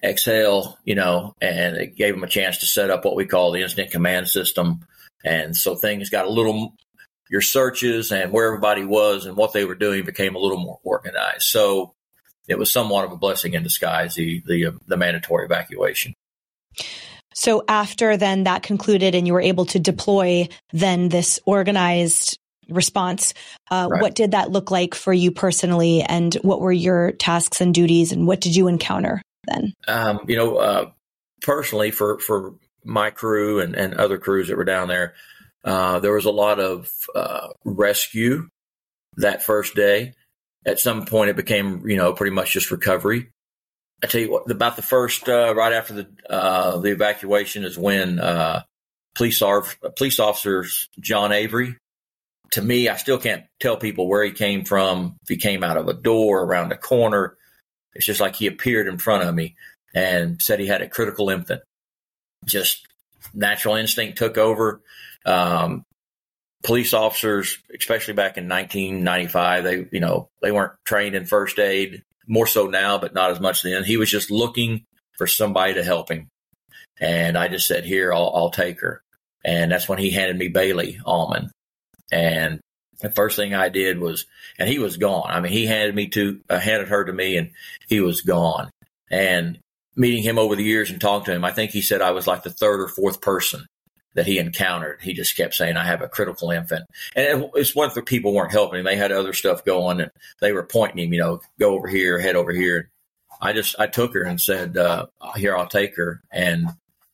exhale, 0.05 0.77
you 0.83 0.95
know, 0.95 1.35
and 1.41 1.75
it 1.77 1.95
gave 1.95 2.13
them 2.13 2.23
a 2.23 2.27
chance 2.27 2.59
to 2.59 2.65
set 2.65 2.89
up 2.89 3.05
what 3.05 3.15
we 3.15 3.25
call 3.25 3.51
the 3.51 3.61
incident 3.61 3.91
command 3.91 4.27
system. 4.27 4.85
And 5.23 5.55
so 5.55 5.75
things 5.75 6.09
got 6.09 6.25
a 6.25 6.29
little, 6.29 6.73
your 7.29 7.41
searches 7.41 8.11
and 8.11 8.31
where 8.31 8.47
everybody 8.47 8.85
was 8.85 9.25
and 9.25 9.35
what 9.35 9.53
they 9.53 9.65
were 9.65 9.75
doing 9.75 10.05
became 10.05 10.35
a 10.35 10.39
little 10.39 10.59
more 10.59 10.79
organized. 10.83 11.43
So 11.43 11.93
it 12.47 12.59
was 12.59 12.71
somewhat 12.71 13.05
of 13.05 13.11
a 13.11 13.17
blessing 13.17 13.53
in 13.53 13.63
disguise, 13.63 14.15
the 14.15 14.41
the, 14.45 14.67
uh, 14.67 14.71
the 14.87 14.97
mandatory 14.97 15.45
evacuation. 15.45 16.13
So 17.33 17.63
after 17.67 18.15
then 18.15 18.43
that 18.43 18.63
concluded 18.63 19.13
and 19.13 19.27
you 19.27 19.33
were 19.33 19.41
able 19.41 19.65
to 19.67 19.79
deploy 19.79 20.47
then 20.71 21.09
this 21.09 21.39
organized 21.45 22.37
response, 22.69 23.33
uh, 23.69 23.87
right. 23.91 24.01
what 24.01 24.15
did 24.15 24.31
that 24.31 24.51
look 24.51 24.71
like 24.71 24.95
for 24.95 25.13
you 25.13 25.31
personally 25.31 26.01
and 26.01 26.33
what 26.35 26.61
were 26.61 26.71
your 26.71 27.11
tasks 27.11 27.61
and 27.61 27.73
duties 27.73 28.11
and 28.11 28.25
what 28.25 28.41
did 28.41 28.55
you 28.55 28.67
encounter 28.67 29.21
then? 29.47 29.73
Um, 29.87 30.21
you 30.27 30.35
know, 30.35 30.57
uh, 30.57 30.91
personally 31.41 31.91
for, 31.91 32.19
for 32.19 32.55
my 32.83 33.09
crew 33.09 33.59
and, 33.59 33.75
and 33.75 33.95
other 33.95 34.17
crews 34.17 34.47
that 34.47 34.57
were 34.57 34.65
down 34.65 34.87
there, 34.87 35.13
uh, 35.63 35.99
there 35.99 36.13
was 36.13 36.25
a 36.25 36.31
lot 36.31 36.59
of 36.59 36.91
uh, 37.15 37.47
rescue 37.63 38.47
that 39.17 39.43
first 39.43 39.75
day 39.75 40.13
at 40.65 40.79
some 40.79 41.05
point 41.05 41.29
it 41.29 41.35
became 41.35 41.87
you 41.87 41.97
know 41.97 42.13
pretty 42.13 42.33
much 42.35 42.53
just 42.53 42.71
recovery. 42.71 43.29
I 44.03 44.07
tell 44.07 44.21
you 44.21 44.31
what, 44.31 44.49
about 44.49 44.75
the 44.75 44.81
first 44.81 45.29
uh, 45.29 45.53
right 45.55 45.73
after 45.73 45.93
the 45.93 46.07
uh, 46.29 46.79
the 46.79 46.91
evacuation 46.91 47.63
is 47.63 47.77
when 47.77 48.19
uh, 48.19 48.63
police 49.13 49.41
police 49.95 50.19
officers 50.19 50.89
John 50.99 51.31
Avery. 51.31 51.77
To 52.51 52.61
me, 52.61 52.87
I 52.89 52.95
still 52.95 53.17
can't 53.17 53.43
tell 53.59 53.75
people 53.75 54.07
where 54.07 54.23
he 54.23 54.31
came 54.31 54.65
from. 54.65 55.17
If 55.23 55.29
he 55.29 55.37
came 55.37 55.63
out 55.63 55.77
of 55.77 55.87
a 55.87 55.93
door, 55.93 56.43
around 56.43 56.71
a 56.71 56.77
corner, 56.77 57.37
it's 57.95 58.05
just 58.05 58.21
like 58.21 58.35
he 58.35 58.47
appeared 58.47 58.87
in 58.87 58.97
front 58.97 59.23
of 59.23 59.33
me 59.33 59.55
and 59.93 60.41
said 60.41 60.59
he 60.59 60.67
had 60.67 60.81
a 60.81 60.89
critical 60.89 61.29
infant. 61.29 61.61
Just 62.45 62.85
natural 63.33 63.75
instinct 63.75 64.17
took 64.17 64.37
over. 64.37 64.81
Um, 65.25 65.83
police 66.63 66.93
officers, 66.93 67.57
especially 67.77 68.13
back 68.13 68.37
in 68.37 68.49
1995, 68.49 69.63
they, 69.63 69.87
you 69.91 69.99
know, 69.99 70.29
they 70.41 70.51
weren't 70.51 70.73
trained 70.85 71.15
in 71.15 71.25
first 71.25 71.57
aid 71.59 72.03
more 72.27 72.47
so 72.47 72.67
now, 72.67 72.97
but 72.97 73.13
not 73.13 73.31
as 73.31 73.39
much 73.39 73.61
then. 73.61 73.83
He 73.83 73.97
was 73.97 74.09
just 74.09 74.31
looking 74.31 74.83
for 75.17 75.27
somebody 75.27 75.75
to 75.75 75.83
help 75.83 76.09
him. 76.09 76.27
And 76.99 77.37
I 77.37 77.47
just 77.47 77.67
said, 77.67 77.85
here, 77.85 78.13
I'll, 78.13 78.31
I'll 78.35 78.51
take 78.51 78.81
her. 78.81 79.01
And 79.43 79.71
that's 79.71 79.87
when 79.87 79.99
he 79.99 80.09
handed 80.11 80.37
me 80.37 80.51
Baylee 80.51 80.99
Almon, 81.05 81.51
And 82.11 82.59
the 82.99 83.09
first 83.09 83.35
thing 83.35 83.53
I 83.53 83.69
did 83.69 83.99
was, 83.99 84.25
and 84.57 84.69
he 84.69 84.79
was 84.79 84.97
gone. 84.97 85.29
I 85.29 85.39
mean, 85.39 85.51
he 85.51 85.65
handed 85.65 85.95
me 85.95 86.07
to, 86.09 86.41
uh, 86.49 86.59
handed 86.59 86.87
her 86.89 87.05
to 87.05 87.13
me 87.13 87.37
and 87.37 87.51
he 87.87 87.99
was 87.99 88.21
gone. 88.21 88.69
And 89.09 89.59
meeting 89.95 90.23
him 90.23 90.39
over 90.39 90.55
the 90.55 90.63
years 90.63 90.89
and 90.89 90.99
talking 90.99 91.25
to 91.25 91.33
him, 91.33 91.45
I 91.45 91.51
think 91.51 91.71
he 91.71 91.81
said 91.81 92.01
I 92.01 92.11
was 92.11 92.27
like 92.27 92.43
the 92.43 92.49
third 92.49 92.81
or 92.81 92.87
fourth 92.87 93.21
person 93.21 93.65
that 94.15 94.25
he 94.25 94.39
encountered. 94.39 95.01
He 95.01 95.13
just 95.13 95.35
kept 95.35 95.53
saying, 95.53 95.77
I 95.77 95.85
have 95.85 96.01
a 96.01 96.07
critical 96.07 96.51
infant. 96.51 96.85
And 97.15 97.49
it's 97.53 97.75
one 97.75 97.87
of 97.87 97.93
the 97.93 98.01
people 98.01 98.33
weren't 98.33 98.51
helping 98.51 98.79
him. 98.79 98.85
They 98.85 98.95
had 98.95 99.11
other 99.11 99.33
stuff 99.33 99.65
going 99.65 100.01
and 100.01 100.11
they 100.41 100.53
were 100.53 100.63
pointing 100.63 101.05
him, 101.05 101.13
you 101.13 101.19
know, 101.19 101.41
go 101.59 101.73
over 101.73 101.87
here, 101.87 102.19
head 102.19 102.35
over 102.35 102.51
here. 102.51 102.89
I 103.41 103.53
just 103.53 103.75
I 103.79 103.87
took 103.87 104.13
her 104.13 104.23
and 104.23 104.39
said, 104.39 104.77
uh, 104.77 105.07
"Here, 105.35 105.55
I'll 105.55 105.67
take 105.67 105.97
her," 105.97 106.21
and 106.31 106.69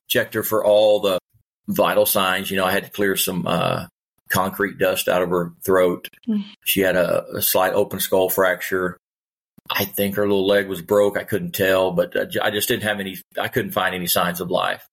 checked 0.08 0.36
her 0.36 0.44
for 0.44 0.64
all 0.64 1.00
the 1.00 1.20
vital 1.68 2.06
signs. 2.06 2.52
You 2.52 2.58
know, 2.58 2.66
I 2.66 2.72
had 2.72 2.86
to 2.86 2.92
clear 2.92 3.16
some 3.16 3.46
uh, 3.48 3.88
concrete 4.32 4.78
dust 4.78 5.08
out 5.08 5.22
of 5.22 5.30
her 5.30 5.54
throat. 5.64 6.08
Mm. 6.28 6.44
She 6.64 6.82
had 6.82 6.96
a, 6.96 7.26
a, 7.36 7.42
slight 7.42 7.74
open 7.74 8.00
skull 8.00 8.30
fracture. 8.30 8.98
I 9.70 9.86
think 9.86 10.16
her 10.16 10.28
little 10.28 10.48
leg 10.48 10.68
was 10.68 10.82
broke. 10.82 11.18
I 11.18 11.24
couldn't 11.24 11.52
tell, 11.52 11.92
but 11.92 12.16
I 12.42 12.52
just 12.52 12.68
didn't 12.68 12.84
have 12.84 13.00
any. 13.00 13.18
I 13.40 13.48
couldn't 13.48 13.72
find 13.72 13.94
any 13.94 14.08
signs 14.08 14.42
of 14.42 14.50
life. 14.50 14.88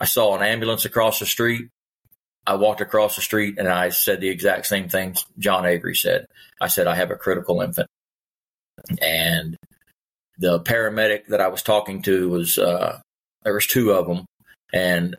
I 0.00 0.04
saw 0.04 0.36
an 0.36 0.42
ambulance 0.42 0.84
across 0.84 1.18
the 1.18 1.26
street. 1.26 1.68
I 2.46 2.56
walked 2.56 2.80
across 2.80 3.16
the 3.16 3.22
street 3.22 3.58
and 3.58 3.68
I 3.68 3.88
said 3.88 4.20
the 4.20 4.28
exact 4.28 4.66
same 4.66 4.88
things 4.88 5.24
John 5.38 5.64
Avery 5.64 5.96
said. 5.96 6.26
I 6.60 6.68
said, 6.68 6.86
I 6.86 6.94
have 6.94 7.10
a 7.10 7.16
critical 7.16 7.60
infant. 7.62 7.88
And 9.00 9.56
the 10.38 10.60
paramedic 10.60 11.26
that 11.28 11.40
I 11.40 11.48
was 11.48 11.62
talking 11.62 12.02
to 12.02 12.28
was, 12.28 12.58
uh, 12.58 13.00
there 13.44 13.54
was 13.54 13.66
two 13.66 13.92
of 13.92 14.06
them. 14.06 14.26
And 14.72 15.16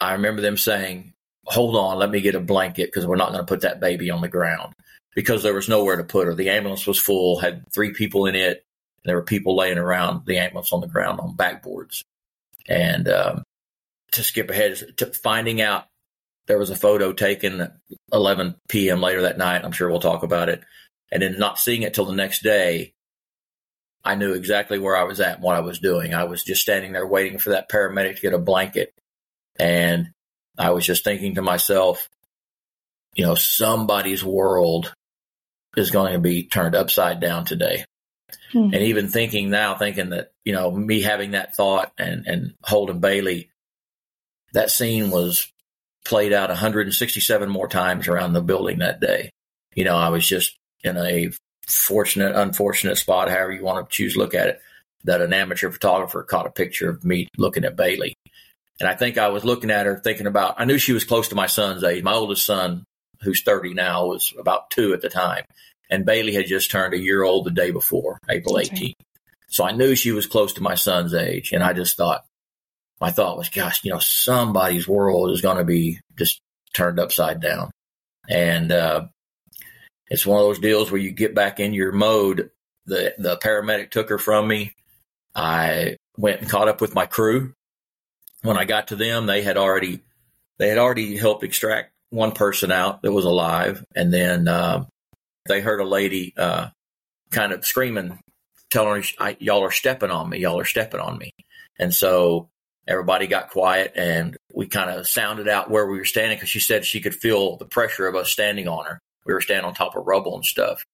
I 0.00 0.12
remember 0.12 0.42
them 0.42 0.56
saying, 0.56 1.12
hold 1.50 1.76
on, 1.76 1.98
let 1.98 2.10
me 2.10 2.20
get 2.20 2.36
a 2.36 2.40
blanket 2.40 2.86
because 2.86 3.06
we're 3.06 3.16
not 3.16 3.32
going 3.32 3.40
to 3.40 3.48
put 3.48 3.62
that 3.62 3.80
baby 3.80 4.10
on 4.10 4.20
the 4.20 4.28
ground 4.28 4.72
because 5.14 5.42
there 5.42 5.54
was 5.54 5.68
nowhere 5.68 5.96
to 5.96 6.04
put 6.04 6.26
her. 6.26 6.34
The 6.34 6.50
ambulance 6.50 6.86
was 6.86 6.98
full, 6.98 7.38
had 7.38 7.70
three 7.72 7.92
people 7.92 8.26
in 8.26 8.36
it. 8.36 8.64
There 9.04 9.16
were 9.16 9.22
people 9.22 9.56
laying 9.56 9.78
around 9.78 10.26
the 10.26 10.38
ambulance 10.38 10.72
on 10.72 10.80
the 10.80 10.86
ground 10.86 11.20
on 11.20 11.36
backboards. 11.36 12.04
And 12.68 13.08
um, 13.08 13.42
to 14.12 14.22
skip 14.22 14.48
ahead, 14.48 14.80
to 14.98 15.06
finding 15.06 15.60
out 15.60 15.86
there 16.46 16.58
was 16.58 16.70
a 16.70 16.76
photo 16.76 17.12
taken 17.12 17.60
at 17.60 17.76
11 18.12 18.56
p.m. 18.68 19.00
later 19.00 19.22
that 19.22 19.38
night. 19.38 19.64
I'm 19.64 19.72
sure 19.72 19.90
we'll 19.90 20.00
talk 20.00 20.22
about 20.22 20.48
it. 20.48 20.62
And 21.10 21.22
then 21.22 21.38
not 21.38 21.58
seeing 21.58 21.82
it 21.82 21.94
till 21.94 22.04
the 22.04 22.14
next 22.14 22.42
day, 22.42 22.92
I 24.04 24.14
knew 24.14 24.34
exactly 24.34 24.78
where 24.78 24.96
I 24.96 25.02
was 25.02 25.20
at 25.20 25.36
and 25.36 25.42
what 25.42 25.56
I 25.56 25.60
was 25.60 25.80
doing. 25.80 26.14
I 26.14 26.24
was 26.24 26.44
just 26.44 26.62
standing 26.62 26.92
there 26.92 27.06
waiting 27.06 27.38
for 27.38 27.50
that 27.50 27.68
paramedic 27.68 28.16
to 28.16 28.22
get 28.22 28.34
a 28.34 28.38
blanket. 28.38 28.94
And 29.58 30.10
I 30.58 30.70
was 30.70 30.84
just 30.84 31.04
thinking 31.04 31.36
to 31.36 31.42
myself, 31.42 32.08
you 33.14 33.24
know, 33.24 33.34
somebody's 33.34 34.24
world 34.24 34.92
is 35.76 35.90
going 35.90 36.12
to 36.12 36.18
be 36.18 36.44
turned 36.44 36.74
upside 36.74 37.20
down 37.20 37.44
today. 37.44 37.84
Hmm. 38.52 38.70
And 38.72 38.82
even 38.82 39.08
thinking 39.08 39.50
now, 39.50 39.74
thinking 39.74 40.10
that, 40.10 40.32
you 40.44 40.52
know, 40.52 40.70
me 40.70 41.02
having 41.02 41.32
that 41.32 41.54
thought 41.54 41.92
and, 41.98 42.26
and 42.26 42.54
holding 42.62 43.00
Baylee, 43.00 43.48
that 44.52 44.70
scene 44.70 45.10
was 45.10 45.52
played 46.04 46.32
out 46.32 46.48
167 46.48 47.48
more 47.48 47.68
times 47.68 48.08
around 48.08 48.32
the 48.32 48.42
building 48.42 48.78
that 48.78 49.00
day. 49.00 49.30
You 49.74 49.84
know, 49.84 49.96
I 49.96 50.08
was 50.08 50.26
just 50.26 50.58
in 50.82 50.96
a 50.96 51.30
fortunate, 51.68 52.34
unfortunate 52.34 52.98
spot, 52.98 53.28
however 53.28 53.52
you 53.52 53.62
want 53.62 53.88
to 53.88 53.94
choose 53.94 54.14
to 54.14 54.18
look 54.18 54.34
at 54.34 54.48
it, 54.48 54.60
that 55.04 55.20
an 55.20 55.32
amateur 55.32 55.70
photographer 55.70 56.22
caught 56.22 56.46
a 56.46 56.50
picture 56.50 56.90
of 56.90 57.04
me 57.04 57.28
looking 57.36 57.64
at 57.64 57.76
Baylee. 57.76 58.14
And 58.80 58.88
I 58.88 58.94
think 58.94 59.18
I 59.18 59.28
was 59.28 59.44
looking 59.44 59.70
at 59.70 59.86
her 59.86 59.98
thinking 59.98 60.26
about, 60.26 60.54
I 60.58 60.64
knew 60.64 60.78
she 60.78 60.94
was 60.94 61.04
close 61.04 61.28
to 61.28 61.34
my 61.34 61.46
son's 61.46 61.84
age. 61.84 62.02
My 62.02 62.14
oldest 62.14 62.46
son, 62.46 62.84
who's 63.22 63.42
30 63.42 63.74
now, 63.74 64.06
was 64.06 64.32
about 64.38 64.70
two 64.70 64.94
at 64.94 65.02
the 65.02 65.10
time. 65.10 65.44
And 65.90 66.06
Baylee 66.06 66.32
had 66.32 66.46
just 66.46 66.70
turned 66.70 66.94
a 66.94 66.98
year 66.98 67.22
old 67.22 67.44
the 67.44 67.50
day 67.50 67.70
before, 67.72 68.18
April 68.28 68.54
18th. 68.54 68.94
So 69.48 69.64
I 69.64 69.72
knew 69.72 69.94
she 69.94 70.12
was 70.12 70.26
close 70.26 70.54
to 70.54 70.62
my 70.62 70.76
son's 70.76 71.12
age. 71.12 71.52
And 71.52 71.62
I 71.62 71.74
just 71.74 71.96
thought, 71.96 72.24
my 73.00 73.10
thought 73.10 73.36
was, 73.36 73.48
gosh, 73.48 73.84
you 73.84 73.92
know, 73.92 73.98
somebody's 73.98 74.88
world 74.88 75.30
is 75.30 75.40
going 75.40 75.58
to 75.58 75.64
be 75.64 76.00
just 76.18 76.40
turned 76.72 76.98
upside 76.98 77.40
down. 77.40 77.70
And 78.28 78.70
uh, 78.70 79.08
it's 80.08 80.26
one 80.26 80.40
of 80.40 80.46
those 80.46 80.58
deals 80.58 80.90
where 80.90 81.00
you 81.00 81.10
get 81.10 81.34
back 81.34 81.60
in 81.60 81.74
your 81.74 81.92
mode. 81.92 82.50
The 82.86 83.14
the 83.18 83.36
paramedic 83.36 83.90
took 83.90 84.08
her 84.08 84.18
from 84.18 84.48
me. 84.48 84.74
I 85.34 85.96
went 86.16 86.40
and 86.40 86.50
caught 86.50 86.68
up 86.68 86.80
with 86.80 86.94
my 86.94 87.06
crew. 87.06 87.54
When 88.42 88.56
I 88.56 88.64
got 88.64 88.88
to 88.88 88.96
them, 88.96 89.26
they 89.26 89.42
had 89.42 89.56
already 89.56 90.00
they 90.58 90.68
had 90.68 90.78
already 90.78 91.16
helped 91.16 91.44
extract 91.44 91.92
one 92.10 92.32
person 92.32 92.72
out 92.72 93.02
that 93.02 93.12
was 93.12 93.24
alive, 93.24 93.84
and 93.94 94.12
then 94.12 94.48
uh, 94.48 94.84
they 95.46 95.60
heard 95.60 95.80
a 95.80 95.84
lady 95.84 96.34
uh, 96.36 96.68
kind 97.30 97.52
of 97.52 97.64
screaming, 97.64 98.18
telling 98.70 99.02
her, 99.02 99.36
"Y'all 99.38 99.64
are 99.64 99.70
stepping 99.70 100.10
on 100.10 100.28
me! 100.28 100.38
Y'all 100.38 100.60
are 100.60 100.64
stepping 100.64 101.00
on 101.00 101.18
me!" 101.18 101.32
And 101.78 101.94
so 101.94 102.50
everybody 102.86 103.26
got 103.26 103.50
quiet 103.50 103.92
and 103.94 104.36
we 104.52 104.66
kind 104.66 104.90
of 104.90 105.06
sounded 105.06 105.48
out 105.48 105.70
where 105.70 105.86
we 105.86 105.96
were 105.96 106.04
standing 106.04 106.36
because 106.36 106.48
she 106.48 106.58
said 106.58 106.84
she 106.84 107.00
could 107.00 107.14
feel 107.14 107.56
the 107.56 107.64
pressure 107.64 108.06
of 108.08 108.16
us 108.16 108.30
standing 108.30 108.66
on 108.66 108.84
her. 108.84 109.00
We 109.24 109.32
were 109.32 109.40
standing 109.40 109.64
on 109.64 109.74
top 109.74 109.96
of 109.96 110.06
rubble 110.06 110.34
and 110.34 110.44
stuff. 110.44 110.84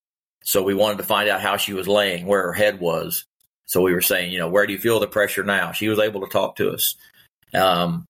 So 0.45 0.63
we 0.63 0.75
wanted 0.75 0.99
to 0.99 1.05
find 1.05 1.29
out 1.29 1.41
how 1.41 1.57
she 1.57 1.73
was 1.73 1.89
laying, 1.89 2.27
where 2.27 2.43
her 2.43 2.53
head 2.53 2.79
was. 2.79 3.25
So 3.65 3.81
we 3.81 3.95
were 3.95 4.03
saying, 4.03 4.31
you 4.31 4.39
know, 4.39 4.49
where 4.49 4.67
do 4.67 4.73
you 4.73 4.79
feel 4.79 5.01
the 5.01 5.09
pressure 5.09 5.43
now? 5.43 5.73
She 5.73 5.89
was 5.89 5.99
able 5.99 6.21
to 6.21 6.29
talk 6.29 6.57
to 6.57 6.71
us. 6.71 6.97
Um, 7.57 8.05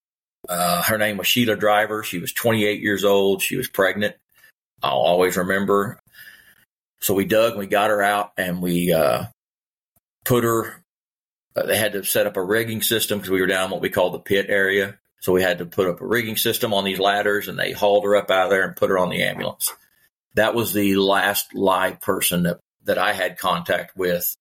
uh, 0.48 0.82
her 0.82 0.98
name 0.98 1.16
was 1.16 1.26
Sheila 1.26 1.56
Driver. 1.56 2.02
She 2.02 2.18
was 2.18 2.32
28 2.32 2.80
years 2.80 3.04
old. 3.04 3.42
She 3.42 3.56
was 3.56 3.68
pregnant. 3.68 4.14
I'll 4.82 4.98
always 4.98 5.36
remember. 5.36 5.98
So 7.00 7.14
we 7.14 7.24
dug 7.24 7.52
and 7.52 7.60
we 7.60 7.66
got 7.66 7.90
her 7.90 8.02
out 8.02 8.32
and 8.36 8.62
we 8.62 8.92
uh, 8.92 9.24
put 10.24 10.44
her 10.44 10.82
uh, 11.56 11.64
they 11.64 11.76
had 11.76 11.92
to 11.92 12.04
set 12.04 12.26
up 12.26 12.36
a 12.36 12.44
rigging 12.44 12.82
system 12.82 13.18
because 13.18 13.30
we 13.30 13.40
were 13.40 13.46
down 13.46 13.70
what 13.70 13.80
we 13.80 13.88
call 13.88 14.10
the 14.10 14.18
pit 14.18 14.46
area. 14.48 14.98
So 15.20 15.32
we 15.32 15.42
had 15.42 15.58
to 15.58 15.66
put 15.66 15.88
up 15.88 16.00
a 16.00 16.06
rigging 16.06 16.36
system 16.36 16.74
on 16.74 16.84
these 16.84 17.00
ladders 17.00 17.48
and 17.48 17.58
they 17.58 17.72
hauled 17.72 18.04
her 18.04 18.16
up 18.16 18.30
out 18.30 18.44
of 18.44 18.50
there 18.50 18.64
and 18.64 18.76
put 18.76 18.90
her 18.90 18.98
on 18.98 19.08
the 19.08 19.22
ambulance. 19.22 19.72
That 20.34 20.54
was 20.54 20.72
the 20.72 20.96
last 20.96 21.54
live 21.54 22.00
person 22.00 22.42
that, 22.42 22.60
that 22.84 22.98
I 22.98 23.14
had 23.14 23.38
contact 23.38 23.96
with 23.96 24.36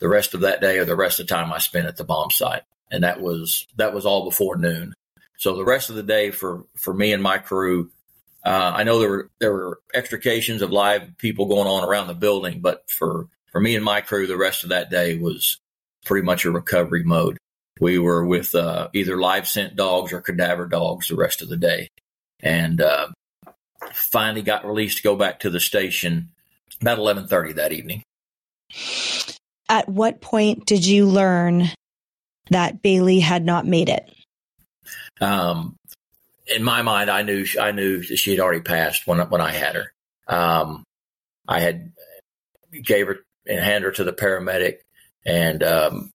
the 0.00 0.08
rest 0.08 0.34
of 0.34 0.40
that 0.40 0.60
day 0.60 0.78
or 0.78 0.84
the 0.84 0.96
rest 0.96 1.20
of 1.20 1.28
the 1.28 1.34
time 1.34 1.52
I 1.52 1.58
spent 1.58 1.86
at 1.86 1.96
the 1.96 2.04
bomb 2.04 2.30
site. 2.30 2.62
And 2.90 3.04
that 3.04 3.20
was, 3.20 3.66
that 3.76 3.94
was 3.94 4.06
all 4.06 4.24
before 4.24 4.56
noon. 4.56 4.94
So 5.38 5.56
the 5.56 5.64
rest 5.64 5.90
of 5.90 5.96
the 5.96 6.02
day 6.02 6.30
for, 6.30 6.64
for 6.76 6.92
me 6.92 7.12
and 7.12 7.22
my 7.22 7.38
crew, 7.38 7.90
uh, 8.44 8.72
I 8.74 8.84
know 8.84 8.98
there 8.98 9.10
were, 9.10 9.30
there 9.40 9.52
were 9.52 9.80
extrications 9.94 10.62
of 10.62 10.70
live 10.72 11.16
people 11.18 11.46
going 11.46 11.68
on 11.68 11.88
around 11.88 12.06
the 12.06 12.14
building, 12.14 12.60
but 12.60 12.90
for, 12.90 13.28
for 13.52 13.60
me 13.60 13.76
and 13.76 13.84
my 13.84 14.00
crew, 14.00 14.26
the 14.26 14.36
rest 14.36 14.62
of 14.62 14.70
that 14.70 14.90
day 14.90 15.16
was, 15.16 15.58
pretty 16.04 16.24
much 16.24 16.46
a 16.46 16.50
recovery 16.50 17.02
mode. 17.02 17.36
We 17.80 17.98
were 17.98 18.24
with 18.24 18.54
uh, 18.54 18.88
either 18.94 19.18
live 19.18 19.46
scent 19.46 19.76
dogs 19.76 20.10
or 20.12 20.22
cadaver 20.22 20.66
dogs 20.66 21.08
the 21.08 21.16
rest 21.16 21.42
of 21.42 21.50
the 21.50 21.56
day, 21.56 21.88
and 22.40 22.80
uh, 22.80 23.08
finally 23.92 24.40
got 24.40 24.64
released 24.64 24.98
to 24.98 25.02
go 25.02 25.16
back 25.16 25.40
to 25.40 25.50
the 25.50 25.60
station 25.60 26.30
about 26.80 26.98
eleven 26.98 27.26
thirty 27.26 27.52
that 27.54 27.72
evening. 27.72 28.04
At 29.68 29.86
what 29.88 30.22
point 30.22 30.64
did 30.64 30.86
you 30.86 31.04
learn 31.04 31.70
that 32.50 32.82
Baylee 32.82 33.20
had 33.20 33.44
not 33.44 33.66
made 33.66 33.88
it? 33.88 34.10
Um, 35.20 35.76
in 36.46 36.62
my 36.62 36.82
mind, 36.82 37.10
I 37.10 37.22
knew 37.22 37.44
I 37.60 37.72
knew 37.72 38.02
she 38.02 38.30
had 38.30 38.40
already 38.40 38.62
passed 38.62 39.06
when 39.06 39.18
when 39.28 39.40
I 39.40 39.52
had 39.52 39.76
her. 39.76 39.92
Um, 40.26 40.84
I 41.46 41.60
had 41.60 41.92
gave 42.82 43.06
her 43.06 43.18
and 43.46 43.60
handed 43.60 43.84
her 43.84 43.92
to 43.92 44.04
the 44.04 44.12
paramedic 44.12 44.78
and 45.24 45.62
um, 45.62 46.10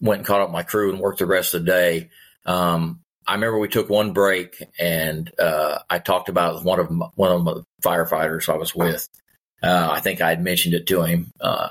went 0.00 0.18
and 0.20 0.26
caught 0.26 0.40
up 0.40 0.50
my 0.50 0.62
crew 0.62 0.90
and 0.90 1.00
worked 1.00 1.18
the 1.18 1.26
rest 1.26 1.54
of 1.54 1.64
the 1.64 1.70
day. 1.70 2.10
Um, 2.46 3.00
I 3.26 3.34
remember 3.34 3.58
we 3.58 3.68
took 3.68 3.88
one 3.88 4.12
break 4.12 4.62
and 4.78 5.30
uh, 5.38 5.78
I 5.88 5.98
talked 5.98 6.28
about 6.28 6.62
one 6.62 6.78
of 6.78 6.88
one 7.14 7.32
of 7.32 7.44
the 7.44 7.64
firefighters 7.82 8.48
I 8.48 8.56
was 8.56 8.74
with. 8.74 9.08
Uh, 9.62 9.88
I 9.90 10.00
think 10.00 10.20
I 10.20 10.28
had 10.28 10.44
mentioned 10.44 10.74
it 10.74 10.86
to 10.88 11.02
him. 11.02 11.32
Uh, 11.40 11.70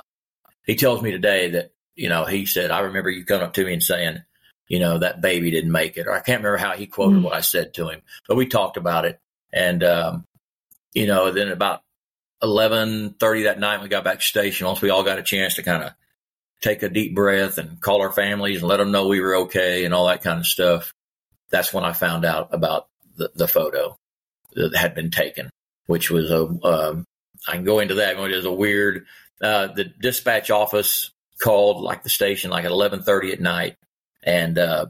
he 0.66 0.76
tells 0.76 1.02
me 1.02 1.12
today 1.12 1.52
that 1.52 1.72
you 1.96 2.10
know 2.10 2.26
he 2.26 2.46
said 2.46 2.72
I 2.72 2.82
remember 2.82 3.10
you 3.10 3.26
coming 3.26 3.44
up 3.44 3.54
to 3.54 3.66
me 3.66 3.74
and 3.74 3.84
saying 3.84 4.24
you 4.68 4.80
know 4.80 5.00
that 5.00 5.22
baby 5.22 5.52
didn't 5.52 5.72
make 5.72 5.98
it 5.98 6.08
or 6.08 6.14
I 6.14 6.22
can't 6.22 6.44
remember 6.44 6.58
how 6.58 6.74
he 6.74 6.88
quoted 6.88 7.16
mm-hmm. 7.16 7.26
what 7.26 7.36
I 7.36 7.42
said 7.42 7.74
to 7.76 7.90
him, 7.90 8.02
but 8.28 8.38
we 8.38 8.48
talked 8.48 8.78
about 8.78 9.06
it 9.06 9.20
and 9.52 9.84
um, 9.84 10.26
you 10.94 11.08
know 11.08 11.32
then 11.32 11.50
about 11.50 11.82
eleven 12.42 13.16
thirty 13.20 13.44
that 13.44 13.60
night 13.60 13.82
we 13.82 13.88
got 13.88 14.04
back 14.04 14.20
to 14.20 14.26
station 14.26 14.68
once 14.68 14.82
we 14.82 14.90
all 14.90 15.04
got 15.04 15.20
a 15.20 15.24
chance 15.24 15.56
to 15.56 15.64
kind 15.64 15.84
of 15.84 15.94
take 16.64 16.82
a 16.82 16.90
deep 16.90 17.14
breath 17.14 17.58
and 17.58 17.80
call 17.82 18.02
our 18.02 18.12
families 18.12 18.60
and 18.60 18.70
let 18.70 18.78
them 18.78 18.92
know 18.92 19.08
we 19.08 19.20
were 19.20 19.36
okay 19.36 19.84
and 19.84 19.94
all 19.94 20.08
that 20.08 20.24
kind 20.24 20.40
of 20.40 20.48
stuff. 20.48 20.94
That's 21.52 21.74
when 21.74 21.84
I 21.84 21.92
found 21.92 22.26
out 22.26 22.50
about 22.54 22.88
the, 23.18 23.30
the 23.36 23.48
photo 23.48 23.98
that 24.56 24.76
had 24.76 24.96
been 24.96 25.12
taken, 25.12 25.50
which 25.88 26.10
was 26.10 26.32
a, 26.32 26.46
um, 26.66 27.06
I 27.48 27.54
can 27.54 27.66
go 27.66 27.80
into 27.80 27.96
that. 27.96 28.16
It 28.16 28.36
was 28.36 28.46
a 28.46 28.52
weird, 28.52 29.06
uh, 29.42 29.68
the 29.68 29.84
dispatch 29.84 30.50
office 30.50 31.12
called 31.40 31.84
like 31.84 32.04
the 32.04 32.10
station 32.10 32.52
like 32.52 32.66
at 32.66 32.72
1130 32.72 33.34
at 33.34 33.42
night. 33.42 33.78
And, 34.24 34.58
uh, 34.58 34.88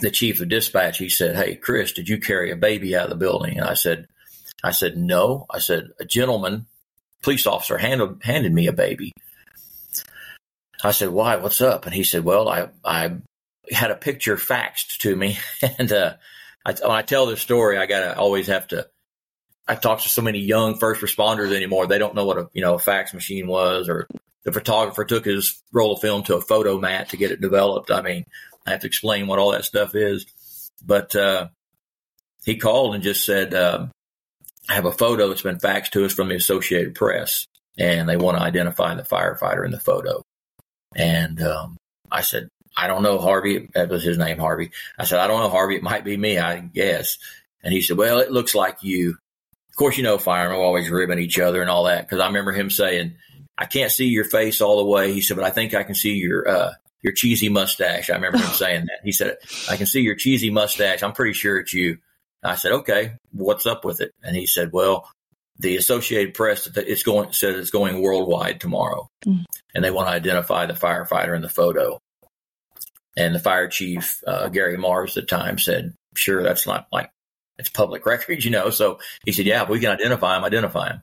the 0.00 0.10
chief 0.10 0.40
of 0.40 0.48
dispatch, 0.48 0.98
he 0.98 1.10
said, 1.10 1.36
Hey, 1.36 1.54
Chris, 1.54 1.92
did 1.92 2.08
you 2.08 2.18
carry 2.18 2.50
a 2.50 2.56
baby 2.56 2.96
out 2.96 3.04
of 3.04 3.10
the 3.10 3.16
building? 3.16 3.58
And 3.58 3.68
I 3.68 3.74
said, 3.74 4.08
I 4.62 4.70
said, 4.70 4.96
no. 4.96 5.46
I 5.50 5.58
said, 5.58 5.90
a 5.98 6.04
gentleman, 6.04 6.66
police 7.22 7.46
officer 7.46 7.78
handed, 7.78 8.22
handed 8.22 8.52
me 8.52 8.68
a 8.68 8.72
baby. 8.72 9.12
I 10.84 10.92
said, 10.92 11.10
why? 11.10 11.36
What's 11.36 11.60
up? 11.60 11.84
And 11.84 11.94
he 11.94 12.04
said, 12.04 12.24
well, 12.24 12.48
I, 12.48 12.68
I 12.84 13.16
had 13.70 13.90
a 13.90 13.96
picture 13.96 14.36
faxed 14.36 14.98
to 14.98 15.14
me. 15.14 15.38
and, 15.78 15.92
uh, 15.92 16.14
I, 16.64 16.74
when 16.74 16.92
I 16.92 17.02
tell 17.02 17.26
this 17.26 17.40
story, 17.40 17.76
I 17.76 17.86
gotta 17.86 18.16
always 18.16 18.46
have 18.46 18.68
to, 18.68 18.88
I 19.66 19.74
talk 19.74 20.00
to 20.02 20.08
so 20.08 20.22
many 20.22 20.38
young 20.38 20.78
first 20.78 21.00
responders 21.00 21.54
anymore. 21.54 21.86
They 21.86 21.98
don't 21.98 22.14
know 22.14 22.24
what 22.24 22.38
a, 22.38 22.50
you 22.52 22.62
know, 22.62 22.74
a 22.74 22.78
fax 22.78 23.14
machine 23.14 23.48
was 23.48 23.88
or 23.88 24.06
the 24.44 24.52
photographer 24.52 25.04
took 25.04 25.24
his 25.24 25.62
roll 25.72 25.94
of 25.94 26.00
film 26.00 26.22
to 26.24 26.36
a 26.36 26.40
photo 26.40 26.78
mat 26.78 27.10
to 27.10 27.16
get 27.16 27.30
it 27.30 27.40
developed. 27.40 27.90
I 27.90 28.02
mean, 28.02 28.24
I 28.66 28.70
have 28.70 28.80
to 28.80 28.86
explain 28.86 29.26
what 29.26 29.38
all 29.38 29.52
that 29.52 29.64
stuff 29.64 29.94
is. 29.94 30.26
But 30.84 31.14
uh, 31.14 31.48
he 32.44 32.56
called 32.56 32.94
and 32.94 33.04
just 33.04 33.24
said, 33.24 33.54
uh, 33.54 33.86
I 34.68 34.74
have 34.74 34.84
a 34.84 34.92
photo 34.92 35.28
that's 35.28 35.42
been 35.42 35.58
faxed 35.58 35.90
to 35.90 36.04
us 36.04 36.12
from 36.12 36.28
the 36.28 36.36
Associated 36.36 36.94
Press, 36.94 37.46
and 37.78 38.08
they 38.08 38.16
want 38.16 38.36
to 38.36 38.42
identify 38.42 38.94
the 38.94 39.02
firefighter 39.02 39.64
in 39.64 39.70
the 39.70 39.80
photo. 39.80 40.22
And 40.96 41.40
um, 41.42 41.76
I 42.10 42.22
said, 42.22 42.48
I 42.76 42.86
don't 42.86 43.02
know, 43.02 43.18
Harvey. 43.18 43.68
That 43.74 43.88
was 43.88 44.02
his 44.02 44.18
name, 44.18 44.38
Harvey. 44.38 44.70
I 44.98 45.04
said, 45.04 45.20
I 45.20 45.26
don't 45.26 45.40
know, 45.40 45.50
Harvey. 45.50 45.76
It 45.76 45.82
might 45.82 46.04
be 46.04 46.16
me, 46.16 46.38
I 46.38 46.60
guess. 46.60 47.18
And 47.62 47.72
he 47.72 47.80
said, 47.80 47.96
Well, 47.96 48.18
it 48.18 48.32
looks 48.32 48.54
like 48.54 48.82
you. 48.82 49.16
Of 49.70 49.76
course, 49.76 49.96
you 49.96 50.04
know, 50.04 50.18
firemen 50.18 50.56
are 50.56 50.62
always 50.62 50.90
ribbing 50.90 51.18
each 51.18 51.38
other 51.38 51.62
and 51.62 51.70
all 51.70 51.84
that. 51.84 52.02
Because 52.02 52.20
I 52.20 52.26
remember 52.26 52.52
him 52.52 52.70
saying, 52.70 53.14
I 53.58 53.66
can't 53.66 53.92
see 53.92 54.06
your 54.06 54.24
face 54.24 54.60
all 54.60 54.78
the 54.78 54.90
way. 54.90 55.12
He 55.12 55.20
said, 55.20 55.36
but 55.36 55.46
I 55.46 55.50
think 55.50 55.74
I 55.74 55.82
can 55.82 55.94
see 55.94 56.14
your 56.14 56.48
uh, 56.48 56.72
your 57.02 57.12
cheesy 57.12 57.48
mustache. 57.48 58.10
I 58.10 58.14
remember 58.14 58.38
him 58.38 58.46
saying 58.52 58.86
that. 58.86 59.00
He 59.04 59.12
said, 59.12 59.36
I 59.68 59.76
can 59.76 59.86
see 59.86 60.00
your 60.00 60.14
cheesy 60.14 60.50
mustache. 60.50 61.02
I'm 61.02 61.12
pretty 61.12 61.34
sure 61.34 61.58
it's 61.58 61.72
you. 61.72 61.98
I 62.44 62.56
said, 62.56 62.72
okay, 62.72 63.14
what's 63.30 63.66
up 63.66 63.84
with 63.84 64.00
it? 64.00 64.12
And 64.22 64.34
he 64.34 64.46
said, 64.46 64.72
well, 64.72 65.08
the 65.58 65.76
Associated 65.76 66.34
Press 66.34 66.66
it's 66.74 67.02
going 67.02 67.32
said 67.32 67.54
it's 67.54 67.70
going 67.70 68.02
worldwide 68.02 68.60
tomorrow, 68.60 69.08
mm. 69.24 69.44
and 69.74 69.84
they 69.84 69.90
want 69.90 70.08
to 70.08 70.14
identify 70.14 70.66
the 70.66 70.72
firefighter 70.72 71.36
in 71.36 71.42
the 71.42 71.48
photo. 71.48 71.98
And 73.16 73.34
the 73.34 73.38
fire 73.38 73.68
chief 73.68 74.22
uh, 74.26 74.48
Gary 74.48 74.76
Marrs 74.76 75.10
at 75.10 75.14
the 75.14 75.22
time 75.22 75.58
said, 75.58 75.94
"Sure, 76.16 76.42
that's 76.42 76.66
not 76.66 76.86
like 76.90 77.10
it's 77.58 77.68
public 77.68 78.06
record, 78.06 78.42
you 78.42 78.50
know." 78.50 78.70
So 78.70 78.98
he 79.24 79.32
said, 79.32 79.46
"Yeah, 79.46 79.62
if 79.62 79.68
we 79.68 79.78
can 79.78 79.90
identify 79.90 80.36
him, 80.36 80.44
identify 80.44 80.88
him." 80.88 81.02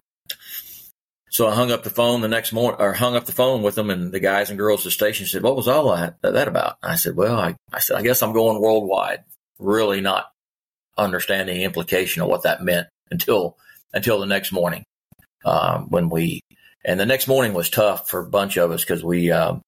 So 1.30 1.48
I 1.48 1.54
hung 1.54 1.72
up 1.72 1.84
the 1.84 1.89
phone 1.89 2.22
the 2.22 2.28
next 2.28 2.52
morning, 2.52 2.82
or 2.82 2.94
hung 2.94 3.15
up 3.15 3.26
the 3.26 3.32
phone 3.32 3.62
with 3.62 3.76
them, 3.76 3.89
and 3.89 4.12
the 4.12 4.20
guys 4.20 4.50
and 4.50 4.58
girls 4.58 4.82
at 4.82 4.86
the 4.86 4.92
station 4.92 5.28
said, 5.28 5.44
"What 5.44 5.56
was 5.56 5.68
all 5.68 5.96
that, 5.96 6.22
that 6.22 6.48
about?" 6.48 6.78
I 6.82 6.96
said, 6.96 7.15
"Well, 7.15 7.39
I, 7.39 7.56
I 7.72 7.80
said 7.80 7.98
I 7.98 8.02
guess 8.02 8.24
I'm 8.24 8.34
going 8.34 8.62
worldwide." 8.62 9.24
Really 9.60 10.02
not 10.02 10.32
understanding 10.98 11.58
the 11.58 11.63
implication 11.63 12.22
of 12.22 12.28
what 12.28 12.44
that 12.44 12.63
meant 12.63 12.88
until 13.12 13.58
until 13.94 14.20
the 14.20 14.26
next 14.26 14.52
morning 14.52 14.84
um, 15.46 15.89
when 15.89 16.10
we 16.10 16.42
and 16.86 17.00
the 17.00 17.06
next 17.06 17.28
morning 17.28 17.54
was 17.54 17.70
tough 17.70 18.10
for 18.10 18.22
a 18.22 18.30
bunch 18.30 18.58
of 18.58 18.72
us 18.72 18.84
because 18.84 19.04
we 19.04 19.32
um, 19.32 19.62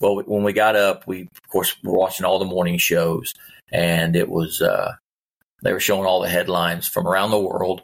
well 0.00 0.22
when 0.22 0.42
we 0.42 0.52
got 0.52 0.76
up 0.76 1.06
we 1.06 1.22
of 1.22 1.48
course 1.48 1.76
were 1.82 1.96
watching 1.96 2.26
all 2.26 2.38
the 2.38 2.44
morning 2.44 2.78
shows 2.78 3.32
and 3.72 4.16
it 4.16 4.28
was 4.28 4.60
uh, 4.60 4.92
they 5.62 5.72
were 5.72 5.80
showing 5.80 6.06
all 6.06 6.20
the 6.20 6.28
headlines 6.28 6.88
from 6.88 7.06
around 7.06 7.30
the 7.30 7.38
world 7.38 7.82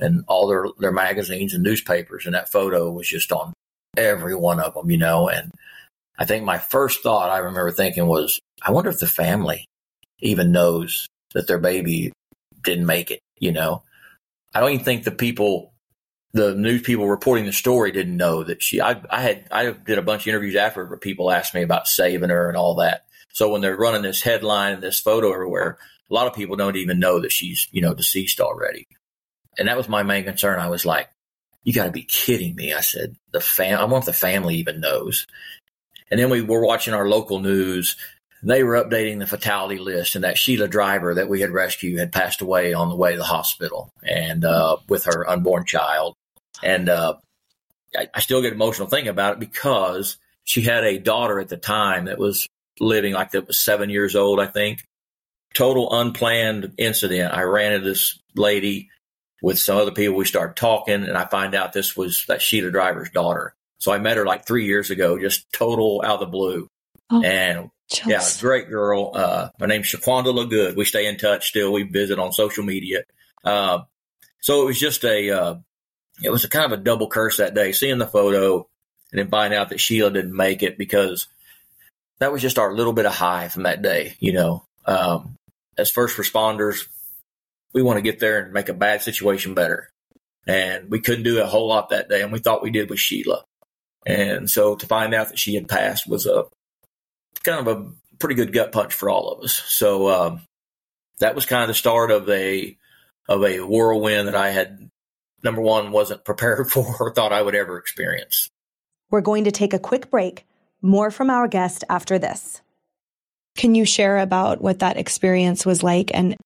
and 0.00 0.24
all 0.28 0.46
their 0.46 0.66
their 0.78 0.92
magazines 0.92 1.54
and 1.54 1.62
newspapers 1.62 2.26
and 2.26 2.34
that 2.34 2.50
photo 2.50 2.90
was 2.90 3.08
just 3.08 3.32
on 3.32 3.52
every 3.96 4.34
one 4.34 4.60
of 4.60 4.74
them 4.74 4.90
you 4.90 4.98
know 4.98 5.28
and 5.28 5.50
I 6.18 6.24
think 6.24 6.44
my 6.44 6.58
first 6.58 7.02
thought 7.02 7.30
I 7.30 7.38
remember 7.38 7.70
thinking 7.70 8.06
was 8.06 8.40
I 8.62 8.72
wonder 8.72 8.90
if 8.90 9.00
the 9.00 9.06
family 9.06 9.64
even 10.20 10.52
knows 10.52 11.06
that 11.34 11.46
their 11.46 11.58
baby 11.58 12.12
didn't 12.62 12.86
make 12.86 13.10
it 13.10 13.20
you 13.38 13.52
know 13.52 13.82
I 14.54 14.60
don't 14.60 14.72
even 14.72 14.84
think 14.84 15.04
the 15.04 15.10
people, 15.10 15.72
the 16.32 16.54
news 16.54 16.82
people 16.82 17.08
reporting 17.08 17.46
the 17.46 17.52
story 17.52 17.92
didn't 17.92 18.16
know 18.16 18.42
that 18.42 18.62
she, 18.62 18.80
I, 18.80 19.00
I 19.10 19.20
had, 19.20 19.44
I 19.50 19.70
did 19.70 19.98
a 19.98 20.02
bunch 20.02 20.22
of 20.22 20.28
interviews 20.28 20.56
after 20.56 20.84
where 20.84 20.98
people 20.98 21.30
asked 21.30 21.54
me 21.54 21.62
about 21.62 21.86
saving 21.86 22.30
her 22.30 22.48
and 22.48 22.56
all 22.56 22.76
that. 22.76 23.06
So 23.32 23.50
when 23.50 23.60
they're 23.60 23.76
running 23.76 24.02
this 24.02 24.22
headline 24.22 24.74
and 24.74 24.82
this 24.82 25.00
photo 25.00 25.32
everywhere, 25.32 25.78
a 26.10 26.14
lot 26.14 26.26
of 26.26 26.34
people 26.34 26.56
don't 26.56 26.76
even 26.76 26.98
know 26.98 27.20
that 27.20 27.32
she's, 27.32 27.68
you 27.70 27.80
know, 27.80 27.94
deceased 27.94 28.40
already. 28.40 28.86
And 29.60 29.68
that 29.68 29.76
was 29.76 29.88
my 29.88 30.02
main 30.02 30.24
concern. 30.24 30.58
I 30.58 30.68
was 30.68 30.84
like, 30.84 31.08
you 31.62 31.72
got 31.72 31.84
to 31.84 31.92
be 31.92 32.02
kidding 32.02 32.56
me. 32.56 32.74
I 32.74 32.80
said, 32.80 33.14
the 33.30 33.40
fam, 33.40 33.78
I 33.78 33.84
wonder 33.84 33.98
if 33.98 34.04
the 34.06 34.12
family 34.12 34.56
even 34.56 34.80
knows. 34.80 35.28
And 36.10 36.18
then 36.18 36.30
we 36.30 36.42
were 36.42 36.66
watching 36.66 36.94
our 36.94 37.08
local 37.08 37.38
news 37.38 37.96
they 38.42 38.62
were 38.62 38.82
updating 38.82 39.18
the 39.18 39.26
fatality 39.26 39.78
list, 39.78 40.14
and 40.14 40.24
that 40.24 40.38
Sheila 40.38 40.68
driver 40.68 41.14
that 41.14 41.28
we 41.28 41.40
had 41.40 41.50
rescued 41.50 41.98
had 41.98 42.12
passed 42.12 42.40
away 42.40 42.72
on 42.72 42.88
the 42.88 42.96
way 42.96 43.12
to 43.12 43.18
the 43.18 43.24
hospital, 43.24 43.92
and 44.02 44.44
uh, 44.44 44.78
with 44.88 45.04
her 45.04 45.28
unborn 45.28 45.66
child. 45.66 46.14
And 46.62 46.88
uh, 46.88 47.16
I, 47.96 48.08
I, 48.14 48.20
still 48.20 48.42
get 48.42 48.52
emotional 48.52 48.88
thinking 48.88 49.10
about 49.10 49.34
it 49.34 49.40
because 49.40 50.18
she 50.44 50.62
had 50.62 50.84
a 50.84 50.98
daughter 50.98 51.38
at 51.40 51.48
the 51.48 51.56
time 51.56 52.06
that 52.06 52.18
was 52.18 52.48
living 52.78 53.14
like 53.14 53.32
that 53.32 53.46
was 53.46 53.58
seven 53.58 53.90
years 53.90 54.16
old, 54.16 54.40
I 54.40 54.46
think. 54.46 54.84
Total 55.54 55.90
unplanned 55.92 56.74
incident. 56.78 57.34
I 57.34 57.42
ran 57.42 57.72
into 57.72 57.88
this 57.88 58.18
lady 58.34 58.88
with 59.42 59.58
some 59.58 59.76
other 59.78 59.90
people. 59.90 60.16
We 60.16 60.24
started 60.24 60.56
talking, 60.56 61.04
and 61.04 61.16
I 61.16 61.26
find 61.26 61.54
out 61.54 61.72
this 61.72 61.96
was 61.96 62.24
that 62.28 62.42
Sheila 62.42 62.70
driver's 62.70 63.10
daughter. 63.10 63.54
So 63.78 63.92
I 63.92 63.98
met 63.98 64.16
her 64.16 64.26
like 64.26 64.46
three 64.46 64.66
years 64.66 64.90
ago, 64.90 65.18
just 65.18 65.50
total 65.52 66.02
out 66.04 66.14
of 66.14 66.20
the 66.20 66.26
blue. 66.26 66.68
Oh. 67.10 67.22
And 67.22 67.70
yeah, 68.06 68.22
great 68.40 68.68
girl. 68.68 69.12
Uh, 69.14 69.48
her 69.58 69.66
name's 69.66 69.86
Shaquanda 69.86 70.26
LaGood. 70.26 70.76
We 70.76 70.84
stay 70.84 71.06
in 71.06 71.16
touch 71.16 71.48
still. 71.48 71.72
We 71.72 71.82
visit 71.84 72.18
on 72.18 72.32
social 72.32 72.64
media. 72.64 73.02
Uh, 73.42 73.80
so 74.40 74.62
it 74.62 74.66
was 74.66 74.78
just 74.78 75.04
a, 75.04 75.30
uh, 75.30 75.54
it 76.22 76.30
was 76.30 76.44
a 76.44 76.48
kind 76.48 76.66
of 76.66 76.78
a 76.78 76.82
double 76.82 77.08
curse 77.08 77.38
that 77.38 77.54
day, 77.54 77.72
seeing 77.72 77.98
the 77.98 78.06
photo 78.06 78.66
and 79.12 79.18
then 79.18 79.28
finding 79.28 79.58
out 79.58 79.70
that 79.70 79.80
Sheila 79.80 80.10
didn't 80.10 80.36
make 80.36 80.62
it 80.62 80.78
because 80.78 81.26
that 82.18 82.32
was 82.32 82.42
just 82.42 82.58
our 82.58 82.72
little 82.72 82.92
bit 82.92 83.06
of 83.06 83.14
high 83.14 83.48
from 83.48 83.64
that 83.64 83.82
day. 83.82 84.14
You 84.20 84.34
know, 84.34 84.64
um, 84.86 85.36
as 85.76 85.90
first 85.90 86.16
responders, 86.16 86.86
we 87.72 87.82
want 87.82 87.98
to 87.98 88.02
get 88.02 88.18
there 88.18 88.40
and 88.40 88.52
make 88.52 88.68
a 88.68 88.74
bad 88.74 89.02
situation 89.02 89.54
better. 89.54 89.90
And 90.46 90.90
we 90.90 91.00
couldn't 91.00 91.24
do 91.24 91.40
a 91.40 91.46
whole 91.46 91.68
lot 91.68 91.90
that 91.90 92.08
day. 92.08 92.22
And 92.22 92.32
we 92.32 92.38
thought 92.38 92.62
we 92.62 92.70
did 92.70 92.90
with 92.90 92.98
Sheila. 92.98 93.44
And 94.06 94.48
so 94.48 94.74
to 94.76 94.86
find 94.86 95.14
out 95.14 95.28
that 95.28 95.38
she 95.38 95.54
had 95.54 95.68
passed 95.68 96.08
was 96.08 96.26
a, 96.26 96.44
kind 97.44 97.66
of 97.66 97.68
a 97.68 97.90
pretty 98.18 98.34
good 98.34 98.52
gut 98.52 98.72
punch 98.72 98.94
for 98.94 99.10
all 99.10 99.30
of 99.30 99.44
us. 99.44 99.52
So 99.52 100.08
um, 100.08 100.42
that 101.18 101.34
was 101.34 101.46
kind 101.46 101.62
of 101.62 101.68
the 101.68 101.74
start 101.74 102.10
of 102.10 102.28
a 102.28 102.76
of 103.28 103.44
a 103.44 103.60
whirlwind 103.60 104.26
that 104.26 104.34
I 104.34 104.50
had 104.50 104.90
number 105.44 105.60
one 105.60 105.92
wasn't 105.92 106.24
prepared 106.24 106.70
for 106.70 106.96
or 106.98 107.12
thought 107.12 107.32
I 107.32 107.42
would 107.42 107.54
ever 107.54 107.78
experience. 107.78 108.48
We're 109.10 109.20
going 109.20 109.44
to 109.44 109.52
take 109.52 109.72
a 109.72 109.78
quick 109.78 110.10
break. 110.10 110.46
More 110.82 111.10
from 111.10 111.28
our 111.30 111.46
guest 111.46 111.84
after 111.90 112.18
this. 112.18 112.62
Can 113.56 113.74
you 113.74 113.84
share 113.84 114.18
about 114.18 114.62
what 114.62 114.78
that 114.78 114.96
experience 114.96 115.66
was 115.66 115.82
like 115.82 116.10
and 116.14 116.36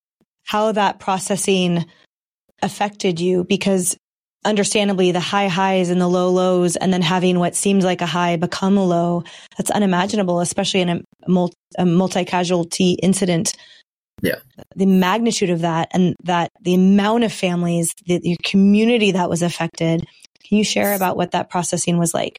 how 0.45 0.73
that 0.73 1.01
processing 1.01 1.85
affected 2.63 3.21
you? 3.21 3.45
Because 3.45 3.97
understandably 4.45 5.11
the 5.11 5.21
high 5.21 5.49
highs 5.49 5.89
and 5.89 6.01
the 6.01 6.09
low 6.09 6.31
lows 6.31 6.77
and 6.77 6.93
then 6.93 7.03
having 7.03 7.39
what 7.39 7.57
seems 7.57 7.85
like 7.85 8.01
a 8.01 8.07
high 8.07 8.37
become 8.37 8.77
a 8.77 8.85
low 8.85 9.25
that's 9.57 9.71
unimaginable 9.71 10.41
especially 10.41 10.81
in 10.81 10.89
a, 10.91 11.01
multi, 11.27 11.57
a 11.79 11.87
multi-casualty 11.87 12.93
incident. 13.03 13.55
Yeah. 14.23 14.37
The 14.77 14.87
magnitude 14.87 15.51
of 15.51 15.61
that 15.61 15.89
and 15.93 16.15
that 16.25 16.51
the 16.61 16.75
amount 16.75 17.25
of 17.25 17.33
families 17.33 17.95
the, 18.07 18.21
your 18.23 18.37
community 18.45 19.13
that 19.13 19.31
was 19.31 19.43
affected. 19.43 20.07
Can 20.47 20.59
you 20.59 20.65
share 20.65 20.95
about 20.95 21.17
what 21.17 21.31
that 21.31 21.49
processing 21.49 21.97
was 21.99 22.13
like 22.13 22.39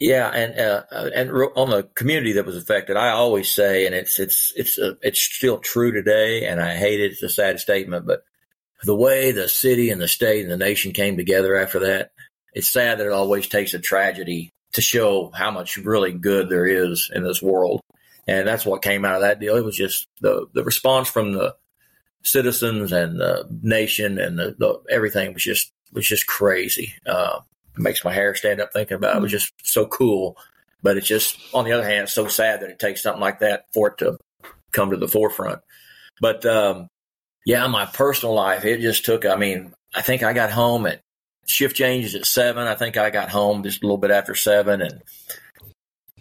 yeah, 0.00 0.28
and 0.28 0.58
uh, 0.58 1.10
and 1.14 1.30
on 1.30 1.70
the 1.70 1.82
community 1.94 2.32
that 2.32 2.46
was 2.46 2.56
affected, 2.56 2.96
I 2.96 3.10
always 3.10 3.50
say, 3.50 3.86
and 3.86 3.94
it's 3.94 4.18
it's 4.18 4.52
it's 4.56 4.78
uh, 4.78 4.94
it's 5.02 5.20
still 5.20 5.58
true 5.58 5.92
today, 5.92 6.46
and 6.46 6.60
I 6.60 6.76
hate 6.76 7.00
it. 7.00 7.12
It's 7.12 7.22
a 7.22 7.28
sad 7.28 7.60
statement, 7.60 8.06
but 8.06 8.22
the 8.84 8.94
way 8.94 9.32
the 9.32 9.48
city 9.48 9.90
and 9.90 10.00
the 10.00 10.08
state 10.08 10.42
and 10.42 10.50
the 10.50 10.56
nation 10.56 10.92
came 10.92 11.16
together 11.16 11.56
after 11.56 11.80
that, 11.80 12.12
it's 12.52 12.70
sad 12.70 12.98
that 12.98 13.06
it 13.06 13.12
always 13.12 13.48
takes 13.48 13.74
a 13.74 13.78
tragedy 13.78 14.50
to 14.74 14.80
show 14.80 15.30
how 15.34 15.50
much 15.50 15.76
really 15.76 16.12
good 16.12 16.48
there 16.48 16.66
is 16.66 17.10
in 17.12 17.24
this 17.24 17.42
world. 17.42 17.80
And 18.26 18.46
that's 18.46 18.66
what 18.66 18.82
came 18.82 19.04
out 19.04 19.16
of 19.16 19.22
that 19.22 19.40
deal. 19.40 19.56
It 19.56 19.64
was 19.64 19.76
just 19.76 20.06
the, 20.20 20.46
the 20.52 20.62
response 20.62 21.08
from 21.08 21.32
the 21.32 21.56
citizens 22.22 22.92
and 22.92 23.18
the 23.18 23.48
nation 23.62 24.18
and 24.18 24.38
the, 24.38 24.54
the 24.58 24.80
everything 24.90 25.32
was 25.32 25.42
just 25.42 25.72
was 25.92 26.06
just 26.06 26.26
crazy. 26.26 26.92
Uh, 27.06 27.40
it 27.78 27.82
makes 27.82 28.04
my 28.04 28.12
hair 28.12 28.34
stand 28.34 28.60
up 28.60 28.72
thinking 28.72 28.96
about 28.96 29.14
it. 29.14 29.18
It 29.18 29.22
was 29.22 29.30
just 29.30 29.52
so 29.62 29.86
cool. 29.86 30.36
But 30.82 30.96
it's 30.96 31.06
just 31.06 31.38
on 31.54 31.64
the 31.64 31.72
other 31.72 31.84
hand, 31.84 32.04
it's 32.04 32.14
so 32.14 32.28
sad 32.28 32.60
that 32.60 32.70
it 32.70 32.78
takes 32.78 33.02
something 33.02 33.20
like 33.20 33.40
that 33.40 33.66
for 33.72 33.88
it 33.88 33.98
to 33.98 34.18
come 34.72 34.90
to 34.90 34.96
the 34.96 35.08
forefront. 35.08 35.60
But 36.20 36.44
um, 36.46 36.88
yeah, 37.44 37.66
my 37.66 37.86
personal 37.86 38.34
life, 38.34 38.64
it 38.64 38.80
just 38.80 39.04
took, 39.04 39.24
I 39.24 39.36
mean, 39.36 39.72
I 39.94 40.02
think 40.02 40.22
I 40.22 40.32
got 40.32 40.50
home 40.50 40.86
at 40.86 41.00
shift 41.46 41.76
changes 41.76 42.14
at 42.14 42.26
seven. 42.26 42.66
I 42.66 42.74
think 42.74 42.96
I 42.96 43.10
got 43.10 43.30
home 43.30 43.62
just 43.62 43.82
a 43.82 43.86
little 43.86 43.98
bit 43.98 44.10
after 44.10 44.34
seven. 44.34 44.82
And 44.82 45.02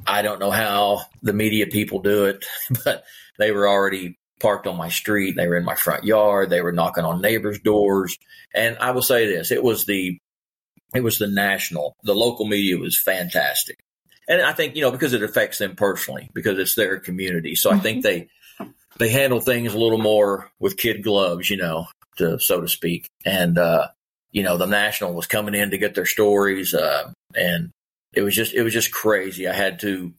I 0.05 0.21
don't 0.21 0.39
know 0.39 0.51
how 0.51 1.01
the 1.21 1.33
media 1.33 1.67
people 1.67 1.99
do 1.99 2.25
it, 2.25 2.45
but 2.83 3.03
they 3.37 3.51
were 3.51 3.67
already 3.67 4.17
parked 4.39 4.67
on 4.67 4.77
my 4.77 4.89
street. 4.89 5.35
They 5.35 5.47
were 5.47 5.57
in 5.57 5.65
my 5.65 5.75
front 5.75 6.03
yard. 6.03 6.49
They 6.49 6.61
were 6.61 6.71
knocking 6.71 7.03
on 7.03 7.21
neighbors' 7.21 7.59
doors. 7.59 8.17
And 8.53 8.77
I 8.79 8.91
will 8.91 9.01
say 9.01 9.27
this, 9.27 9.51
it 9.51 9.63
was 9.63 9.85
the, 9.85 10.19
it 10.95 11.01
was 11.01 11.17
the 11.17 11.27
national, 11.27 11.95
the 12.03 12.15
local 12.15 12.45
media 12.45 12.77
was 12.77 12.97
fantastic. 12.97 13.77
And 14.27 14.41
I 14.41 14.53
think, 14.53 14.75
you 14.75 14.81
know, 14.81 14.91
because 14.91 15.13
it 15.13 15.23
affects 15.23 15.57
them 15.57 15.75
personally, 15.75 16.29
because 16.33 16.59
it's 16.59 16.75
their 16.75 16.99
community. 16.99 17.55
So 17.55 17.71
I 17.71 17.79
think 17.79 18.03
mm-hmm. 18.03 18.65
they, 18.65 18.69
they 18.97 19.09
handle 19.09 19.39
things 19.39 19.73
a 19.73 19.77
little 19.77 19.97
more 19.97 20.51
with 20.59 20.77
kid 20.77 21.03
gloves, 21.03 21.49
you 21.49 21.57
know, 21.57 21.87
to, 22.17 22.39
so 22.39 22.61
to 22.61 22.67
speak. 22.67 23.07
And, 23.25 23.57
uh, 23.57 23.87
you 24.31 24.43
know, 24.43 24.57
the 24.57 24.65
national 24.65 25.13
was 25.13 25.27
coming 25.27 25.55
in 25.55 25.71
to 25.71 25.77
get 25.77 25.95
their 25.95 26.05
stories. 26.05 26.73
Uh, 26.73 27.11
and 27.35 27.71
it 28.13 28.21
was 28.21 28.35
just 28.35 28.53
it 28.53 28.63
was 28.63 28.73
just 28.73 28.91
crazy. 28.91 29.47
I 29.47 29.53
had 29.53 29.79
to 29.81 30.13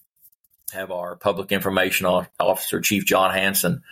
have 0.73 0.91
our 0.91 1.17
public 1.17 1.53
information 1.53 2.07
officer, 2.07 2.81
Chief 2.81 3.05
Jon 3.05 3.33
Hansen, 3.33 3.83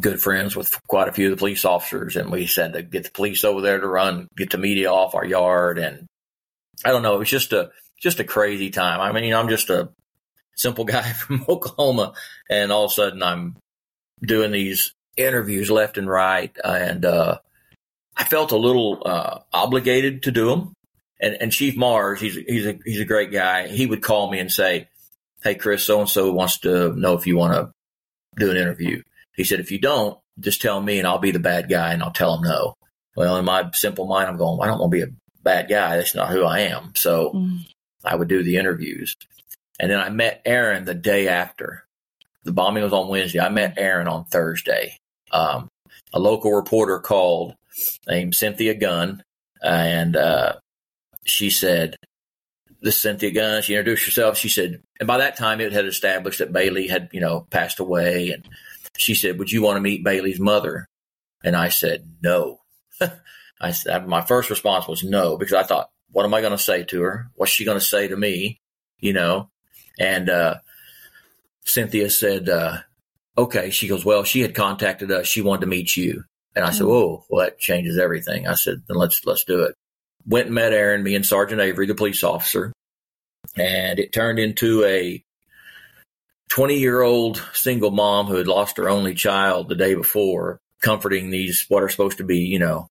good 0.00 0.20
friends 0.20 0.56
with 0.56 0.74
quite 0.86 1.08
a 1.08 1.12
few 1.12 1.26
of 1.26 1.30
the 1.32 1.40
police 1.40 1.64
officers, 1.64 2.16
and 2.16 2.30
we 2.30 2.46
said 2.46 2.72
to 2.72 2.82
get 2.82 3.04
the 3.04 3.10
police 3.10 3.44
over 3.44 3.60
there 3.60 3.80
to 3.80 3.86
run, 3.86 4.28
get 4.36 4.50
the 4.50 4.58
media 4.58 4.90
off 4.90 5.14
our 5.14 5.24
yard, 5.24 5.78
and 5.78 6.06
I 6.84 6.90
don't 6.90 7.02
know, 7.02 7.14
it 7.14 7.18
was 7.18 7.30
just 7.30 7.52
a 7.52 7.70
just 8.00 8.20
a 8.20 8.24
crazy 8.24 8.70
time. 8.70 9.00
I 9.00 9.12
mean, 9.12 9.32
I'm 9.32 9.48
just 9.48 9.70
a 9.70 9.90
simple 10.56 10.84
guy 10.96 11.12
from 11.12 11.44
Oklahoma, 11.48 12.14
and 12.48 12.72
all 12.72 12.86
of 12.86 12.90
a 12.90 12.94
sudden 12.94 13.22
I'm 13.22 13.56
doing 14.22 14.52
these 14.52 14.94
interviews 15.16 15.70
left 15.70 15.98
and 15.98 16.08
right, 16.08 16.56
and 16.64 17.04
uh, 17.04 17.38
I 18.16 18.24
felt 18.24 18.52
a 18.52 18.56
little 18.56 19.02
uh, 19.04 19.40
obligated 19.52 20.24
to 20.24 20.32
do 20.32 20.50
them. 20.50 20.72
And, 21.20 21.36
and 21.40 21.52
Chief 21.52 21.76
Marrs, 21.76 22.18
he's 22.18 22.34
he's 22.34 22.66
a 22.66 22.78
he's 22.84 23.00
a 23.00 23.04
great 23.04 23.30
guy. 23.30 23.68
He 23.68 23.86
would 23.86 24.02
call 24.02 24.30
me 24.30 24.40
and 24.40 24.50
say, 24.50 24.88
"Hey, 25.42 25.54
Chris, 25.54 25.84
so 25.84 26.00
and 26.00 26.08
so 26.08 26.32
wants 26.32 26.58
to 26.60 26.94
know 26.96 27.14
if 27.14 27.26
you 27.26 27.36
want 27.36 27.54
to 27.54 27.72
do 28.36 28.50
an 28.50 28.56
interview." 28.56 29.02
He 29.34 29.44
said, 29.44 29.60
"If 29.60 29.70
you 29.70 29.78
don't, 29.78 30.18
just 30.40 30.62
tell 30.62 30.80
me, 30.80 30.98
and 30.98 31.06
I'll 31.06 31.18
be 31.18 31.30
the 31.30 31.38
bad 31.38 31.68
guy, 31.68 31.92
and 31.92 32.02
I'll 32.02 32.12
tell 32.12 32.36
him 32.36 32.42
no." 32.42 32.74
Well, 33.16 33.36
in 33.36 33.44
my 33.44 33.70
simple 33.72 34.06
mind, 34.06 34.28
I'm 34.28 34.36
going, 34.36 34.60
"I 34.62 34.66
don't 34.66 34.78
want 34.78 34.92
to 34.92 34.96
be 34.96 35.02
a 35.02 35.14
bad 35.42 35.68
guy. 35.68 35.96
That's 35.96 36.14
not 36.14 36.30
who 36.30 36.44
I 36.44 36.60
am." 36.60 36.92
So 36.94 37.32
mm. 37.32 37.60
I 38.04 38.14
would 38.14 38.28
do 38.28 38.42
the 38.42 38.56
interviews, 38.56 39.16
and 39.78 39.90
then 39.90 40.00
I 40.00 40.08
met 40.10 40.42
Aren 40.44 40.84
the 40.84 40.94
day 40.94 41.28
after. 41.28 41.84
The 42.44 42.52
bombing 42.52 42.82
was 42.82 42.92
on 42.92 43.08
Wednesday. 43.08 43.40
I 43.40 43.50
met 43.50 43.78
Aren 43.78 44.08
on 44.08 44.24
Thursday. 44.24 44.96
Um, 45.30 45.68
a 46.12 46.18
local 46.18 46.52
reporter 46.52 46.98
called 46.98 47.54
named 48.06 48.34
Cynthia 48.34 48.74
Gunn, 48.74 49.22
and 49.62 50.16
uh, 50.16 50.54
she 51.24 51.50
said, 51.50 51.96
"This 52.80 53.00
Cynthia 53.00 53.30
Gunn." 53.30 53.62
She 53.62 53.74
introduced 53.74 54.04
herself. 54.04 54.36
She 54.36 54.48
said, 54.48 54.82
and 55.00 55.06
by 55.06 55.18
that 55.18 55.36
time 55.36 55.60
it 55.60 55.72
had 55.72 55.86
established 55.86 56.38
that 56.38 56.52
Baylee 56.52 56.90
had, 56.90 57.08
you 57.12 57.20
know, 57.20 57.46
passed 57.50 57.80
away, 57.80 58.30
and 58.30 58.48
she 58.96 59.14
said, 59.14 59.38
"Would 59.38 59.50
you 59.50 59.62
want 59.62 59.76
to 59.76 59.80
meet 59.80 60.04
Baylee's 60.04 60.40
mother?" 60.40 60.86
And 61.44 61.56
I 61.56 61.68
said, 61.68 62.04
"No." 62.22 62.60
I 63.62 63.70
said, 63.70 64.08
my 64.08 64.22
first 64.22 64.50
response 64.50 64.88
was 64.88 65.04
no 65.04 65.38
because 65.38 65.54
I 65.54 65.62
thought, 65.62 65.88
what 66.10 66.26
am 66.26 66.34
I 66.34 66.40
going 66.40 66.52
to 66.52 66.58
say 66.58 66.82
to 66.84 67.02
her? 67.02 67.30
What's 67.36 67.52
she 67.52 67.64
going 67.64 67.78
to 67.78 67.84
say 67.84 68.08
to 68.08 68.16
me? 68.16 68.60
You 68.98 69.12
know, 69.12 69.50
and 69.98 70.28
uh, 70.28 70.56
Cynthia 71.64 72.10
said, 72.10 72.48
uh, 72.48 72.78
okay. 73.38 73.70
She 73.70 73.88
goes, 73.88 74.04
well, 74.04 74.24
she 74.24 74.40
had 74.40 74.54
contacted 74.54 75.10
us. 75.10 75.26
She 75.26 75.42
wanted 75.42 75.62
to 75.62 75.66
meet 75.68 75.96
you. 75.96 76.24
And 76.54 76.64
I 76.64 76.70
said, 76.70 76.84
mm-hmm. 76.84 76.92
oh, 76.92 77.24
well, 77.30 77.44
that 77.44 77.58
changes 77.58 77.98
everything. 77.98 78.46
I 78.46 78.54
said, 78.54 78.82
then 78.86 78.96
let's, 78.96 79.24
let's 79.24 79.44
do 79.44 79.62
it. 79.62 79.74
Went 80.26 80.46
and 80.46 80.54
met 80.54 80.72
Aren, 80.72 81.02
me 81.02 81.14
and 81.14 81.26
Sergeant 81.26 81.60
Avera, 81.60 81.86
the 81.86 81.94
police 81.94 82.22
officer. 82.22 82.72
And 83.56 83.98
it 83.98 84.12
turned 84.12 84.38
into 84.38 84.84
a 84.84 85.24
20 86.52 86.78
year 86.78 87.00
old 87.00 87.42
single 87.54 87.90
mom 87.90 88.26
who 88.26 88.34
had 88.34 88.46
lost 88.46 88.76
her 88.76 88.90
only 88.90 89.14
child 89.14 89.70
the 89.70 89.74
day 89.74 89.94
before, 89.94 90.60
comforting 90.82 91.30
these, 91.30 91.64
what 91.70 91.82
are 91.82 91.88
supposed 91.88 92.18
to 92.18 92.24
be, 92.24 92.40
you 92.40 92.58
know, 92.58 92.88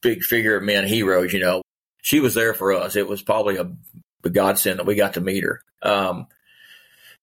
big 0.00 0.22
figure 0.22 0.58
men 0.58 0.86
heroes, 0.86 1.30
you 1.30 1.38
know. 1.38 1.60
She 2.00 2.20
was 2.20 2.32
there 2.32 2.54
for 2.54 2.72
us. 2.72 2.96
It 2.96 3.06
was 3.06 3.20
probably 3.20 3.58
a, 3.58 3.70
a 4.24 4.30
godsend 4.30 4.78
that 4.78 4.86
we 4.86 4.94
got 4.94 5.14
to 5.14 5.20
meet 5.20 5.44
her. 5.44 5.60
Um, 5.82 6.28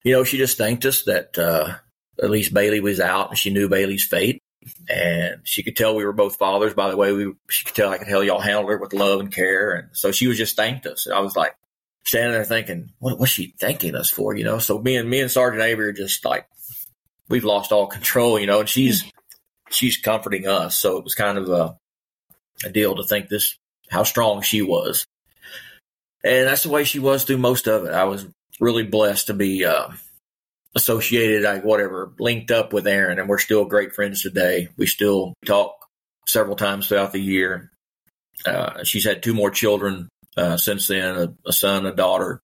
you 0.03 0.13
know, 0.13 0.23
she 0.23 0.37
just 0.37 0.55
thanked 0.55 0.85
us 0.85 1.01
that 1.05 1.35
uh, 1.39 1.73
at 2.21 2.29
least 2.29 2.53
Baylee 2.53 2.83
was 2.83 2.99
out 2.99 3.29
and 3.29 3.37
she 3.37 3.49
knew 3.49 3.67
Baylee's 3.67 4.03
fate. 4.03 4.43
And 4.87 5.41
she 5.45 5.63
could 5.63 5.75
tell 5.75 5.95
we 5.95 6.05
were 6.05 6.13
both 6.13 6.35
fathers 6.35 6.75
by 6.75 6.91
the 6.91 6.97
way 6.97 7.11
we, 7.11 7.33
she 7.49 7.65
could 7.65 7.73
tell 7.73 7.89
I 7.89 7.97
could 7.97 8.07
tell 8.07 8.23
y'all 8.23 8.39
handled 8.39 8.69
her 8.69 8.77
with 8.77 8.93
love 8.93 9.19
and 9.19 9.33
care. 9.33 9.71
And 9.71 9.89
so 9.93 10.11
she 10.11 10.27
was 10.27 10.37
just 10.37 10.55
thanked 10.55 10.85
us. 10.85 11.07
I 11.07 11.21
was 11.21 11.35
like 11.35 11.55
standing 12.03 12.33
there 12.33 12.45
thinking, 12.45 12.91
what 12.99 13.19
was 13.19 13.29
she 13.29 13.53
thanking 13.59 13.95
us 13.95 14.09
for? 14.09 14.35
You 14.35 14.43
know, 14.43 14.59
so 14.59 14.79
me 14.79 14.95
and 14.95 15.09
me 15.09 15.21
and 15.21 15.31
Sergeant 15.31 15.61
Avera 15.61 15.89
are 15.89 15.93
just 15.93 16.25
like, 16.25 16.47
we've 17.29 17.43
lost 17.43 17.71
all 17.71 17.87
control, 17.87 18.39
you 18.39 18.47
know, 18.47 18.59
and 18.61 18.69
she's, 18.69 19.03
she's 19.69 19.97
comforting 19.97 20.47
us. 20.47 20.77
So 20.77 20.97
it 20.97 21.03
was 21.03 21.15
kind 21.15 21.37
of 21.37 21.49
a, 21.49 21.77
a 22.65 22.69
deal 22.69 22.95
to 22.95 23.03
think 23.03 23.29
this, 23.29 23.55
how 23.89 24.03
strong 24.03 24.41
she 24.41 24.61
was. 24.61 25.05
And 26.23 26.47
that's 26.47 26.63
the 26.63 26.69
way 26.69 26.83
she 26.83 26.99
was 26.99 27.23
through 27.23 27.37
most 27.37 27.67
of 27.67 27.85
it. 27.85 27.93
I 27.93 28.03
was 28.03 28.27
really 28.59 28.83
blessed 28.83 29.27
to 29.27 29.33
be 29.33 29.65
uh, 29.65 29.89
associated, 30.75 31.43
like 31.43 31.63
whatever, 31.63 32.13
linked 32.19 32.51
up 32.51 32.73
with 32.73 32.87
Aren, 32.87 33.19
and 33.19 33.27
we're 33.27 33.39
still 33.39 33.65
great 33.65 33.93
friends 33.93 34.21
today. 34.21 34.69
We 34.77 34.85
still 34.85 35.33
talk 35.45 35.73
several 36.27 36.55
times 36.55 36.87
throughout 36.87 37.11
the 37.11 37.19
year. 37.19 37.71
Uh, 38.45 38.83
she's 38.83 39.05
had 39.05 39.23
two 39.23 39.33
more 39.33 39.51
children 39.51 40.09
uh, 40.37 40.57
since 40.57 40.87
then 40.87 41.15
a, 41.15 41.33
a, 41.45 41.53
son, 41.53 41.85
a 41.85 41.95
daughter. 41.95 42.41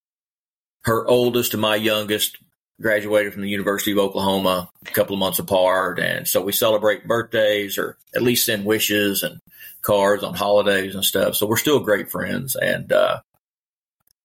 Her 0.83 1.07
oldest 1.07 1.53
and 1.53 1.61
my 1.61 1.75
youngest 1.75 2.37
graduated 2.79 3.33
from 3.33 3.41
the 3.41 3.49
University 3.49 3.91
of 3.91 3.97
Oklahoma 3.97 4.69
a 4.85 4.91
couple 4.91 5.15
of 5.15 5.19
months 5.19 5.39
apart. 5.39 5.99
And 5.99 6.27
so 6.27 6.41
we 6.41 6.51
celebrate 6.51 7.07
birthdays 7.07 7.77
or 7.77 7.97
at 8.15 8.21
least 8.21 8.45
send 8.45 8.65
wishes 8.65 9.23
and 9.23 9.39
cards 9.81 10.23
on 10.23 10.33
holidays 10.33 10.95
and 10.95 11.03
stuff. 11.03 11.35
So 11.35 11.47
we're 11.47 11.57
still 11.57 11.79
great 11.79 12.11
friends. 12.11 12.55
And 12.55 12.91
uh, 12.91 13.21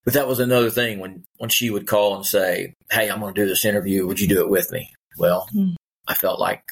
but 0.04 0.14
that 0.14 0.28
was 0.28 0.40
another 0.40 0.70
thing 0.70 0.98
when 0.98 1.24
when 1.38 1.50
she 1.50 1.70
would 1.70 1.86
call 1.86 2.16
and 2.16 2.26
say, 2.26 2.74
"Hey, 2.90 3.08
I'm 3.08 3.20
going 3.20 3.34
to 3.34 3.40
do 3.40 3.48
this 3.48 3.64
interview. 3.64 4.06
Would 4.06 4.20
you 4.20 4.28
do 4.28 4.40
it 4.40 4.50
with 4.50 4.72
me?" 4.72 4.92
Well, 5.16 5.48
mm. 5.54 5.76
I 6.08 6.14
felt 6.14 6.40
like 6.40 6.64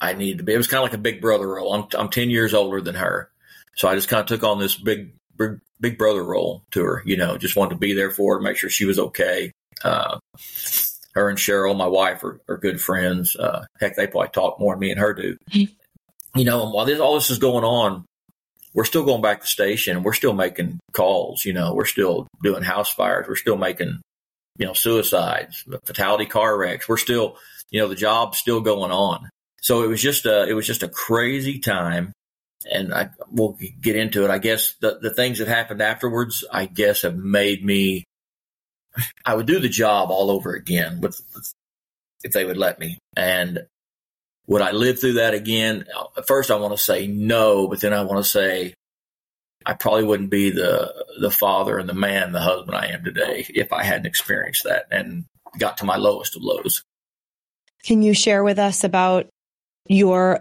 I 0.00 0.14
needed 0.14 0.38
to 0.38 0.44
be. 0.44 0.54
It 0.54 0.58
was 0.58 0.68
kind 0.68 0.82
of 0.82 0.84
like 0.84 0.98
a 0.98 1.02
big 1.02 1.20
brother 1.20 1.46
role. 1.46 1.74
I'm 1.74 1.86
I'm 1.94 2.08
ten 2.08 2.30
years 2.30 2.54
older 2.54 2.80
than 2.80 2.94
her, 2.94 3.30
so 3.76 3.88
I 3.88 3.94
just 3.94 4.08
kind 4.08 4.20
of 4.20 4.26
took 4.26 4.42
on 4.42 4.58
this 4.58 4.74
big 4.74 5.12
big, 5.36 5.60
big 5.80 5.98
brother 5.98 6.22
role 6.22 6.62
to 6.72 6.84
her. 6.84 7.02
You 7.04 7.16
know, 7.16 7.36
just 7.36 7.56
wanted 7.56 7.70
to 7.70 7.80
be 7.80 7.94
there 7.94 8.10
for 8.10 8.34
her, 8.34 8.40
make 8.40 8.56
sure 8.56 8.70
she 8.70 8.84
was 8.84 8.98
okay. 8.98 9.52
Uh, 9.82 10.18
her 11.14 11.28
and 11.28 11.38
Cheryl, 11.38 11.76
my 11.76 11.86
wife, 11.86 12.22
are, 12.22 12.40
are 12.48 12.56
good 12.56 12.80
friends. 12.80 13.36
Uh, 13.36 13.64
heck, 13.80 13.96
they 13.96 14.06
probably 14.06 14.28
talk 14.28 14.60
more 14.60 14.74
than 14.74 14.80
me 14.80 14.90
and 14.90 15.00
her 15.00 15.14
do. 15.14 15.36
You 16.36 16.44
know, 16.44 16.62
and 16.62 16.72
while 16.72 16.86
this 16.86 17.00
all 17.00 17.16
this 17.16 17.28
is 17.30 17.40
going 17.40 17.64
on, 17.64 18.04
we're 18.72 18.84
still 18.84 19.04
going 19.04 19.20
back 19.20 19.40
to 19.40 19.48
station. 19.48 20.04
We're 20.04 20.12
still 20.12 20.32
making 20.32 20.78
calls. 20.92 21.44
You 21.44 21.52
know, 21.52 21.74
we're 21.74 21.86
still 21.86 22.28
doing 22.40 22.62
house 22.62 22.92
fires. 22.92 23.26
We're 23.28 23.34
still 23.34 23.56
making, 23.56 24.00
you 24.56 24.66
know, 24.66 24.72
suicides, 24.72 25.64
fatality 25.84 26.26
car 26.26 26.56
wrecks. 26.56 26.88
We're 26.88 26.98
still, 26.98 27.36
you 27.70 27.80
know, 27.80 27.88
the 27.88 27.96
job's 27.96 28.38
still 28.38 28.60
going 28.60 28.92
on. 28.92 29.28
So 29.60 29.82
it 29.82 29.88
was 29.88 30.00
just 30.00 30.24
a, 30.24 30.46
it 30.46 30.52
was 30.52 30.68
just 30.68 30.84
a 30.84 30.88
crazy 30.88 31.58
time. 31.58 32.12
And 32.70 32.92
I 32.92 33.10
we'll 33.30 33.56
get 33.80 33.96
into 33.96 34.24
it. 34.24 34.30
I 34.30 34.38
guess 34.38 34.74
the, 34.80 34.98
the 35.00 35.14
things 35.14 35.38
that 35.38 35.48
happened 35.48 35.80
afterwards, 35.80 36.44
I 36.50 36.66
guess 36.66 37.02
have 37.02 37.16
made 37.16 37.64
me, 37.64 38.04
I 39.24 39.34
would 39.34 39.46
do 39.46 39.60
the 39.60 39.68
job 39.68 40.10
all 40.10 40.30
over 40.30 40.54
again 40.54 41.00
with, 41.00 41.20
if 42.22 42.32
they 42.32 42.44
would 42.44 42.58
let 42.58 42.78
me. 42.78 42.98
And 43.16 43.60
would 44.46 44.62
I 44.62 44.72
live 44.72 45.00
through 45.00 45.14
that 45.14 45.32
again? 45.32 45.86
First, 46.26 46.50
I 46.50 46.56
want 46.56 46.76
to 46.76 46.82
say 46.82 47.06
no, 47.06 47.68
but 47.68 47.80
then 47.80 47.94
I 47.94 48.02
want 48.02 48.22
to 48.22 48.30
say 48.30 48.74
I 49.64 49.74
probably 49.74 50.04
wouldn't 50.04 50.30
be 50.30 50.50
the 50.50 50.92
the 51.20 51.30
father 51.30 51.78
and 51.78 51.88
the 51.88 51.94
man, 51.94 52.32
the 52.32 52.40
husband 52.40 52.76
I 52.76 52.86
am 52.86 53.04
today 53.04 53.46
if 53.48 53.72
I 53.72 53.84
hadn't 53.84 54.06
experienced 54.06 54.64
that 54.64 54.86
and 54.90 55.24
got 55.58 55.78
to 55.78 55.84
my 55.84 55.96
lowest 55.96 56.36
of 56.36 56.42
lows. 56.42 56.82
Can 57.84 58.02
you 58.02 58.14
share 58.14 58.42
with 58.42 58.58
us 58.58 58.84
about 58.84 59.28
your 59.88 60.40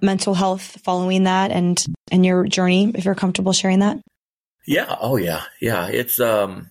mental 0.00 0.34
health 0.34 0.80
following 0.82 1.24
that 1.24 1.50
and 1.50 1.84
and 2.10 2.24
your 2.24 2.44
journey 2.44 2.92
if 2.94 3.04
you're 3.04 3.14
comfortable 3.14 3.52
sharing 3.52 3.80
that? 3.80 3.98
Yeah, 4.66 4.96
oh 5.00 5.16
yeah. 5.16 5.44
Yeah, 5.60 5.88
it's 5.88 6.20
um 6.20 6.70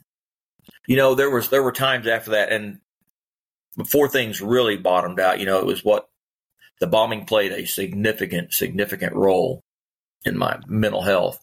you 0.88 0.96
know, 0.96 1.16
there 1.16 1.30
was 1.30 1.50
there 1.50 1.64
were 1.64 1.72
times 1.72 2.08
after 2.08 2.32
that 2.32 2.52
and 2.52 2.80
before 3.78 4.10
things 4.10 4.42
really 4.42 4.76
bottomed 4.76 5.20
out, 5.20 5.40
you 5.40 5.46
know, 5.46 5.60
it 5.60 5.66
was 5.66 5.84
what 5.84 6.08
the 6.80 6.88
bombing 6.88 7.26
played 7.26 7.52
a 7.52 7.66
significant, 7.66 8.54
significant 8.54 9.14
role 9.14 9.62
in 10.26 10.38
my 10.38 10.60
mental 10.68 11.02
health. 11.02 11.40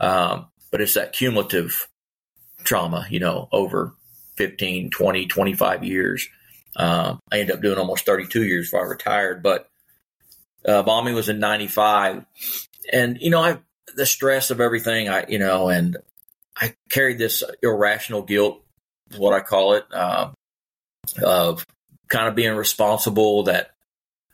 Um, 0.00 0.46
but 0.70 0.80
it's 0.80 0.94
that 0.94 1.12
cumulative 1.12 1.86
trauma, 2.64 3.06
you 3.10 3.20
know, 3.20 3.48
over 3.52 3.94
15, 4.36 4.90
20, 4.90 5.26
25 5.26 5.84
years. 5.84 6.28
Um, 6.76 7.20
I 7.30 7.40
ended 7.40 7.56
up 7.56 7.62
doing 7.62 7.78
almost 7.78 8.06
32 8.06 8.44
years 8.44 8.66
before 8.66 8.86
I 8.86 8.88
retired, 8.88 9.42
but 9.42 9.68
uh, 10.66 10.82
bombing 10.82 11.14
was 11.14 11.28
in 11.28 11.38
95. 11.38 12.24
And, 12.92 13.18
you 13.20 13.30
know, 13.30 13.40
I, 13.40 13.58
the 13.96 14.06
stress 14.06 14.50
of 14.50 14.60
everything, 14.60 15.08
I, 15.08 15.26
you 15.28 15.38
know, 15.38 15.68
and 15.68 15.96
I 16.56 16.74
carried 16.90 17.18
this 17.18 17.42
irrational 17.62 18.22
guilt, 18.22 18.62
is 19.10 19.18
what 19.18 19.34
I 19.34 19.40
call 19.40 19.74
it, 19.74 19.84
uh, 19.92 20.30
of 21.22 21.66
kind 22.08 22.28
of 22.28 22.34
being 22.34 22.54
responsible 22.54 23.44
that 23.44 23.74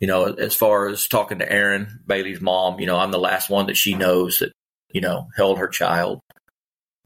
you 0.01 0.07
know, 0.07 0.25
as 0.25 0.55
far 0.55 0.87
as 0.87 1.07
talking 1.07 1.39
to 1.39 1.49
Aren, 1.49 1.99
Baylee's 2.07 2.41
mom, 2.41 2.79
you 2.79 2.87
know, 2.87 2.97
I'm 2.97 3.11
the 3.11 3.19
last 3.19 3.51
one 3.51 3.67
that 3.67 3.77
she 3.77 3.93
knows 3.93 4.39
that, 4.39 4.51
you 4.91 4.99
know, 4.99 5.27
held 5.37 5.59
her 5.59 5.67
child. 5.67 6.19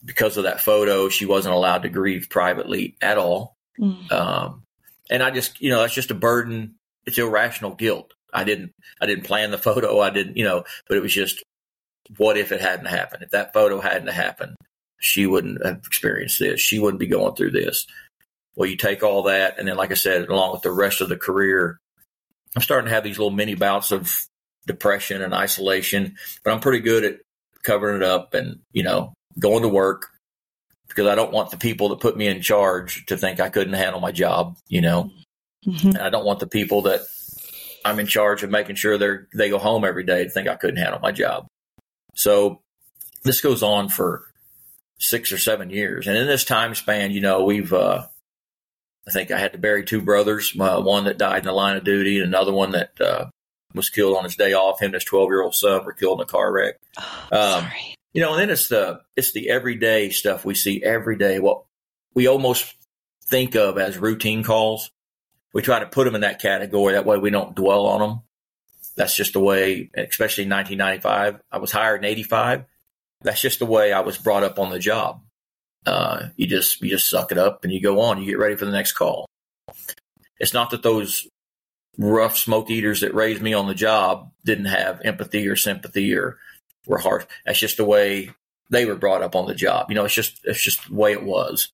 Because 0.04 0.38
of 0.38 0.46
that 0.46 0.62
photo, 0.62 1.10
she 1.10 1.26
wasn't 1.26 1.56
allowed 1.56 1.84
to 1.84 1.90
grieve 1.90 2.28
privately 2.30 2.96
at 3.02 3.18
all. 3.18 3.58
Mm. 3.78 4.10
Um, 4.12 4.64
and 5.10 5.22
I 5.22 5.32
just, 5.32 5.60
you 5.60 5.72
know, 5.72 5.82
that's 5.82 5.94
just 5.94 6.12
a 6.12 6.16
burden. 6.16 6.76
It's 7.06 7.18
irrational 7.18 7.76
guilt. 7.76 8.14
I 8.36 8.44
didn't, 8.44 8.72
I 9.02 9.06
didn't 9.06 9.26
plan 9.26 9.52
the 9.52 9.58
photo. 9.58 10.00
I 10.02 10.10
didn't, 10.10 10.38
you 10.38 10.44
know, 10.44 10.64
but 10.88 10.98
it 10.98 11.02
was 11.02 11.14
just, 11.14 11.42
what 12.18 12.38
if 12.38 12.52
it 12.52 12.62
hadn't 12.62 12.86
happened? 12.86 13.24
If 13.24 13.32
that 13.32 13.54
photo 13.54 13.80
hadn't 13.80 14.10
happened, 14.10 14.56
she 15.00 15.26
wouldn't 15.26 15.66
have 15.66 15.78
experienced 15.86 16.40
this. 16.40 16.60
She 16.60 16.80
wouldn't 16.80 17.00
be 17.00 17.08
going 17.08 17.36
through 17.36 17.52
this. 17.52 17.88
Well, 18.56 18.70
you 18.70 18.78
take 18.78 19.04
all 19.04 19.24
that, 19.24 19.60
and 19.60 19.68
then, 19.68 19.76
like 19.76 19.92
I 19.92 19.96
said, 19.96 20.30
along 20.30 20.54
with 20.54 20.62
the 20.62 20.72
rest 20.72 21.02
of 21.02 21.10
the 21.10 21.18
career, 21.18 21.78
I'm 22.56 22.62
starting 22.62 22.88
to 22.88 22.94
have 22.94 23.04
these 23.04 23.18
little 23.18 23.32
mini 23.32 23.56
bouts 23.56 23.92
of 23.92 24.14
depression 24.66 25.22
and 25.22 25.34
isolation, 25.34 26.16
but 26.44 26.54
I'm 26.54 26.62
pretty 26.62 26.80
good 26.80 27.04
at 27.04 27.20
covering 27.64 27.98
it 27.98 28.04
up 28.04 28.34
and, 28.34 28.60
you 28.72 28.84
know, 28.84 29.14
going 29.40 29.64
to 29.64 29.68
work 29.68 30.08
because 30.88 31.08
I 31.08 31.16
don't 31.16 31.34
want 31.34 31.52
the 31.52 31.58
people 31.58 31.90
that 31.90 32.00
put 32.00 32.16
me 32.16 32.28
in 32.28 32.42
charge 32.42 33.06
to 33.08 33.18
think 33.18 33.40
I 33.40 33.50
couldn't 33.50 33.74
handle 33.74 34.00
my 34.00 34.12
job, 34.12 34.56
you 34.70 34.82
know. 34.82 35.12
Mm-hmm. 35.68 35.90
And 35.90 35.98
I 35.98 36.10
don't 36.10 36.26
want 36.26 36.40
the 36.40 36.48
people 36.48 36.84
that 36.84 37.02
I'm 37.86 38.00
in 38.00 38.08
charge 38.08 38.42
of 38.42 38.50
making 38.50 38.76
sure 38.76 38.98
they're 38.98 39.28
they 39.34 39.50
go 39.50 39.60
home 39.60 39.86
every 39.86 40.04
day 40.04 40.24
to 40.24 40.30
think 40.30 40.48
I 40.48 40.56
couldn't 40.56 40.78
handle 40.78 41.00
my 41.00 41.12
job. 41.12 41.46
So 42.16 42.62
this 43.24 43.42
goes 43.42 43.62
on 43.62 43.90
for 43.90 44.24
six 44.98 45.32
or 45.32 45.38
seven 45.38 45.70
years, 45.70 46.08
and 46.08 46.18
in 46.18 46.26
this 46.26 46.44
time 46.44 46.74
span, 46.74 47.12
you 47.12 47.22
know, 47.22 47.46
we've 47.46 47.72
uh, 47.72 48.08
I 49.08 49.12
think 49.12 49.30
I 49.30 49.38
had 49.38 49.54
to 49.54 49.60
bury 49.60 49.86
two 49.86 50.02
brothers, 50.02 50.54
uh, 50.60 50.82
one 50.82 51.06
that 51.06 51.20
died 51.20 51.40
in 51.40 51.46
the 51.46 51.52
line 51.52 51.78
of 51.78 51.84
duty, 51.84 52.18
and 52.18 52.28
another 52.28 52.52
one 52.52 52.72
that 52.72 53.00
uh, 53.00 53.30
was 53.76 53.92
killed 53.92 54.18
on 54.18 54.24
his 54.24 54.36
day 54.36 54.54
off. 54.54 54.82
Him 54.82 54.88
and 54.88 54.96
his 54.96 55.04
12 55.04 55.30
year 55.30 55.44
old 55.44 55.54
son 55.54 55.86
were 55.86 55.94
killed 55.94 56.20
in 56.20 56.24
a 56.24 56.28
car 56.28 56.52
wreck. 56.52 56.76
Oh, 57.32 57.60
um. 57.60 57.68
You 58.14 58.22
know, 58.22 58.32
and 58.32 58.42
then 58.42 58.50
it's 58.50 58.70
the 58.70 59.02
it's 59.18 59.34
the 59.34 59.50
everyday 59.50 60.10
stuff 60.10 60.46
we 60.46 60.56
see 60.56 60.82
every 60.82 61.18
day. 61.18 61.40
What 61.40 61.66
we 62.14 62.28
almost 62.28 62.74
think 63.26 63.56
of 63.56 63.78
as 63.78 63.98
routine 63.98 64.42
calls. 64.42 64.90
We 65.56 65.62
try 65.62 65.80
to 65.80 65.86
put 65.86 66.04
them 66.04 66.16
in 66.16 66.22
that 66.22 66.42
category. 66.42 66.94
That 66.94 67.06
way, 67.06 67.18
we 67.18 67.30
don't 67.30 67.56
dwell 67.56 67.86
on 67.86 68.02
them. 68.02 68.22
That's 68.98 69.16
just 69.16 69.32
the 69.32 69.40
way, 69.40 69.90
especially 69.96 70.44
in 70.44 70.50
1995. 70.50 71.42
I 71.50 71.58
was 71.60 71.72
hired 71.72 72.04
in 72.04 72.12
85. 72.12 72.66
That's 73.22 73.40
just 73.40 73.60
the 73.60 73.66
way 73.66 73.94
I 73.94 74.02
was 74.02 74.18
brought 74.18 74.44
up 74.44 74.60
on 74.60 74.70
the 74.70 74.80
job. 74.80 75.22
Uh, 75.86 76.28
you 76.36 76.46
just 76.46 76.82
you 76.82 76.90
just 76.90 77.10
suck 77.10 77.32
it 77.32 77.38
up 77.38 77.64
and 77.64 77.72
you 77.72 77.82
go 77.82 78.02
on. 78.02 78.20
You 78.20 78.26
get 78.26 78.38
ready 78.38 78.58
for 78.58 78.66
the 78.66 78.72
next 78.72 78.94
call. 78.94 79.28
It's 80.40 80.54
not 80.54 80.72
that 80.72 80.84
those 80.84 81.26
rough 81.98 82.36
smoke 82.36 82.70
eaters 82.70 83.00
that 83.00 83.16
raised 83.16 83.42
me 83.42 83.54
on 83.54 83.68
the 83.68 83.74
job 83.74 84.32
didn't 84.44 84.66
have 84.66 85.00
empathy 85.06 85.48
or 85.48 85.56
sympathy 85.56 86.14
or 86.14 86.38
were 86.86 86.98
harsh. 86.98 87.24
That's 87.46 87.60
just 87.60 87.78
the 87.78 87.86
way 87.86 88.32
they 88.70 88.86
were 88.86 88.96
brought 88.96 89.22
up 89.22 89.38
on 89.38 89.48
the 89.48 89.56
job. 89.56 89.90
You 89.90 89.96
know, 89.96 90.04
it's 90.04 90.14
just 90.14 90.42
it's 90.44 90.62
just 90.62 90.90
the 90.90 90.96
way 90.96 91.14
it 91.14 91.24
was. 91.24 91.72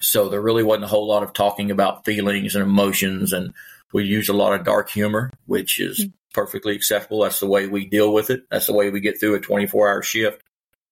So 0.00 0.28
there 0.28 0.40
really 0.40 0.62
wasn't 0.62 0.84
a 0.84 0.88
whole 0.88 1.06
lot 1.06 1.22
of 1.22 1.32
talking 1.32 1.70
about 1.70 2.04
feelings 2.04 2.54
and 2.54 2.62
emotions, 2.62 3.32
and 3.32 3.54
we 3.92 4.04
used 4.04 4.28
a 4.28 4.34
lot 4.34 4.58
of 4.58 4.66
dark 4.66 4.90
humor, 4.90 5.32
which 5.46 5.80
is 5.80 6.00
mm-hmm. 6.00 6.10
perfectly 6.32 6.74
acceptable. 6.74 7.22
That's 7.22 7.40
the 7.40 7.46
way 7.46 7.66
we 7.66 7.86
deal 7.86 8.12
with 8.12 8.30
it. 8.30 8.44
That's 8.50 8.66
the 8.66 8.74
way 8.74 8.90
we 8.90 9.00
get 9.00 9.18
through 9.18 9.34
a 9.34 9.40
24 9.40 9.88
hour 9.88 10.02
shift. 10.02 10.42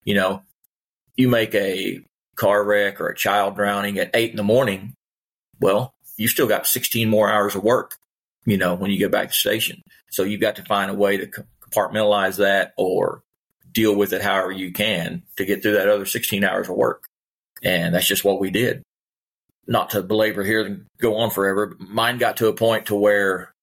You 0.04 0.14
know, 0.14 0.42
you 1.16 1.28
make 1.28 1.54
a 1.54 2.00
car 2.36 2.64
wreck 2.64 3.00
or 3.00 3.08
a 3.08 3.16
child 3.16 3.56
drowning 3.56 3.98
at 3.98 4.10
eight 4.14 4.30
in 4.30 4.36
the 4.36 4.42
morning. 4.42 4.94
Well, 5.60 5.94
you 6.16 6.28
still 6.28 6.48
got 6.48 6.66
16 6.66 7.08
more 7.08 7.30
hours 7.30 7.54
of 7.54 7.62
work 7.62 7.98
you 8.44 8.56
know, 8.56 8.74
when 8.74 8.90
you 8.90 8.98
get 8.98 9.10
back 9.10 9.28
to 9.28 9.34
station. 9.34 9.82
So 10.10 10.24
you've 10.24 10.40
got 10.40 10.56
to 10.56 10.64
find 10.64 10.90
a 10.90 10.94
way 10.94 11.16
to 11.18 11.44
compartmentalize 11.60 12.36
that 12.36 12.74
or 12.76 13.22
deal 13.70 13.94
with 13.94 14.12
it 14.12 14.22
however 14.22 14.52
you 14.52 14.72
can 14.72 15.22
to 15.36 15.44
get 15.44 15.62
through 15.62 15.72
that 15.72 15.88
other 15.88 16.04
16 16.04 16.44
hours 16.44 16.68
of 16.68 16.76
work. 16.76 17.08
And 17.62 17.94
that's 17.94 18.06
just 18.06 18.24
what 18.24 18.40
we 18.40 18.50
did. 18.50 18.82
Not 19.66 19.90
to 19.90 20.02
belabor 20.02 20.42
here 20.42 20.64
and 20.64 20.86
go 21.00 21.16
on 21.16 21.30
forever, 21.30 21.76
mine 21.78 22.18
got 22.18 22.38
to 22.38 22.48
a 22.48 22.54
point 22.54 22.86
to 22.86 22.96
where 22.96 23.54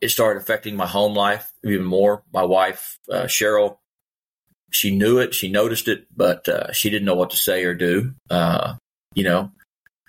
it 0.00 0.10
started 0.10 0.40
affecting 0.40 0.76
my 0.76 0.86
home 0.86 1.14
life 1.14 1.50
even 1.64 1.84
more. 1.84 2.22
My 2.32 2.44
wife, 2.44 2.98
uh, 3.10 3.24
Cheryl, 3.24 3.78
she 4.70 4.96
knew 4.96 5.18
it, 5.18 5.34
she 5.34 5.50
noticed 5.50 5.88
it, 5.88 6.06
but 6.14 6.48
uh, 6.48 6.72
she 6.72 6.90
didn't 6.90 7.06
know 7.06 7.14
what 7.14 7.30
to 7.30 7.36
say 7.36 7.64
or 7.64 7.74
do. 7.74 8.14
Uh, 8.28 8.74
you 9.14 9.24
know, 9.24 9.50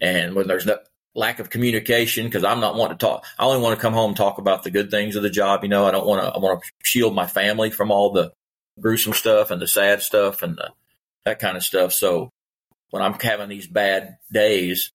and 0.01 0.35
when 0.35 0.47
there's 0.47 0.65
no, 0.65 0.77
lack 1.15 1.39
of 1.39 1.49
communication 1.49 2.25
because 2.25 2.43
I'm 2.43 2.59
not 2.59 2.75
wanting 2.75 2.97
to 2.97 3.05
talk. 3.05 3.25
I 3.37 3.45
only 3.45 3.61
want 3.61 3.77
to 3.77 3.81
come 3.81 3.93
home 3.93 4.11
and 4.11 4.17
talk 4.17 4.37
about 4.37 4.63
the 4.63 4.71
good 4.71 4.91
things 4.91 5.15
of 5.15 5.23
the 5.23 5.29
job. 5.29 5.63
You 5.63 5.69
know, 5.69 5.85
I 5.85 5.91
don't 5.91 6.07
want 6.07 6.21
to. 6.21 6.27
I 6.27 6.37
want 6.37 6.61
to 6.61 6.69
shield 6.83 7.13
my 7.13 7.27
family 7.27 7.69
from 7.69 7.91
all 7.91 8.11
the 8.11 8.31
gruesome 8.79 9.13
stuff 9.13 9.51
and 9.51 9.61
the 9.61 9.67
sad 9.67 10.01
stuff 10.01 10.41
and 10.41 10.57
the, 10.57 10.71
that 11.25 11.39
kind 11.39 11.57
of 11.57 11.63
stuff. 11.63 11.93
So 11.93 12.29
when 12.91 13.03
I'm 13.03 13.13
having 13.19 13.49
these 13.49 13.67
bad 13.67 14.17
days 14.31 14.91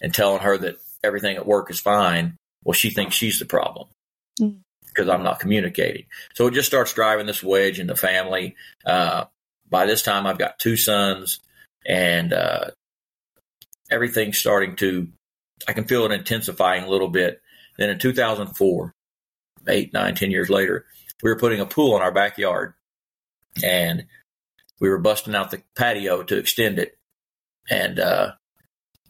and 0.00 0.14
telling 0.14 0.42
her 0.42 0.56
that 0.58 0.76
everything 1.02 1.36
at 1.36 1.46
work 1.46 1.70
is 1.70 1.80
fine, 1.80 2.36
well, 2.64 2.74
she 2.74 2.90
thinks 2.90 3.14
she's 3.14 3.38
the 3.38 3.44
problem 3.44 3.88
because 4.36 5.06
mm. 5.06 5.14
I'm 5.14 5.22
not 5.22 5.40
communicating. 5.40 6.04
So 6.34 6.46
it 6.46 6.54
just 6.54 6.68
starts 6.68 6.94
driving 6.94 7.26
this 7.26 7.42
wedge 7.42 7.78
in 7.78 7.86
the 7.86 7.96
family. 7.96 8.56
Uh, 8.84 9.24
by 9.68 9.86
this 9.86 10.02
time, 10.02 10.26
I've 10.26 10.38
got 10.38 10.58
two 10.58 10.76
sons, 10.76 11.40
and 11.86 12.32
uh, 12.32 12.70
everything's 13.90 14.38
starting 14.38 14.76
to 14.76 15.08
I 15.68 15.72
can 15.72 15.84
feel 15.84 16.04
it 16.04 16.12
intensifying 16.12 16.84
a 16.84 16.88
little 16.88 17.08
bit. 17.08 17.40
Then 17.76 17.90
in 17.90 17.98
2004, 17.98 18.94
eight, 19.68 19.92
nine, 19.92 20.14
ten 20.14 20.30
years 20.30 20.50
later, 20.50 20.86
we 21.22 21.30
were 21.30 21.38
putting 21.38 21.60
a 21.60 21.66
pool 21.66 21.96
in 21.96 22.02
our 22.02 22.12
backyard 22.12 22.74
and 23.62 24.06
we 24.80 24.88
were 24.88 24.98
busting 24.98 25.34
out 25.34 25.50
the 25.50 25.62
patio 25.76 26.22
to 26.22 26.38
extend 26.38 26.78
it. 26.78 26.96
And 27.68 28.00
uh, 28.00 28.32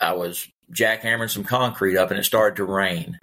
I 0.01 0.14
was 0.14 0.49
jackhammering 0.72 1.30
some 1.30 1.44
concrete 1.44 1.96
up 1.96 2.10
and 2.10 2.18
it 2.18 2.24
started 2.24 2.56
to 2.56 2.64
rain. 2.64 3.18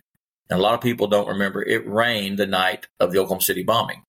And 0.49 0.59
a 0.59 0.61
lot 0.61 0.75
of 0.75 0.81
people 0.81 1.07
don't 1.07 1.27
remember 1.27 1.61
it 1.61 1.87
rained 1.87 2.39
the 2.39 2.47
night 2.47 2.87
of 2.99 3.11
the 3.11 3.19
Oklahoma 3.19 3.41
City 3.41 3.63
bombing. 3.63 4.03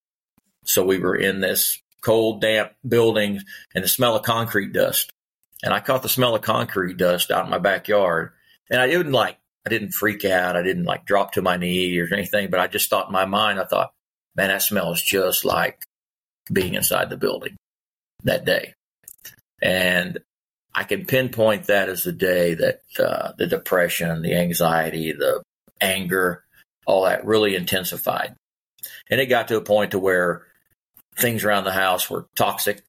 So 0.64 0.84
we 0.84 0.98
were 0.98 1.16
in 1.16 1.40
this 1.40 1.80
cold, 2.00 2.40
damp 2.40 2.72
building 2.86 3.40
and 3.74 3.82
the 3.82 3.88
smell 3.88 4.16
of 4.16 4.22
concrete 4.22 4.72
dust. 4.72 5.10
And 5.62 5.74
I 5.74 5.80
caught 5.80 6.02
the 6.02 6.08
smell 6.08 6.34
of 6.34 6.42
concrete 6.42 6.96
dust 6.96 7.30
out 7.30 7.44
in 7.44 7.50
my 7.50 7.58
backyard. 7.58 8.32
And 8.70 8.80
I 8.80 8.86
didn't 8.86 9.12
like, 9.12 9.38
I 9.66 9.70
didn't 9.70 9.92
freak 9.92 10.24
out. 10.24 10.56
I 10.56 10.62
didn't 10.62 10.84
like 10.84 11.04
drop 11.04 11.32
to 11.32 11.42
my 11.42 11.56
knee 11.56 11.98
or 11.98 12.08
anything, 12.12 12.50
but 12.50 12.60
I 12.60 12.68
just 12.68 12.88
thought 12.90 13.08
in 13.08 13.12
my 13.12 13.24
mind, 13.24 13.58
I 13.58 13.64
thought, 13.64 13.92
man, 14.36 14.48
that 14.48 14.62
smells 14.62 15.02
just 15.02 15.44
like 15.44 15.82
being 16.52 16.74
inside 16.74 17.10
the 17.10 17.16
building 17.16 17.56
that 18.24 18.44
day. 18.44 18.74
And 19.60 20.18
I 20.78 20.84
can 20.84 21.06
pinpoint 21.06 21.64
that 21.66 21.88
as 21.88 22.04
the 22.04 22.12
day 22.12 22.54
that 22.54 22.82
uh, 23.00 23.32
the 23.36 23.48
depression, 23.48 24.22
the 24.22 24.36
anxiety, 24.36 25.10
the 25.10 25.42
anger, 25.80 26.44
all 26.86 27.06
that 27.06 27.26
really 27.26 27.56
intensified. 27.56 28.36
And 29.10 29.20
it 29.20 29.26
got 29.26 29.48
to 29.48 29.56
a 29.56 29.60
point 29.60 29.90
to 29.90 29.98
where 29.98 30.46
things 31.16 31.42
around 31.42 31.64
the 31.64 31.72
house 31.72 32.08
were 32.08 32.28
toxic. 32.36 32.84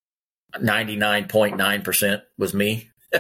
99.9% 0.56 2.22
was 2.38 2.54
me. 2.54 2.92
uh, 3.14 3.20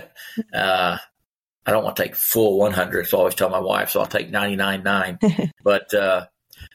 I 0.53 1.71
don't 1.71 1.83
want 1.83 1.95
to 1.95 2.03
take 2.03 2.15
full 2.15 2.59
100. 2.59 3.07
So 3.07 3.17
I 3.17 3.19
always 3.21 3.33
tell 3.33 3.49
my 3.49 3.59
wife, 3.59 3.89
so 3.89 4.01
I'll 4.01 4.05
take 4.05 4.31
99.9. 4.31 5.51
but, 5.63 5.91
uh, 5.95 6.27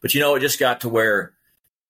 but 0.02 0.14
you 0.14 0.20
know, 0.20 0.34
it 0.34 0.40
just 0.40 0.58
got 0.58 0.80
to 0.80 0.88
where 0.88 1.32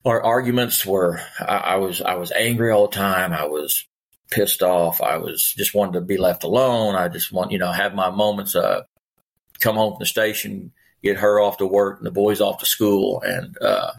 our 0.05 0.23
arguments 0.23 0.85
were, 0.85 1.23
I, 1.41 1.57
I, 1.57 1.77
was, 1.77 2.03
I 2.03 2.17
was 2.17 2.31
angry 2.31 2.73
all 2.73 2.89
the 2.89 2.95
time. 2.95 3.33
I 3.33 3.47
was 3.47 3.87
pissed 4.31 4.63
off. 4.63 5.01
I 5.01 5.19
was 5.19 5.53
just 5.57 5.75
wanted 5.75 5.95
to 5.95 6.01
be 6.01 6.17
left 6.17 6.45
alone. 6.45 6.95
I 6.95 7.09
just 7.09 7.33
want, 7.33 7.53
you 7.53 7.59
know, 7.59 7.71
have 7.71 7.95
my 7.95 8.11
moments, 8.11 8.55
uh, 8.55 8.83
come 9.61 9.77
home 9.77 9.93
from 9.93 10.01
the 10.01 10.07
station, 10.07 10.73
get 11.03 11.19
her 11.19 11.41
off 11.41 11.59
to 11.59 11.67
work 11.67 11.99
and 11.99 12.07
the 12.07 12.11
boys 12.11 12.41
off 12.41 12.59
to 12.59 12.67
school. 12.67 13.23
And, 13.25 13.57
uh, 13.61 13.93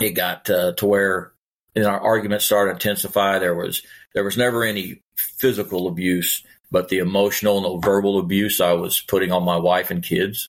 it 0.00 0.12
got 0.12 0.48
uh, 0.48 0.72
to 0.72 0.86
where 0.86 1.32
and 1.76 1.84
our 1.84 2.00
arguments 2.00 2.46
started 2.46 2.80
to 2.80 2.88
intensify. 2.88 3.38
There 3.38 3.54
was, 3.54 3.82
there 4.14 4.24
was 4.24 4.36
never 4.36 4.64
any 4.64 5.02
physical 5.16 5.86
abuse 5.86 6.42
but 6.70 6.88
the 6.88 6.98
emotional 6.98 7.56
and 7.56 7.82
the 7.82 7.86
verbal 7.86 8.18
abuse 8.18 8.60
I 8.60 8.72
was 8.72 9.00
putting 9.00 9.32
on 9.32 9.44
my 9.44 9.56
wife 9.56 9.90
and 9.90 10.02
kids. 10.02 10.48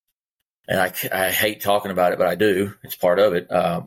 And 0.68 0.80
I, 0.80 0.93
I 1.12 1.32
hate 1.32 1.62
talking 1.62 1.91
about 1.91 2.14
it, 2.14 2.20
but 2.20 2.28
I 2.28 2.36
do. 2.36 2.76
It's 2.84 2.95
part 2.95 3.20
of 3.20 3.34
it. 3.34 3.49
Uh, 3.51 3.84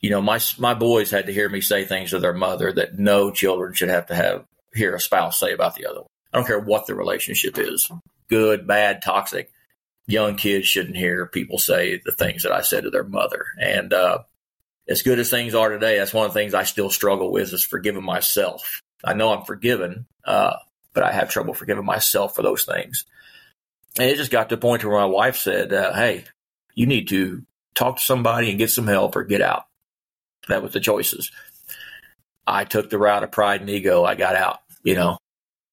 you 0.00 0.10
know, 0.10 0.22
my 0.22 0.40
my 0.58 0.74
boys 0.74 1.10
had 1.10 1.26
to 1.26 1.32
hear 1.32 1.48
me 1.48 1.60
say 1.60 1.84
things 1.84 2.10
to 2.10 2.18
their 2.18 2.32
mother 2.32 2.72
that 2.72 2.98
no 2.98 3.30
children 3.30 3.74
should 3.74 3.88
have 3.88 4.06
to 4.06 4.14
have 4.14 4.44
hear 4.74 4.94
a 4.94 5.00
spouse 5.00 5.40
say 5.40 5.52
about 5.52 5.74
the 5.74 5.86
other 5.86 6.00
one. 6.00 6.08
I 6.32 6.38
don't 6.38 6.46
care 6.46 6.60
what 6.60 6.86
the 6.86 6.94
relationship 6.94 7.58
is, 7.58 7.90
good, 8.28 8.66
bad, 8.66 9.02
toxic. 9.02 9.50
Young 10.06 10.36
kids 10.36 10.66
shouldn't 10.66 10.96
hear 10.96 11.26
people 11.26 11.58
say 11.58 12.00
the 12.04 12.12
things 12.12 12.42
that 12.42 12.52
I 12.52 12.62
said 12.62 12.84
to 12.84 12.90
their 12.90 13.04
mother. 13.04 13.44
And 13.60 13.92
uh, 13.92 14.20
as 14.88 15.02
good 15.02 15.18
as 15.18 15.30
things 15.30 15.54
are 15.54 15.68
today, 15.68 15.98
that's 15.98 16.14
one 16.14 16.26
of 16.26 16.32
the 16.32 16.40
things 16.40 16.54
I 16.54 16.62
still 16.62 16.88
struggle 16.88 17.30
with 17.30 17.52
is 17.52 17.62
forgiving 17.62 18.04
myself. 18.04 18.80
I 19.04 19.12
know 19.12 19.32
I'm 19.32 19.44
forgiven, 19.44 20.06
uh, 20.24 20.56
but 20.94 21.02
I 21.02 21.12
have 21.12 21.28
trouble 21.28 21.52
forgiving 21.52 21.84
myself 21.84 22.34
for 22.34 22.42
those 22.42 22.64
things. 22.64 23.04
And 23.98 24.08
it 24.08 24.16
just 24.16 24.30
got 24.30 24.48
to 24.48 24.56
the 24.56 24.60
point 24.60 24.84
where 24.84 24.98
my 24.98 25.06
wife 25.06 25.36
said, 25.36 25.72
uh, 25.72 25.92
Hey, 25.92 26.24
you 26.74 26.86
need 26.86 27.08
to 27.08 27.42
talk 27.74 27.98
to 27.98 28.02
somebody 28.02 28.48
and 28.48 28.58
get 28.58 28.70
some 28.70 28.86
help 28.86 29.14
or 29.14 29.24
get 29.24 29.42
out. 29.42 29.67
That 30.48 30.62
was 30.62 30.72
the 30.72 30.80
choices. 30.80 31.30
I 32.46 32.64
took 32.64 32.90
the 32.90 32.98
route 32.98 33.24
of 33.24 33.32
pride 33.32 33.60
and 33.60 33.70
ego. 33.70 34.04
I 34.04 34.14
got 34.14 34.36
out, 34.36 34.58
you 34.82 34.94
know. 34.94 35.18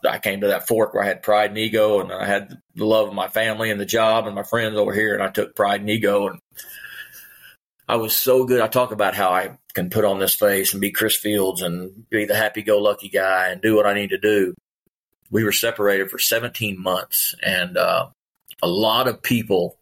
I 0.08 0.20
came 0.20 0.42
to 0.42 0.48
that 0.48 0.68
fork 0.68 0.94
where 0.94 1.04
I 1.04 1.08
had 1.08 1.24
pride 1.24 1.50
and 1.50 1.58
ego, 1.58 2.00
and 2.00 2.12
I 2.12 2.26
had 2.26 2.58
the 2.76 2.86
love 2.86 3.08
of 3.08 3.14
my 3.14 3.28
family 3.28 3.72
and 3.72 3.80
the 3.80 3.86
job 3.86 4.28
and 4.28 4.36
my 4.36 4.44
friends 4.44 4.78
over 4.78 4.94
here, 4.94 5.14
and 5.14 5.24
I 5.24 5.30
took 5.30 5.56
pride 5.56 5.82
and 5.82 5.90
ego. 5.90 6.28
And 6.28 6.40
I 7.88 7.96
was 7.96 8.16
so 8.16 8.46
good. 8.46 8.62
I 8.62 8.68
talk 8.68 8.92
about 8.92 9.16
how 9.16 9.30
I 9.30 9.58
can 9.74 9.90
put 9.90 10.06
on 10.06 10.20
this 10.20 10.36
face 10.36 10.74
and 10.74 10.82
be 10.82 10.92
Chris 10.92 11.16
Fields 11.16 11.62
and 11.62 12.08
be 12.10 12.26
the 12.26 12.36
happy 12.36 12.62
go 12.62 12.78
lucky 12.78 13.10
guy 13.10 13.48
and 13.48 13.62
do 13.62 13.76
what 13.76 13.88
I 13.88 13.94
need 13.94 14.10
to 14.10 14.18
do 14.18 14.54
we 15.32 15.44
were 15.44 15.52
separated 15.52 16.10
for 16.10 16.20
17 16.20 16.82
months, 16.82 17.36
and 17.42 17.78
uh, 17.78 18.08
a 18.62 18.68
lot 18.68 19.08
of 19.08 19.22
people, 19.22 19.78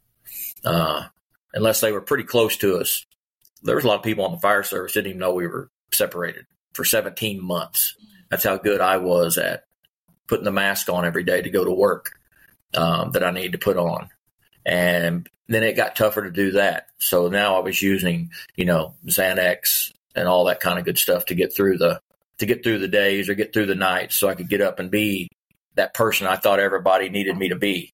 uh, 0.65 1.05
unless 1.53 1.81
they 1.81 1.91
were 1.91 2.01
pretty 2.01 2.23
close 2.23 2.57
to 2.57 2.77
us, 2.77 3.05
there 3.64 3.76
was 3.76 3.86
a 3.86 3.88
lot 3.88 3.97
of 3.97 4.03
people 4.03 4.26
on 4.26 4.32
the 4.32 4.39
fire 4.39 4.64
service 4.64 4.93
didn't 4.93 5.07
even 5.07 5.20
know 5.20 5.34
we 5.34 5.47
were 5.47 5.70
separated 5.91 6.45
for 6.74 6.86
17 6.86 7.43
months. 7.43 7.95
That's 8.30 8.43
how 8.43 8.57
good 8.57 8.82
I 8.82 8.97
was 8.97 9.38
at 9.38 9.66
putting 10.28 10.45
the 10.45 10.51
mask 10.51 10.89
on 10.89 11.05
every 11.05 11.24
day 11.24 11.41
to 11.41 11.49
go 11.49 11.64
to 11.64 11.72
work 11.72 12.14
um, 12.74 13.11
that 13.11 13.24
I 13.24 13.32
needed 13.32 13.53
to 13.53 13.57
put 13.57 13.78
on. 13.78 14.09
And 14.66 15.30
then 15.47 15.64
it 15.64 15.76
got 15.76 15.95
tougher 15.95 16.24
to 16.24 16.32
do 16.32 16.51
that. 16.51 16.88
So 16.99 17.28
now 17.28 17.55
I 17.55 17.59
was 17.59 17.82
using, 17.82 18.32
you 18.55 18.66
know, 18.66 18.95
Xanax 19.05 19.91
and 20.16 20.28
all 20.28 20.45
that 20.45 20.59
kind 20.59 20.80
of 20.80 20.86
good 20.86 20.97
stuff 20.97 21.26
to 21.26 21.36
get 21.36 21.55
through 21.55 21.78
the 21.78 21.99
to 22.39 22.45
get 22.45 22.64
through 22.64 22.80
the 22.80 22.88
days 22.88 23.30
or 23.30 23.36
get 23.36 23.53
through 23.53 23.68
the 23.68 23.76
nights 23.76 24.16
so 24.16 24.28
I 24.28 24.36
could 24.36 24.49
get 24.49 24.61
up 24.61 24.80
and 24.80 24.89
be 24.89 25.30
that 25.76 25.93
person 25.93 26.28
I 26.28 26.36
thought 26.36 26.59
everybody 26.59 27.09
needed 27.09 27.38
me 27.38 27.49
to 27.49 27.55
be. 27.55 27.93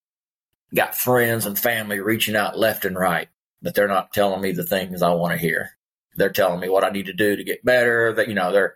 Got 0.73 0.95
friends 0.95 1.45
and 1.45 1.57
family 1.57 1.99
reaching 1.99 2.35
out 2.35 2.57
left 2.57 2.85
and 2.85 2.97
right, 2.97 3.27
but 3.61 3.75
they're 3.75 3.87
not 3.87 4.13
telling 4.13 4.41
me 4.41 4.51
the 4.51 4.63
things 4.63 5.01
I 5.01 5.13
want 5.13 5.33
to 5.33 5.39
hear. 5.39 5.71
They're 6.15 6.29
telling 6.29 6.59
me 6.59 6.69
what 6.69 6.83
I 6.83 6.89
need 6.89 7.05
to 7.07 7.13
do 7.13 7.35
to 7.35 7.43
get 7.43 7.63
better. 7.63 8.13
That 8.13 8.27
you 8.27 8.35
know, 8.35 8.51
there 8.51 8.75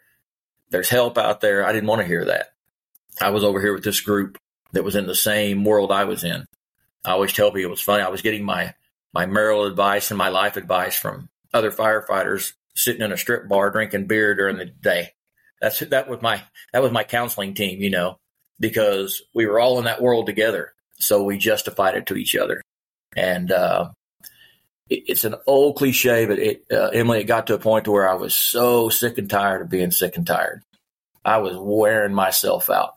there's 0.69 0.89
help 0.89 1.17
out 1.17 1.41
there. 1.41 1.65
I 1.65 1.71
didn't 1.71 1.87
want 1.87 2.01
to 2.01 2.07
hear 2.07 2.25
that. 2.25 2.47
I 3.21 3.29
was 3.29 3.43
over 3.43 3.61
here 3.61 3.73
with 3.73 3.83
this 3.83 4.01
group 4.01 4.37
that 4.71 4.83
was 4.83 4.95
in 4.95 5.05
the 5.05 5.15
same 5.15 5.65
world 5.65 5.91
I 5.91 6.05
was 6.05 6.23
in. 6.23 6.45
I 7.05 7.11
always 7.11 7.33
tell 7.33 7.51
people 7.51 7.73
it's 7.73 7.81
funny. 7.81 8.03
I 8.03 8.09
was 8.09 8.21
getting 8.21 8.43
my 8.43 8.73
my 9.13 9.25
marital 9.25 9.65
advice 9.65 10.11
and 10.11 10.17
my 10.17 10.29
life 10.29 10.57
advice 10.57 10.97
from 10.97 11.29
other 11.53 11.71
firefighters 11.71 12.53
sitting 12.75 13.01
in 13.01 13.11
a 13.11 13.17
strip 13.17 13.47
bar 13.47 13.69
drinking 13.69 14.07
beer 14.07 14.35
during 14.35 14.57
the 14.57 14.65
day. 14.65 15.11
That's 15.61 15.79
that 15.79 16.09
was 16.09 16.21
my 16.21 16.41
that 16.71 16.81
was 16.81 16.91
my 16.91 17.03
counseling 17.03 17.53
team, 17.53 17.81
you 17.81 17.89
know, 17.89 18.19
because 18.59 19.21
we 19.33 19.45
were 19.45 19.59
all 19.59 19.77
in 19.79 19.85
that 19.85 20.01
world 20.01 20.25
together. 20.25 20.73
So 20.99 21.23
we 21.23 21.37
justified 21.37 21.95
it 21.95 22.07
to 22.07 22.15
each 22.15 22.35
other, 22.35 22.61
and 23.15 23.51
uh, 23.51 23.91
it's 24.89 25.23
an 25.23 25.35
old 25.47 25.77
cliche, 25.77 26.25
but 26.25 26.39
it, 26.39 26.65
uh, 26.71 26.89
Emily, 26.89 27.21
it 27.21 27.25
got 27.25 27.47
to 27.47 27.55
a 27.55 27.59
point 27.59 27.85
to 27.85 27.91
where 27.91 28.09
I 28.09 28.15
was 28.15 28.35
so 28.35 28.89
sick 28.89 29.17
and 29.17 29.29
tired 29.29 29.61
of 29.61 29.69
being 29.69 29.91
sick 29.91 30.17
and 30.17 30.27
tired. 30.27 30.63
I 31.23 31.37
was 31.37 31.55
wearing 31.57 32.13
myself 32.13 32.69
out 32.69 32.95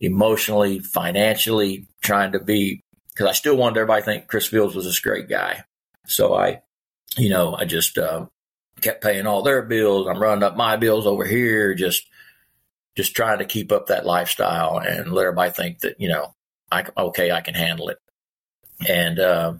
emotionally, 0.00 0.80
financially, 0.80 1.86
trying 2.02 2.32
to 2.32 2.40
be 2.40 2.82
because 3.08 3.26
I 3.26 3.32
still 3.32 3.56
wanted 3.56 3.78
everybody 3.78 4.02
to 4.02 4.06
think 4.06 4.28
Chris 4.28 4.46
Fields 4.46 4.74
was 4.74 4.84
this 4.84 5.00
great 5.00 5.28
guy. 5.28 5.64
So 6.06 6.34
I, 6.34 6.62
you 7.16 7.30
know, 7.30 7.54
I 7.54 7.64
just 7.64 7.98
uh, 7.98 8.26
kept 8.80 9.02
paying 9.02 9.26
all 9.26 9.42
their 9.42 9.62
bills. 9.62 10.06
I'm 10.08 10.22
running 10.22 10.44
up 10.44 10.56
my 10.56 10.76
bills 10.76 11.06
over 11.06 11.24
here, 11.24 11.74
just 11.74 12.06
just 12.96 13.14
trying 13.14 13.38
to 13.38 13.44
keep 13.44 13.70
up 13.70 13.86
that 13.86 14.06
lifestyle 14.06 14.78
and 14.78 15.12
let 15.12 15.26
everybody 15.26 15.52
think 15.52 15.80
that 15.80 16.00
you 16.00 16.08
know, 16.08 16.34
I 16.70 16.84
okay, 16.96 17.30
I 17.30 17.40
can 17.40 17.54
handle 17.54 17.88
it. 17.88 17.98
And 18.88 19.18
uh, 19.18 19.54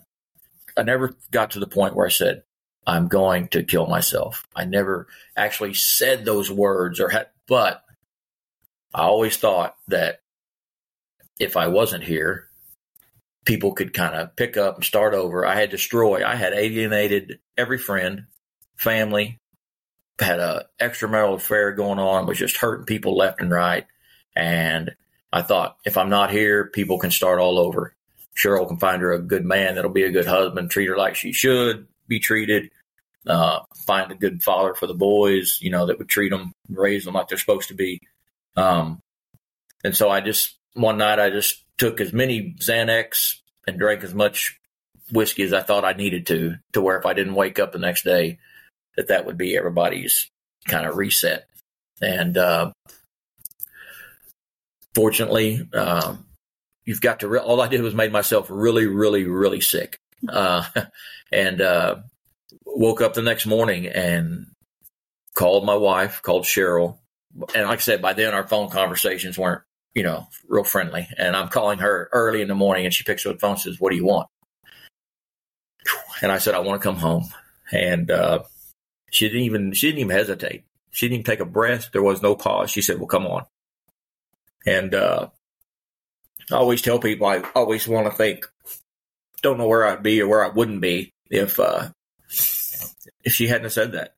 I 0.78 0.82
never 0.82 1.14
got 1.30 1.50
to 1.52 1.60
the 1.60 1.66
point 1.66 1.94
where 1.94 2.06
I 2.06 2.10
said 2.10 2.44
I'm 2.86 3.08
going 3.08 3.48
to 3.48 3.62
kill 3.62 3.86
myself. 3.86 4.46
I 4.56 4.64
never 4.64 5.08
actually 5.36 5.74
said 5.74 6.24
those 6.24 6.50
words 6.50 7.00
or 7.00 7.10
had, 7.10 7.28
but 7.46 7.82
I 8.94 9.02
always 9.02 9.36
thought 9.36 9.76
that 9.88 10.20
if 11.38 11.56
I 11.56 11.66
wasn't 11.66 12.04
here, 12.04 12.48
people 13.44 13.72
could 13.72 13.92
kind 13.92 14.14
of 14.14 14.36
pick 14.36 14.56
up 14.56 14.76
and 14.76 14.84
start 14.84 15.14
over. 15.14 15.44
I 15.44 15.54
had 15.54 15.70
destroyed, 15.70 16.22
I 16.22 16.36
had 16.36 16.52
alienated 16.52 17.40
every 17.56 17.78
friend, 17.78 18.26
family, 18.76 19.40
had 20.18 20.40
a 20.40 20.66
extramarital 20.80 21.34
affair 21.34 21.72
going 21.72 21.98
on, 21.98 22.26
was 22.26 22.38
just 22.38 22.56
hurting 22.56 22.86
people 22.86 23.16
left 23.16 23.40
and 23.40 23.50
right. 23.50 23.86
And 24.34 24.94
I 25.32 25.42
thought, 25.42 25.76
if 25.84 25.96
I'm 25.96 26.10
not 26.10 26.30
here, 26.30 26.68
people 26.68 26.98
can 26.98 27.10
start 27.10 27.40
all 27.40 27.58
over. 27.58 27.94
Cheryl 28.38 28.68
can 28.68 28.78
find 28.78 29.02
her 29.02 29.12
a 29.12 29.18
good 29.18 29.44
man 29.44 29.74
that'll 29.74 29.90
be 29.90 30.04
a 30.04 30.12
good 30.12 30.26
husband, 30.26 30.70
treat 30.70 30.88
her 30.88 30.96
like 30.96 31.16
she 31.16 31.32
should 31.32 31.88
be 32.06 32.20
treated, 32.20 32.70
uh, 33.26 33.60
find 33.86 34.12
a 34.12 34.14
good 34.14 34.42
father 34.42 34.74
for 34.74 34.86
the 34.86 34.94
boys, 34.94 35.58
you 35.60 35.70
know, 35.70 35.86
that 35.86 35.98
would 35.98 36.08
treat 36.08 36.30
them, 36.30 36.52
raise 36.68 37.04
them 37.04 37.14
like 37.14 37.28
they're 37.28 37.38
supposed 37.38 37.68
to 37.68 37.74
be. 37.74 38.00
Um, 38.56 39.00
and 39.84 39.96
so 39.96 40.08
I 40.08 40.20
just 40.20 40.56
one 40.74 40.98
night 40.98 41.18
I 41.18 41.30
just 41.30 41.64
took 41.76 42.00
as 42.00 42.12
many 42.12 42.54
Xanax 42.60 43.36
and 43.66 43.78
drank 43.78 44.04
as 44.04 44.14
much 44.14 44.58
whiskey 45.10 45.42
as 45.42 45.52
I 45.52 45.62
thought 45.62 45.84
I 45.84 45.92
needed 45.92 46.26
to, 46.28 46.56
to 46.72 46.80
where 46.80 46.98
if 46.98 47.06
I 47.06 47.14
didn't 47.14 47.34
wake 47.34 47.58
up 47.58 47.72
the 47.72 47.78
next 47.78 48.04
day, 48.04 48.38
that 48.96 49.08
that 49.08 49.26
would 49.26 49.38
be 49.38 49.56
everybody's 49.56 50.30
kind 50.66 50.86
of 50.86 50.96
reset. 50.96 51.46
And 52.00 52.36
uh, 52.36 52.72
fortunately, 54.94 55.68
uh, 55.72 56.16
you've 56.88 57.00
got 57.00 57.20
to. 57.20 57.28
Re- 57.28 57.40
all 57.40 57.60
I 57.60 57.68
did 57.68 57.82
was 57.82 57.94
made 57.94 58.12
myself 58.12 58.48
really, 58.50 58.86
really, 58.86 59.24
really 59.24 59.60
sick, 59.60 60.00
uh, 60.28 60.64
and 61.32 61.60
uh, 61.60 61.96
woke 62.64 63.00
up 63.00 63.14
the 63.14 63.22
next 63.22 63.46
morning 63.46 63.86
and 63.86 64.46
called 65.34 65.64
my 65.64 65.76
wife, 65.76 66.22
called 66.22 66.44
Cheryl, 66.44 66.98
and 67.54 67.68
like 67.68 67.78
I 67.78 67.82
said, 67.82 68.02
by 68.02 68.14
then 68.14 68.34
our 68.34 68.46
phone 68.46 68.70
conversations 68.70 69.38
weren't 69.38 69.62
you 69.94 70.04
know, 70.04 70.28
real 70.46 70.62
friendly. 70.62 71.08
And 71.16 71.34
I'm 71.34 71.48
calling 71.48 71.80
her 71.80 72.08
early 72.12 72.40
in 72.40 72.46
the 72.46 72.54
morning 72.54 72.84
and 72.84 72.94
she 72.94 73.02
picks 73.02 73.26
up 73.26 73.32
the 73.32 73.38
phone 73.40 73.52
and 73.52 73.60
says, 73.60 73.80
What 73.80 73.90
do 73.90 73.96
you 73.96 74.04
want? 74.04 74.28
And 76.22 76.30
I 76.30 76.38
said, 76.38 76.54
I 76.54 76.60
want 76.60 76.80
to 76.80 76.88
come 76.88 76.96
home. 76.96 77.24
And 77.72 78.08
uh, 78.10 78.44
she 79.10 79.26
didn't 79.26 79.42
even 79.42 79.72
she 79.72 79.88
didn't 79.88 80.00
even 80.00 80.16
hesitate. 80.16 80.64
She 80.90 81.06
didn't 81.06 81.20
even 81.20 81.24
take 81.24 81.40
a 81.40 81.44
breath. 81.44 81.90
There 81.92 82.02
was 82.02 82.22
no 82.22 82.34
pause. 82.34 82.70
She 82.70 82.82
said, 82.82 82.98
Well, 82.98 83.08
come 83.08 83.26
on. 83.26 83.44
And 84.66 84.94
uh, 84.94 85.30
I 86.50 86.56
always 86.56 86.82
tell 86.82 86.98
people 86.98 87.26
I 87.26 87.42
always 87.54 87.86
want 87.86 88.06
to 88.06 88.16
think, 88.16 88.46
don't 89.42 89.58
know 89.58 89.68
where 89.68 89.86
I'd 89.86 90.02
be 90.02 90.20
or 90.20 90.28
where 90.28 90.44
I 90.44 90.48
wouldn't 90.48 90.80
be 90.80 91.12
if 91.30 91.60
uh, 91.60 91.90
if 92.28 93.32
she 93.32 93.46
hadn't 93.46 93.70
said 93.70 93.92
that. 93.92 94.14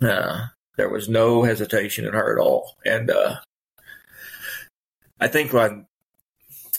Uh, 0.00 0.46
there 0.76 0.88
was 0.88 1.08
no 1.08 1.42
hesitation 1.42 2.04
in 2.04 2.14
her 2.14 2.36
at 2.36 2.42
all, 2.42 2.76
and 2.84 3.10
uh, 3.10 3.36
I 5.20 5.28
think 5.28 5.52
when 5.52 5.86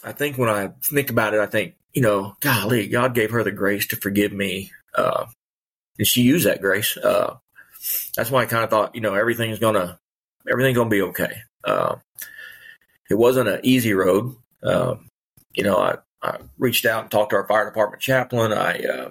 I 0.03 0.11
think 0.11 0.37
when 0.37 0.49
I 0.49 0.71
think 0.81 1.09
about 1.09 1.33
it, 1.33 1.39
I 1.39 1.45
think 1.45 1.75
you 1.93 2.01
know, 2.01 2.35
golly, 2.41 2.87
God 2.87 3.13
gave 3.13 3.31
her 3.31 3.43
the 3.43 3.51
grace 3.51 3.87
to 3.87 3.95
forgive 3.95 4.33
me, 4.33 4.71
uh, 4.95 5.25
and 5.97 6.07
she 6.07 6.21
used 6.21 6.45
that 6.45 6.61
grace. 6.61 6.97
Uh, 6.97 7.37
that's 8.15 8.31
why 8.31 8.41
I 8.41 8.45
kind 8.45 8.63
of 8.63 8.69
thought, 8.69 8.95
you 8.95 9.01
know, 9.01 9.13
everything's 9.13 9.59
gonna 9.59 9.99
everything's 10.49 10.77
gonna 10.77 10.89
be 10.89 11.01
okay. 11.01 11.41
Uh, 11.63 11.97
it 13.09 13.15
wasn't 13.15 13.49
an 13.49 13.61
easy 13.63 13.93
road. 13.93 14.35
Um, 14.63 15.07
you 15.53 15.63
know, 15.63 15.77
I, 15.77 15.97
I, 16.21 16.37
reached 16.57 16.85
out 16.85 17.03
and 17.03 17.11
talked 17.11 17.31
to 17.31 17.35
our 17.35 17.47
fire 17.47 17.65
department 17.65 18.01
chaplain. 18.01 18.53
I 18.53 18.79
uh, 18.79 19.09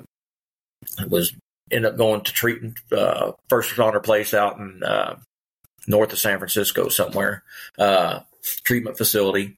was 1.08 1.34
ended 1.70 1.92
up 1.92 1.98
going 1.98 2.22
to 2.22 2.32
treatment 2.32 2.78
uh, 2.90 3.32
first 3.48 3.70
responder 3.70 4.02
place 4.02 4.34
out 4.34 4.58
in 4.58 4.82
uh, 4.82 5.16
north 5.86 6.12
of 6.12 6.18
San 6.18 6.38
Francisco 6.38 6.88
somewhere 6.88 7.42
treatment 8.64 8.98
facility 8.98 9.56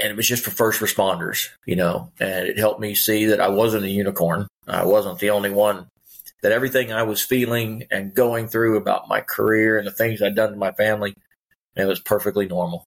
and 0.00 0.10
it 0.10 0.16
was 0.16 0.26
just 0.26 0.44
for 0.44 0.50
first 0.50 0.80
responders, 0.80 1.48
you 1.66 1.76
know, 1.76 2.10
and 2.18 2.48
it 2.48 2.58
helped 2.58 2.80
me 2.80 2.94
see 2.94 3.26
that 3.26 3.40
I 3.40 3.48
wasn't 3.48 3.84
a 3.84 3.90
unicorn. 3.90 4.48
I 4.66 4.84
wasn't 4.84 5.18
the 5.18 5.30
only 5.30 5.50
one 5.50 5.86
that 6.42 6.52
everything 6.52 6.92
I 6.92 7.04
was 7.04 7.22
feeling 7.22 7.86
and 7.90 8.14
going 8.14 8.48
through 8.48 8.76
about 8.76 9.08
my 9.08 9.20
career 9.20 9.78
and 9.78 9.86
the 9.86 9.92
things 9.92 10.20
I'd 10.20 10.34
done 10.34 10.50
to 10.50 10.56
my 10.56 10.72
family, 10.72 11.14
it 11.76 11.84
was 11.84 12.00
perfectly 12.00 12.46
normal. 12.46 12.84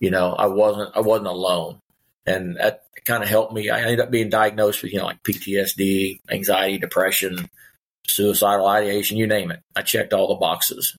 You 0.00 0.10
know, 0.10 0.32
I 0.32 0.46
wasn't, 0.46 0.96
I 0.96 1.00
wasn't 1.00 1.28
alone. 1.28 1.80
And 2.26 2.56
that 2.56 2.84
kind 3.04 3.22
of 3.22 3.28
helped 3.28 3.52
me. 3.52 3.70
I 3.70 3.80
ended 3.80 4.00
up 4.00 4.10
being 4.10 4.28
diagnosed 4.28 4.82
with, 4.82 4.92
you 4.92 4.98
know, 4.98 5.06
like 5.06 5.22
PTSD, 5.22 6.20
anxiety, 6.30 6.78
depression, 6.78 7.48
suicidal 8.06 8.66
ideation, 8.66 9.16
you 9.16 9.26
name 9.26 9.50
it. 9.50 9.60
I 9.74 9.82
checked 9.82 10.12
all 10.12 10.28
the 10.28 10.34
boxes. 10.34 10.96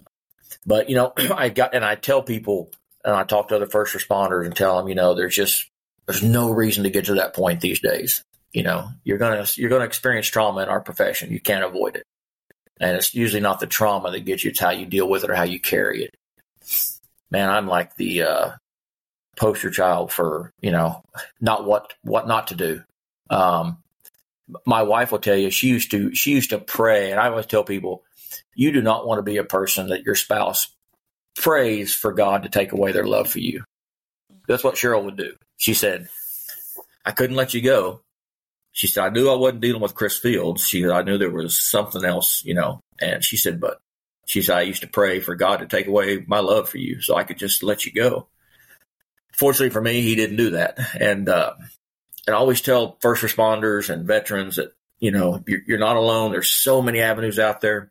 But, 0.65 0.89
you 0.89 0.95
know, 0.95 1.13
I 1.17 1.49
got, 1.49 1.73
and 1.75 1.85
I 1.85 1.95
tell 1.95 2.23
people, 2.23 2.71
and 3.03 3.15
I 3.15 3.23
talk 3.23 3.49
to 3.49 3.55
other 3.55 3.67
first 3.67 3.95
responders 3.95 4.45
and 4.45 4.55
tell 4.55 4.77
them, 4.77 4.87
you 4.87 4.95
know, 4.95 5.13
there's 5.13 5.35
just 5.35 5.69
there's 6.09 6.23
no 6.23 6.49
reason 6.49 6.85
to 6.85 6.89
get 6.89 7.05
to 7.05 7.13
that 7.15 7.35
point 7.35 7.61
these 7.61 7.79
days. 7.79 8.23
You 8.51 8.63
know, 8.63 8.89
you're 9.03 9.19
gonna 9.19 9.45
you're 9.55 9.69
gonna 9.69 9.85
experience 9.85 10.27
trauma 10.27 10.63
in 10.63 10.69
our 10.69 10.81
profession. 10.81 11.31
You 11.31 11.39
can't 11.39 11.63
avoid 11.63 11.95
it, 11.95 12.03
and 12.79 12.97
it's 12.97 13.13
usually 13.13 13.41
not 13.41 13.59
the 13.59 13.67
trauma 13.67 14.09
that 14.09 14.25
gets 14.25 14.43
you; 14.43 14.49
it's 14.49 14.59
how 14.59 14.71
you 14.71 14.87
deal 14.87 15.07
with 15.07 15.23
it 15.23 15.29
or 15.29 15.35
how 15.35 15.43
you 15.43 15.59
carry 15.59 16.03
it. 16.03 16.15
Man, 17.29 17.47
I'm 17.47 17.67
like 17.67 17.95
the 17.95 18.23
uh, 18.23 18.51
poster 19.39 19.71
child 19.71 20.11
for 20.11 20.53
you 20.61 20.71
know 20.71 21.01
not 21.41 21.65
what 21.65 21.93
what 22.03 22.27
not 22.27 22.47
to 22.47 22.55
do. 22.55 22.83
Um, 23.29 23.77
my 24.65 24.83
wife 24.83 25.11
will 25.11 25.19
tell 25.19 25.37
you 25.37 25.49
she 25.49 25.67
used 25.67 25.91
to 25.91 26.13
she 26.13 26.31
used 26.31 26.51
to 26.51 26.59
pray, 26.59 27.11
and 27.11 27.19
I 27.19 27.29
always 27.29 27.45
tell 27.45 27.63
people, 27.63 28.03
you 28.53 28.71
do 28.71 28.81
not 28.81 29.07
want 29.07 29.19
to 29.19 29.23
be 29.23 29.37
a 29.37 29.43
person 29.43 29.87
that 29.87 30.03
your 30.03 30.15
spouse 30.15 30.67
prays 31.35 31.93
for 31.93 32.11
God 32.11 32.43
to 32.43 32.49
take 32.49 32.71
away 32.71 32.91
their 32.91 33.05
love 33.05 33.29
for 33.29 33.39
you. 33.39 33.63
That's 34.47 34.63
what 34.63 34.75
Cheryl 34.75 35.05
would 35.05 35.17
do. 35.17 35.35
She 35.57 35.73
said, 35.73 36.09
I 37.05 37.11
couldn't 37.11 37.35
let 37.35 37.53
you 37.53 37.61
go. 37.61 38.01
She 38.71 38.87
said, 38.87 39.03
I 39.03 39.09
knew 39.09 39.29
I 39.29 39.35
wasn't 39.35 39.61
dealing 39.61 39.81
with 39.81 39.95
Chris 39.95 40.17
Fields. 40.17 40.67
She 40.67 40.81
said, 40.81 40.91
I 40.91 41.01
knew 41.01 41.17
there 41.17 41.29
was 41.29 41.57
something 41.57 42.03
else, 42.03 42.43
you 42.45 42.53
know. 42.53 42.81
And 43.01 43.23
she 43.23 43.37
said, 43.37 43.59
but 43.59 43.79
she 44.25 44.41
said, 44.41 44.57
I 44.57 44.61
used 44.61 44.81
to 44.81 44.87
pray 44.87 45.19
for 45.19 45.35
God 45.35 45.57
to 45.57 45.65
take 45.65 45.87
away 45.87 46.23
my 46.27 46.39
love 46.39 46.69
for 46.69 46.77
you 46.77 47.01
so 47.01 47.15
I 47.15 47.23
could 47.23 47.37
just 47.37 47.63
let 47.63 47.85
you 47.85 47.91
go. 47.91 48.27
Fortunately 49.39 49.69
for 49.69 49.81
me, 49.81 50.01
he 50.01 50.15
didn't 50.15 50.35
do 50.35 50.51
that. 50.51 50.77
And, 50.99 51.29
uh, 51.29 51.53
and 52.27 52.35
I 52.35 52.39
always 52.39 52.59
tell 52.59 52.97
first 52.99 53.23
responders 53.23 53.89
and 53.89 54.05
veterans 54.05 54.57
that, 54.57 54.73
you 54.99 55.11
know, 55.11 55.41
you're, 55.47 55.61
you're 55.65 55.79
not 55.79 55.95
alone. 55.95 56.31
There's 56.31 56.49
so 56.49 56.81
many 56.81 56.99
avenues 56.99 57.39
out 57.39 57.61
there. 57.61 57.89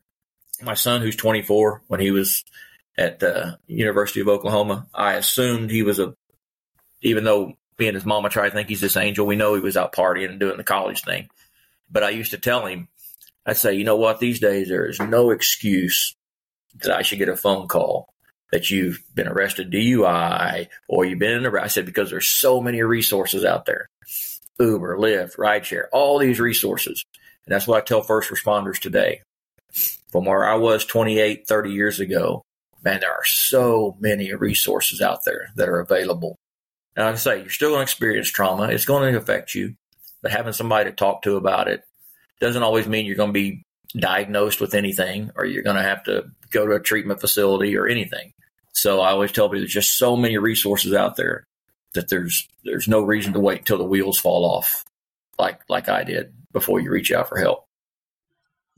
My 0.61 0.75
son, 0.75 1.01
who's 1.01 1.17
24, 1.17 1.83
when 1.87 2.01
he 2.01 2.11
was 2.11 2.45
at 2.99 3.21
the 3.21 3.59
University 3.67 4.21
of 4.21 4.29
Oklahoma, 4.29 4.89
I 4.93 5.15
assumed 5.15 5.71
he 5.71 5.83
was 5.83 5.99
a, 5.99 6.15
even 7.01 7.25
though 7.25 7.55
being 7.79 7.95
his 7.95 8.05
mama 8.05 8.29
tried 8.29 8.51
to 8.51 8.55
think 8.55 8.69
he's 8.69 8.83
this 8.83 8.97
angel, 8.97 9.27
we 9.27 9.37
know 9.37 9.55
he 9.55 9.61
was 9.61 9.77
out 9.77 9.95
partying 9.95 10.29
and 10.29 10.41
doing 10.41 10.59
the 10.59 10.65
college 10.65 11.03
thing. 11.03 11.31
But 11.91 12.05
I 12.05 12.11
used 12.11 12.33
to 12.33 12.39
tell 12.39 12.67
him, 12.67 12.89
I'd 13.47 13.57
say, 13.57 13.75
you 13.75 13.85
know 13.85 13.97
what, 13.97 14.21
these 14.21 14.41
days 14.41 14.69
there 14.69 14.87
is 14.87 15.01
no 15.01 15.31
excuse 15.31 16.15
that 16.83 16.95
I 16.95 17.01
should 17.01 17.19
get 17.19 17.31
a 17.31 17.37
phone 17.37 17.69
call 17.69 18.13
that 18.53 18.71
you've 18.71 19.03
been 19.15 19.29
arrested 19.29 19.71
DUI 19.71 20.69
or 20.89 21.05
you've 21.05 21.19
been 21.19 21.45
in 21.45 21.47
a, 21.47 21.61
I 21.61 21.67
said, 21.67 21.87
because 21.87 22.11
there's 22.11 22.27
so 22.27 22.61
many 22.61 22.83
resources 22.83 23.45
out 23.45 23.67
there. 23.67 23.89
Uber, 24.59 24.97
Lyft, 24.99 25.37
rideshare, 25.37 25.85
all 25.93 26.19
these 26.19 26.41
resources. 26.41 27.05
And 27.47 27.55
that's 27.55 27.67
what 27.67 27.79
I 27.79 27.85
tell 27.85 28.03
first 28.03 28.31
responders 28.31 28.79
today. 28.79 29.23
From 30.11 30.25
where 30.25 30.49
I 30.49 30.55
was 30.55 30.85
28, 30.85 31.47
30 31.47 31.71
years 31.71 32.01
ago, 32.01 32.43
man, 32.83 33.01
there 33.01 33.13
are 33.13 33.25
so 33.25 33.97
many 34.01 34.33
resources 34.35 35.01
out 35.01 35.25
there 35.25 35.51
that 35.57 35.69
are 35.69 35.81
available. 35.81 36.37
And 36.97 37.05
like 37.07 37.15
I 37.15 37.19
say, 37.19 37.41
you're 37.41 37.51
still 37.51 37.71
going 37.71 37.81
to 37.81 37.83
experience 37.83 38.29
trauma. 38.29 38.65
It's 38.65 38.87
going 38.87 39.13
to 39.13 39.19
affect 39.19 39.55
you, 39.55 39.75
but 40.23 40.33
having 40.33 40.53
somebody 40.53 40.91
to 40.91 40.97
talk 40.97 41.23
to 41.23 41.37
about 41.37 41.69
it 41.69 41.85
doesn't 42.41 42.63
always 42.63 42.89
mean 42.89 43.07
you're 43.07 43.17
going 43.17 43.31
to 43.31 43.33
be 43.33 43.63
diagnosed 43.97 44.61
with 44.61 44.75
anything 44.75 45.31
or 45.37 45.45
you're 45.45 45.63
going 45.63 45.77
to 45.77 45.83
have 45.83 46.05
to 46.05 46.31
go 46.51 46.67
to 46.67 46.73
a 46.73 46.81
treatment 46.81 47.21
facility 47.21 47.77
or 47.77 47.87
anything. 47.87 48.33
So 48.79 49.01
I 49.01 49.11
always 49.11 49.33
tell 49.33 49.49
people 49.49 49.61
there's 49.61 49.73
just 49.73 49.99
so 49.99 50.17
many 50.17 50.39
resources 50.39 50.95
out 50.95 51.17
there 51.17 51.47
that 51.95 52.09
there's 52.09 52.49
there's 52.65 52.87
no 52.87 53.03
reason 53.03 53.33
to 53.33 53.41
wait 53.41 53.59
until 53.59 53.79
the 53.79 53.85
wheels 53.85 54.19
fall 54.19 54.45
off 54.45 54.85
like 55.37 55.61
like 55.69 55.89
I 55.89 56.05
did 56.05 56.33
before 56.53 56.81
you 56.81 56.91
reach 56.91 57.11
out 57.11 57.29
for 57.29 57.39
help. 57.39 57.65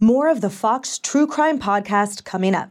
More 0.00 0.28
of 0.28 0.40
the 0.40 0.48
Fox 0.48 0.98
True 0.98 1.26
Crime 1.26 1.58
podcast 1.58 2.24
coming 2.24 2.54
up. 2.54 2.70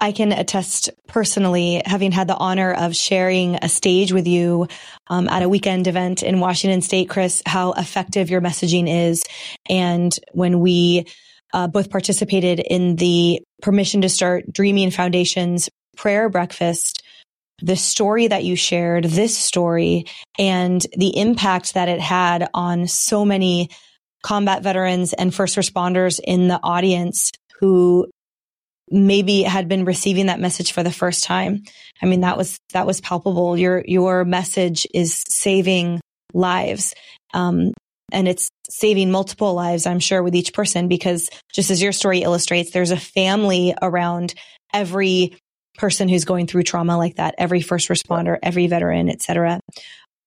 I 0.00 0.12
can 0.12 0.32
attest 0.32 0.88
personally, 1.06 1.82
having 1.84 2.12
had 2.12 2.28
the 2.28 2.36
honor 2.36 2.72
of 2.72 2.96
sharing 2.96 3.56
a 3.56 3.68
stage 3.68 4.10
with 4.10 4.26
you 4.26 4.68
um, 5.08 5.28
at 5.28 5.42
a 5.42 5.48
weekend 5.50 5.86
event 5.86 6.22
in 6.22 6.40
Washington 6.40 6.80
State, 6.80 7.10
Chris, 7.10 7.42
how 7.44 7.72
effective 7.72 8.30
your 8.30 8.40
messaging 8.40 8.88
is. 8.88 9.22
And 9.68 10.12
when 10.32 10.60
we 10.60 11.06
uh, 11.52 11.68
both 11.68 11.90
participated 11.90 12.58
in 12.58 12.96
the 12.96 13.42
Permission 13.60 14.00
to 14.00 14.08
Start 14.08 14.50
Dreaming 14.50 14.90
Foundation's 14.90 15.68
prayer 15.96 16.28
breakfast, 16.28 17.02
the 17.60 17.76
story 17.76 18.26
that 18.26 18.44
you 18.44 18.56
shared, 18.56 19.04
this 19.04 19.36
story, 19.36 20.06
and 20.38 20.84
the 20.96 21.16
impact 21.16 21.74
that 21.74 21.88
it 21.88 22.00
had 22.00 22.48
on 22.54 22.88
so 22.88 23.24
many 23.24 23.68
combat 24.22 24.62
veterans 24.62 25.12
and 25.12 25.34
first 25.34 25.56
responders 25.56 26.20
in 26.22 26.48
the 26.48 26.60
audience 26.62 27.30
who 27.60 28.08
maybe 28.90 29.42
had 29.42 29.68
been 29.68 29.84
receiving 29.84 30.26
that 30.26 30.40
message 30.40 30.72
for 30.72 30.82
the 30.82 30.92
first 30.92 31.24
time. 31.24 31.62
I 32.02 32.06
mean, 32.06 32.20
that 32.20 32.36
was, 32.36 32.58
that 32.72 32.86
was 32.86 33.00
palpable. 33.00 33.56
Your, 33.56 33.82
your 33.86 34.24
message 34.24 34.86
is 34.92 35.22
saving 35.28 36.00
lives. 36.34 36.94
Um, 37.32 37.72
and 38.12 38.28
it's 38.28 38.50
saving 38.68 39.10
multiple 39.10 39.54
lives, 39.54 39.86
I'm 39.86 40.00
sure, 40.00 40.22
with 40.22 40.34
each 40.34 40.52
person, 40.52 40.88
because 40.88 41.30
just 41.54 41.70
as 41.70 41.82
your 41.82 41.92
story 41.92 42.22
illustrates, 42.22 42.70
there's 42.70 42.90
a 42.90 42.96
family 42.96 43.74
around 43.80 44.34
every 44.74 45.36
person 45.82 46.08
who's 46.08 46.24
going 46.24 46.46
through 46.46 46.62
trauma 46.62 46.96
like 46.96 47.16
that, 47.16 47.34
every 47.38 47.60
first 47.60 47.88
responder, 47.88 48.38
every 48.40 48.68
veteran, 48.68 49.08
etc. 49.08 49.58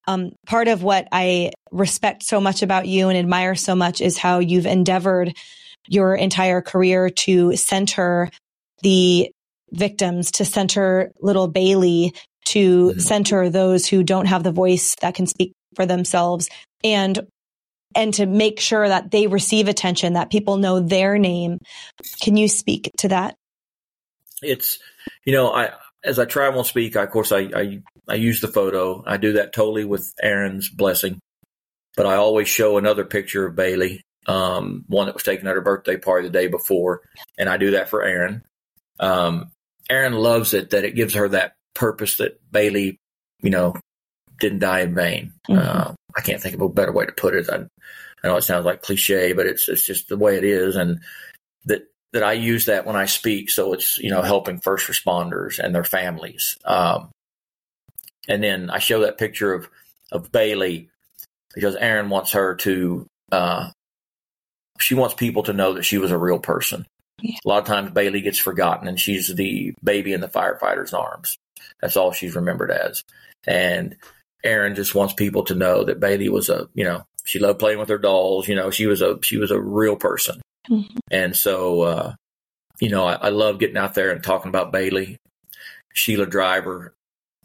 Um, 0.06 0.32
part 0.46 0.68
of 0.68 0.82
what 0.82 1.08
I 1.10 1.52
respect 1.72 2.24
so 2.24 2.42
much 2.42 2.60
about 2.60 2.86
you 2.86 3.08
and 3.08 3.16
admire 3.16 3.54
so 3.54 3.74
much 3.74 4.02
is 4.02 4.18
how 4.18 4.40
you've 4.40 4.66
endeavored 4.66 5.32
your 5.88 6.14
entire 6.14 6.60
career 6.60 7.08
to 7.08 7.56
center 7.56 8.30
the 8.82 9.32
victims, 9.72 10.30
to 10.32 10.44
center 10.44 11.10
little 11.22 11.50
Baylee, 11.50 12.14
to 12.48 12.88
mm-hmm. 12.88 12.98
center 12.98 13.48
those 13.48 13.86
who 13.86 14.02
don't 14.02 14.26
have 14.26 14.42
the 14.42 14.52
voice 14.52 14.94
that 15.00 15.14
can 15.14 15.26
speak 15.26 15.54
for 15.74 15.86
themselves 15.86 16.50
and 16.84 17.18
and 17.94 18.12
to 18.12 18.26
make 18.26 18.60
sure 18.60 18.86
that 18.86 19.10
they 19.10 19.26
receive 19.26 19.68
attention, 19.68 20.12
that 20.12 20.30
people 20.30 20.58
know 20.58 20.80
their 20.80 21.16
name. 21.16 21.60
Can 22.20 22.36
you 22.36 22.46
speak 22.46 22.90
to 22.98 23.08
that? 23.08 23.36
It's, 24.42 24.78
you 25.26 25.32
know, 25.32 25.52
I 25.52 25.72
as 26.02 26.18
I 26.18 26.24
travel 26.24 26.60
and 26.60 26.66
speak, 26.66 26.96
I, 26.96 27.02
of 27.02 27.10
course, 27.10 27.32
I, 27.32 27.50
I 27.54 27.82
I 28.08 28.14
use 28.14 28.40
the 28.40 28.48
photo. 28.48 29.02
I 29.06 29.18
do 29.18 29.34
that 29.34 29.52
totally 29.52 29.84
with 29.84 30.14
Aren's 30.22 30.70
blessing, 30.70 31.18
but 31.96 32.06
I 32.06 32.14
always 32.14 32.48
show 32.48 32.78
another 32.78 33.04
picture 33.04 33.44
of 33.44 33.56
Baylee, 33.56 34.00
um, 34.26 34.84
one 34.86 35.06
that 35.06 35.14
was 35.14 35.24
taken 35.24 35.48
at 35.48 35.56
her 35.56 35.60
birthday 35.60 35.98
party 35.98 36.28
the 36.28 36.32
day 36.32 36.46
before, 36.46 37.02
and 37.36 37.48
I 37.48 37.58
do 37.58 37.72
that 37.72 37.90
for 37.90 38.02
Aaron. 38.02 38.44
Um, 39.00 39.50
Aren 39.90 40.14
loves 40.14 40.54
it 40.54 40.70
that 40.70 40.84
it 40.84 40.94
gives 40.94 41.14
her 41.14 41.28
that 41.28 41.54
purpose 41.74 42.18
that 42.18 42.40
Baylee, 42.50 42.96
you 43.42 43.50
know, 43.50 43.74
didn't 44.38 44.60
die 44.60 44.80
in 44.80 44.94
vain. 44.94 45.32
Mm-hmm. 45.48 45.58
Uh, 45.58 45.94
I 46.16 46.20
can't 46.20 46.40
think 46.40 46.54
of 46.54 46.62
a 46.62 46.68
better 46.68 46.92
way 46.92 47.04
to 47.04 47.12
put 47.12 47.34
it. 47.34 47.50
I, 47.50 47.66
I 48.22 48.28
know 48.28 48.36
it 48.36 48.42
sounds 48.42 48.64
like 48.64 48.82
cliche, 48.82 49.32
but 49.32 49.46
it's 49.46 49.68
it's 49.68 49.84
just 49.84 50.08
the 50.08 50.16
way 50.16 50.36
it 50.36 50.44
is, 50.44 50.76
and 50.76 51.00
that 51.64 51.82
that 52.16 52.24
I 52.24 52.32
use 52.32 52.64
that 52.64 52.86
when 52.86 52.96
I 52.96 53.04
speak. 53.04 53.50
So 53.50 53.74
it's 53.74 53.98
you 53.98 54.10
know 54.10 54.22
helping 54.22 54.58
first 54.58 54.86
responders 54.86 55.58
and 55.58 55.74
their 55.74 55.84
families. 55.84 56.56
Um, 56.64 57.10
and 58.26 58.42
then 58.42 58.70
I 58.70 58.78
show 58.78 59.00
that 59.00 59.18
picture 59.18 59.52
of 59.52 59.68
of 60.10 60.32
Baylee 60.32 60.88
because 61.54 61.76
Aren 61.76 62.08
wants 62.08 62.32
her 62.32 62.54
to. 62.56 63.06
Uh, 63.30 63.70
she 64.78 64.94
wants 64.94 65.14
people 65.14 65.42
to 65.44 65.52
know 65.52 65.74
that 65.74 65.84
she 65.84 65.98
was 65.98 66.10
a 66.10 66.18
real 66.18 66.38
person. 66.38 66.86
Yeah. 67.20 67.36
A 67.44 67.48
lot 67.48 67.62
of 67.62 67.66
times 67.66 67.90
Baylee 67.90 68.22
gets 68.22 68.38
forgotten 68.38 68.88
and 68.88 69.00
she's 69.00 69.34
the 69.34 69.74
baby 69.82 70.12
in 70.12 70.20
the 70.20 70.28
firefighter's 70.28 70.92
arms. 70.92 71.36
That's 71.80 71.96
all 71.96 72.12
she's 72.12 72.34
remembered 72.34 72.70
as. 72.70 73.02
And 73.46 73.96
Aren 74.44 74.74
just 74.74 74.94
wants 74.94 75.14
people 75.14 75.44
to 75.44 75.54
know 75.54 75.84
that 75.84 76.00
Baylee 76.00 76.28
was 76.28 76.50
a, 76.50 76.68
you 76.74 76.84
know, 76.84 77.04
she 77.24 77.38
loved 77.38 77.58
playing 77.58 77.78
with 77.78 77.88
her 77.88 77.98
dolls. 77.98 78.48
You 78.48 78.54
know, 78.54 78.70
she 78.70 78.86
was 78.86 79.02
a 79.02 79.18
she 79.22 79.38
was 79.38 79.50
a 79.50 79.60
real 79.60 79.96
person. 79.96 80.40
Mm-hmm. 80.70 80.96
And 81.10 81.36
so, 81.36 81.82
uh, 81.82 82.14
you 82.80 82.90
know, 82.90 83.06
I, 83.06 83.14
I 83.14 83.28
love 83.30 83.58
getting 83.58 83.76
out 83.76 83.94
there 83.94 84.10
and 84.10 84.22
talking 84.22 84.48
about 84.48 84.72
Baylee, 84.72 85.16
Sheila 85.94 86.26
Driver, 86.26 86.94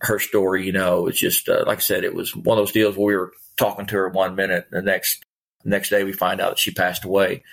her 0.01 0.19
story. 0.19 0.65
You 0.65 0.73
know, 0.73 1.07
it's 1.07 1.19
just 1.19 1.49
uh, 1.49 1.63
like 1.65 1.77
I 1.77 1.81
said, 1.81 2.03
it 2.03 2.15
was 2.15 2.35
one 2.35 2.57
of 2.57 2.61
those 2.61 2.73
deals 2.73 2.97
where 2.97 3.07
we 3.07 3.15
were 3.15 3.33
talking 3.57 3.85
to 3.87 3.95
her 3.95 4.09
one 4.09 4.35
minute, 4.35 4.67
the 4.71 4.81
next 4.81 5.23
next 5.63 5.89
day 5.89 6.03
we 6.03 6.11
find 6.11 6.41
out 6.41 6.49
that 6.49 6.59
she 6.59 6.71
passed 6.71 7.05
away 7.05 7.43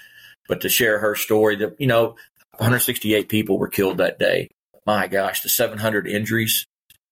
but 0.48 0.62
to 0.62 0.68
share 0.68 0.98
her 0.98 1.14
story 1.14 1.56
that, 1.56 1.76
you 1.78 1.86
know, 1.86 2.16
168 2.56 3.28
people 3.28 3.58
were 3.58 3.68
killed 3.68 3.98
that 3.98 4.18
day. 4.18 4.48
My 4.84 5.06
gosh, 5.06 5.42
the 5.42 5.48
700 5.48 6.08
injuries 6.08 6.66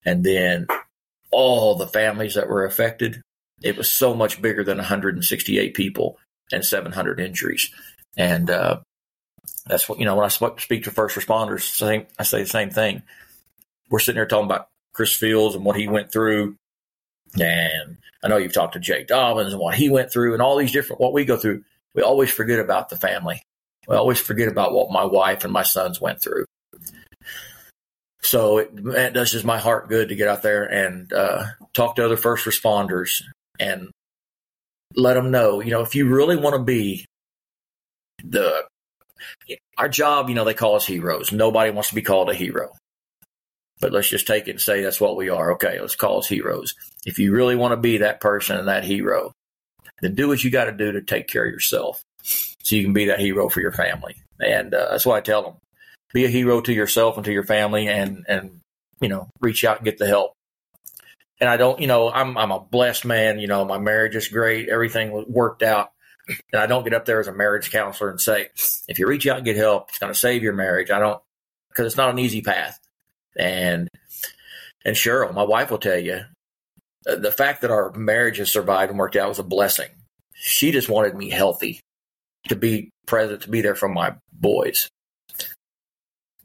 and 0.04 0.24
then 0.24 0.66
all 1.30 1.76
the 1.76 1.86
families 1.86 2.34
that 2.34 2.48
were 2.48 2.64
affected. 2.64 3.20
It 3.62 3.76
was 3.76 3.90
so 3.90 4.14
much 4.14 4.42
bigger 4.42 4.64
than 4.64 4.78
168 4.78 5.74
people 5.74 6.18
and 6.50 6.64
700 6.64 7.20
injuries. 7.20 7.70
And, 8.16 8.50
uh, 8.50 8.80
that's 9.66 9.88
what, 9.88 9.98
you 9.98 10.04
know, 10.04 10.14
when 10.14 10.24
I 10.24 10.28
speak 10.28 10.84
to 10.84 10.90
first 10.90 11.16
responders, 11.16 12.06
I 12.18 12.22
say 12.22 12.42
the 12.42 12.48
same 12.48 12.70
thing. 12.70 13.02
We're 13.90 13.98
sitting 13.98 14.18
here 14.18 14.26
talking 14.26 14.46
about 14.46 14.68
Chris 14.92 15.12
Fields 15.12 15.56
and 15.56 15.64
what 15.64 15.76
he 15.76 15.88
went 15.88 16.12
through. 16.12 16.56
And 17.34 17.98
I 18.22 18.28
know 18.28 18.36
you've 18.36 18.52
talked 18.52 18.74
to 18.74 18.80
Jake 18.80 19.08
Dobbins 19.08 19.52
and 19.52 19.60
what 19.60 19.74
he 19.74 19.90
went 19.90 20.12
through 20.12 20.34
and 20.34 20.42
all 20.42 20.56
these 20.56 20.72
different, 20.72 21.00
what 21.00 21.12
we 21.12 21.24
go 21.24 21.36
through 21.36 21.64
we 21.96 22.02
always 22.02 22.30
forget 22.30 22.60
about 22.60 22.90
the 22.90 22.96
family. 22.96 23.42
We 23.88 23.96
always 23.96 24.20
forget 24.20 24.48
about 24.48 24.74
what 24.74 24.90
my 24.90 25.04
wife 25.04 25.44
and 25.44 25.52
my 25.52 25.62
sons 25.62 26.00
went 26.00 26.20
through. 26.20 26.44
So 28.20 28.58
it, 28.58 28.70
it 28.74 29.14
does 29.14 29.32
just 29.32 29.44
my 29.44 29.58
heart 29.58 29.88
good 29.88 30.10
to 30.10 30.14
get 30.14 30.28
out 30.28 30.42
there 30.42 30.64
and 30.64 31.10
uh, 31.12 31.46
talk 31.72 31.96
to 31.96 32.04
other 32.04 32.16
first 32.16 32.44
responders 32.44 33.22
and 33.58 33.90
let 34.94 35.14
them 35.14 35.30
know, 35.30 35.60
you 35.60 35.70
know, 35.70 35.80
if 35.80 35.94
you 35.94 36.08
really 36.08 36.36
want 36.36 36.54
to 36.54 36.62
be 36.62 37.06
the 38.22 38.64
our 39.78 39.88
job, 39.88 40.28
you 40.28 40.34
know, 40.34 40.44
they 40.44 40.54
call 40.54 40.76
us 40.76 40.86
heroes. 40.86 41.32
Nobody 41.32 41.70
wants 41.70 41.88
to 41.90 41.94
be 41.94 42.02
called 42.02 42.30
a 42.30 42.34
hero. 42.34 42.72
But 43.80 43.92
let's 43.92 44.08
just 44.08 44.26
take 44.26 44.48
it 44.48 44.52
and 44.52 44.60
say 44.60 44.82
that's 44.82 45.00
what 45.00 45.16
we 45.16 45.28
are. 45.28 45.52
Okay, 45.52 45.78
let's 45.80 45.96
call 45.96 46.18
us 46.18 46.28
heroes. 46.28 46.74
If 47.04 47.18
you 47.18 47.32
really 47.32 47.56
want 47.56 47.72
to 47.72 47.76
be 47.76 47.98
that 47.98 48.20
person 48.20 48.56
and 48.56 48.68
that 48.68 48.84
hero, 48.84 49.32
then 50.00 50.14
do 50.14 50.28
what 50.28 50.42
you 50.42 50.50
got 50.50 50.64
to 50.64 50.72
do 50.72 50.92
to 50.92 51.02
take 51.02 51.28
care 51.28 51.44
of 51.44 51.52
yourself 51.52 52.02
so 52.22 52.74
you 52.74 52.82
can 52.82 52.94
be 52.94 53.06
that 53.06 53.20
hero 53.20 53.48
for 53.48 53.60
your 53.60 53.72
family. 53.72 54.16
And 54.40 54.72
uh, 54.74 54.88
that's 54.90 55.06
why 55.06 55.18
I 55.18 55.20
tell 55.20 55.42
them 55.42 55.54
be 56.14 56.24
a 56.24 56.28
hero 56.28 56.60
to 56.62 56.72
yourself 56.72 57.16
and 57.16 57.24
to 57.26 57.32
your 57.32 57.44
family 57.44 57.88
and, 57.88 58.24
and, 58.28 58.60
you 59.00 59.08
know, 59.08 59.28
reach 59.40 59.64
out 59.64 59.78
and 59.78 59.84
get 59.84 59.98
the 59.98 60.06
help. 60.06 60.32
And 61.40 61.50
I 61.50 61.58
don't, 61.58 61.80
you 61.80 61.86
know, 61.86 62.10
I'm, 62.10 62.38
I'm 62.38 62.52
a 62.52 62.60
blessed 62.60 63.04
man. 63.04 63.38
You 63.38 63.46
know, 63.46 63.64
my 63.66 63.78
marriage 63.78 64.16
is 64.16 64.28
great. 64.28 64.70
Everything 64.70 65.24
worked 65.28 65.62
out. 65.62 65.90
And 66.52 66.60
I 66.60 66.66
don't 66.66 66.84
get 66.84 66.94
up 66.94 67.04
there 67.04 67.20
as 67.20 67.28
a 67.28 67.32
marriage 67.32 67.70
counselor 67.70 68.10
and 68.10 68.20
say, 68.20 68.48
if 68.88 68.98
you 68.98 69.06
reach 69.06 69.26
out 69.26 69.36
and 69.36 69.44
get 69.44 69.56
help, 69.56 69.88
it's 69.90 69.98
going 69.98 70.12
to 70.12 70.18
save 70.18 70.42
your 70.42 70.52
marriage. 70.52 70.90
I 70.90 70.98
don't, 70.98 71.22
because 71.68 71.86
it's 71.86 71.96
not 71.96 72.10
an 72.10 72.18
easy 72.18 72.42
path. 72.42 72.78
And, 73.38 73.88
and 74.84 74.96
Cheryl, 74.96 75.32
my 75.34 75.44
wife 75.44 75.70
will 75.70 75.78
tell 75.78 75.98
you, 75.98 76.22
the 77.04 77.32
fact 77.32 77.62
that 77.62 77.70
our 77.70 77.92
marriage 77.92 78.38
has 78.38 78.50
survived 78.50 78.90
and 78.90 78.98
worked 78.98 79.14
out 79.16 79.28
was 79.28 79.38
a 79.38 79.44
blessing. 79.44 79.90
She 80.34 80.72
just 80.72 80.88
wanted 80.88 81.14
me 81.14 81.30
healthy 81.30 81.80
to 82.48 82.56
be 82.56 82.90
present, 83.06 83.42
to 83.42 83.50
be 83.50 83.60
there 83.60 83.76
for 83.76 83.88
my 83.88 84.14
boys. 84.32 84.88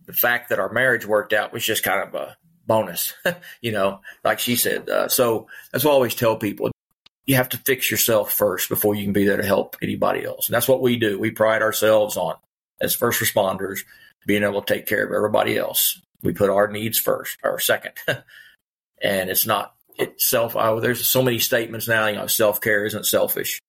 The 0.06 0.14
fact 0.14 0.50
that 0.50 0.60
our 0.60 0.72
marriage 0.72 1.06
worked 1.06 1.34
out 1.34 1.54
was 1.54 1.66
just 1.66 1.84
kind 1.84 2.08
of 2.08 2.14
a 2.14 2.38
bonus, 2.68 3.14
you 3.62 3.72
know, 3.72 4.02
like 4.24 4.40
she 4.40 4.56
said. 4.56 4.90
Uh, 4.90 5.08
so 5.08 5.48
that's 5.72 5.84
what 5.84 5.92
I 5.92 5.96
always 5.96 6.16
tell 6.16 6.36
people. 6.36 6.72
You 7.26 7.36
have 7.36 7.50
to 7.50 7.58
fix 7.58 7.92
yourself 7.92 8.34
first 8.34 8.70
before 8.70 8.96
you 8.96 9.04
can 9.04 9.14
be 9.14 9.26
there 9.26 9.38
to 9.38 9.46
help 9.46 9.78
anybody 9.82 10.26
else. 10.26 10.48
And 10.48 10.56
that's 10.56 10.68
what 10.68 10.82
we 10.82 10.98
do. 10.98 11.20
We 11.20 11.32
pride 11.32 11.62
ourselves 11.62 12.18
on 12.18 12.36
as 12.80 12.96
first 12.96 13.22
responders 13.22 13.80
being 14.26 14.44
able 14.44 14.62
to 14.62 14.74
take 14.74 14.88
care 14.88 15.06
of 15.06 15.14
everybody 15.14 15.58
else. 15.58 16.02
We 16.24 16.34
put 16.34 16.50
our 16.50 16.68
needs 16.68 16.98
first 16.98 17.38
or 17.44 17.60
second. 17.60 17.94
and 19.02 19.30
it's 19.30 19.46
not 19.46 19.74
itself. 19.98 20.56
Oh, 20.56 20.80
there's 20.80 21.06
so 21.06 21.22
many 21.22 21.40
statements 21.40 21.88
now, 21.88 22.08
you 22.08 22.16
know, 22.16 22.28
self 22.28 22.62
care 22.62 22.86
isn't 22.86 23.06
selfish. 23.06 23.62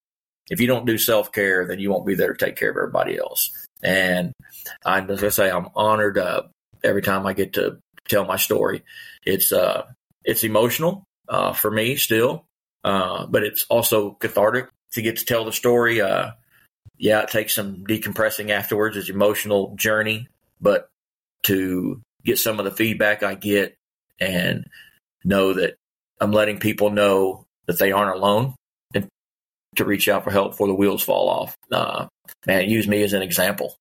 If 0.51 0.61
you 0.61 0.67
don't 0.67 0.87
do 0.87 0.99
self 0.99 1.33
care, 1.33 1.67
then 1.67 1.79
you 1.79 1.91
won't 1.91 2.07
be 2.07 2.15
there 2.15 2.35
to 2.35 2.45
take 2.45 2.57
care 2.57 2.71
of 2.71 2.77
everybody 2.77 3.19
else. 3.19 3.51
And 3.83 4.33
I, 4.85 5.01
as 5.01 5.25
I 5.25 5.29
say, 5.29 5.51
I'm 5.51 5.69
honored 5.75 6.19
uh, 6.19 6.43
every 6.83 7.03
time 7.03 7.27
I 7.27 7.33
get 7.33 7.55
to 7.55 7.79
tell 8.09 8.25
my 8.25 8.37
story. 8.37 8.83
It's 9.25 9.53
uh, 9.53 9.85
it's 10.25 10.45
emotional 10.45 11.05
uh, 11.29 11.53
for 11.53 11.71
me 11.71 11.97
still, 11.97 12.47
uh, 12.85 13.27
but 13.27 13.43
it's 13.43 13.65
also 13.69 14.13
cathartic 14.13 14.69
to 14.93 15.03
get 15.03 15.19
to 15.19 15.25
tell 15.25 15.45
the 15.45 15.53
story. 15.53 16.01
Uh, 16.01 16.33
yeah, 16.99 17.23
it 17.23 17.31
takes 17.31 17.55
some 17.55 17.85
decompressing 17.85 18.51
afterwards. 18.51 18.97
It's 18.97 19.11
emotional 19.11 19.75
journey, 19.77 20.29
but 20.61 20.89
to 21.45 22.01
get 22.25 22.39
some 22.39 22.59
of 22.59 22.65
the 22.65 22.71
feedback 22.71 23.23
I 23.23 23.35
get 23.35 23.75
and 24.21 24.67
know 25.25 25.55
that 25.55 25.75
I'm 26.21 26.33
letting 26.33 26.59
people 26.59 26.91
know 26.91 27.45
that 27.67 27.79
they 27.79 27.93
aren't 27.93 28.17
alone 28.17 28.55
and 28.95 29.09
to 29.77 29.85
reach 29.85 30.09
out 30.09 30.25
for 30.25 30.31
help 30.31 30.53
before 30.53 30.69
the 30.69 30.75
wheels 30.75 31.03
fall 31.03 31.29
off. 31.29 31.57
Uh, 31.71 32.07
man, 32.47 32.69
use 32.69 32.87
me 32.87 33.03
as 33.03 33.13
an 33.13 33.23
example. 33.23 33.77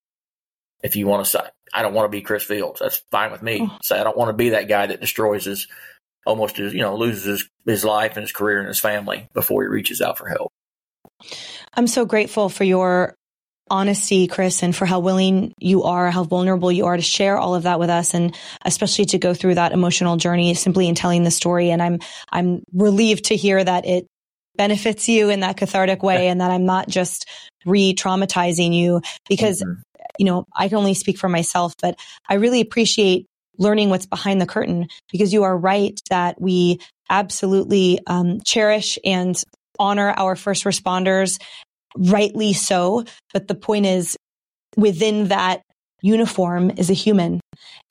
If 0.84 0.95
you 0.95 1.06
want 1.06 1.24
to 1.24 1.30
say, 1.30 1.41
I 1.74 1.84
don't 1.84 1.93
want 1.93 2.12
to 2.12 2.18
be 2.18 2.24
Chris 2.24 2.43
Fields, 2.43 2.80
that's 2.80 3.04
fine 3.12 3.32
with 3.32 3.43
me. 3.43 3.60
Oh. 3.62 3.78
Say, 3.84 3.99
I 3.99 4.04
don't 4.04 4.18
want 4.18 4.30
to 4.30 4.34
be 4.34 4.49
that 4.49 4.68
guy 4.68 4.88
that 4.88 5.02
destroys 5.02 5.45
his, 5.45 5.68
almost 6.26 6.58
you 6.58 6.80
know, 6.80 6.96
loses 6.96 7.24
his, 7.24 7.50
his 7.66 7.86
life 7.86 8.16
and 8.16 8.24
his 8.24 8.32
career 8.32 8.60
and 8.60 8.68
his 8.68 8.80
family 8.80 9.28
before 9.34 9.64
he 9.64 9.70
reaches 9.70 10.02
out 10.02 10.18
for 10.18 10.28
help. 10.28 10.52
I'm 11.74 11.88
so 11.88 12.06
grateful 12.06 12.50
for 12.50 12.64
your 12.64 13.16
honesty, 13.70 14.28
Chris, 14.28 14.64
and 14.64 14.76
for 14.76 14.86
how 14.86 15.00
willing 15.00 15.54
you 15.58 15.84
are, 15.84 16.12
how 16.12 16.24
vulnerable 16.24 16.72
you 16.72 16.86
are 16.86 16.98
to 16.98 17.02
share 17.02 17.38
all 17.38 17.56
of 17.56 17.64
that 17.64 17.80
with 17.80 17.90
us, 17.90 18.14
and 18.14 18.36
especially 18.66 19.06
to 19.06 19.18
go 19.18 19.34
through 19.34 19.56
that 19.56 19.72
emotional 19.72 20.18
journey 20.18 20.54
simply 20.54 20.88
in 20.88 20.96
telling 20.96 21.24
the 21.24 21.32
story. 21.32 21.72
And 21.72 21.82
I'm 21.82 22.00
I'm 22.32 22.64
relieved 22.74 23.26
to 23.26 23.36
hear 23.36 23.64
that 23.64 23.86
it 23.86 24.08
benefits 24.58 25.08
you 25.08 25.30
in 25.30 25.40
that 25.40 25.58
cathartic 25.58 26.04
way, 26.04 26.28
and 26.28 26.42
that 26.42 26.52
I'm 26.52 26.66
not 26.66 26.90
just 26.90 27.28
re-traumatizing 27.66 28.74
you 28.74 29.02
because 29.30 29.62
mm-hmm. 29.62 29.82
you 30.20 30.26
know 30.26 30.46
I 30.54 30.68
can 30.68 30.78
only 30.78 30.94
speak 30.94 31.18
for 31.18 31.30
myself, 31.30 31.74
but 31.82 31.98
I 32.28 32.36
really 32.36 32.60
appreciate 32.60 33.28
learning 33.58 33.89
what's 33.89 34.06
behind 34.06 34.41
the 34.41 34.45
curtain 34.45 34.88
because 35.12 35.34
you 35.34 35.43
are 35.43 35.58
right 35.58 35.99
that 36.10 36.39
we 36.39 36.80
absolutely 37.10 37.99
um, 38.08 38.39
cherish 38.45 38.97
and 39.04 39.41
honor 39.78 40.12
our 40.12 40.36
first 40.36 40.64
responders 40.64 41.39
rightly 41.97 42.54
so. 42.54 43.04
But 43.34 43.47
the 43.47 43.56
point 43.56 43.86
is 43.86 44.18
within 44.78 45.28
that 45.28 45.62
uniform 46.02 46.72
is 46.78 46.89
a 46.89 46.93
human. 46.93 47.39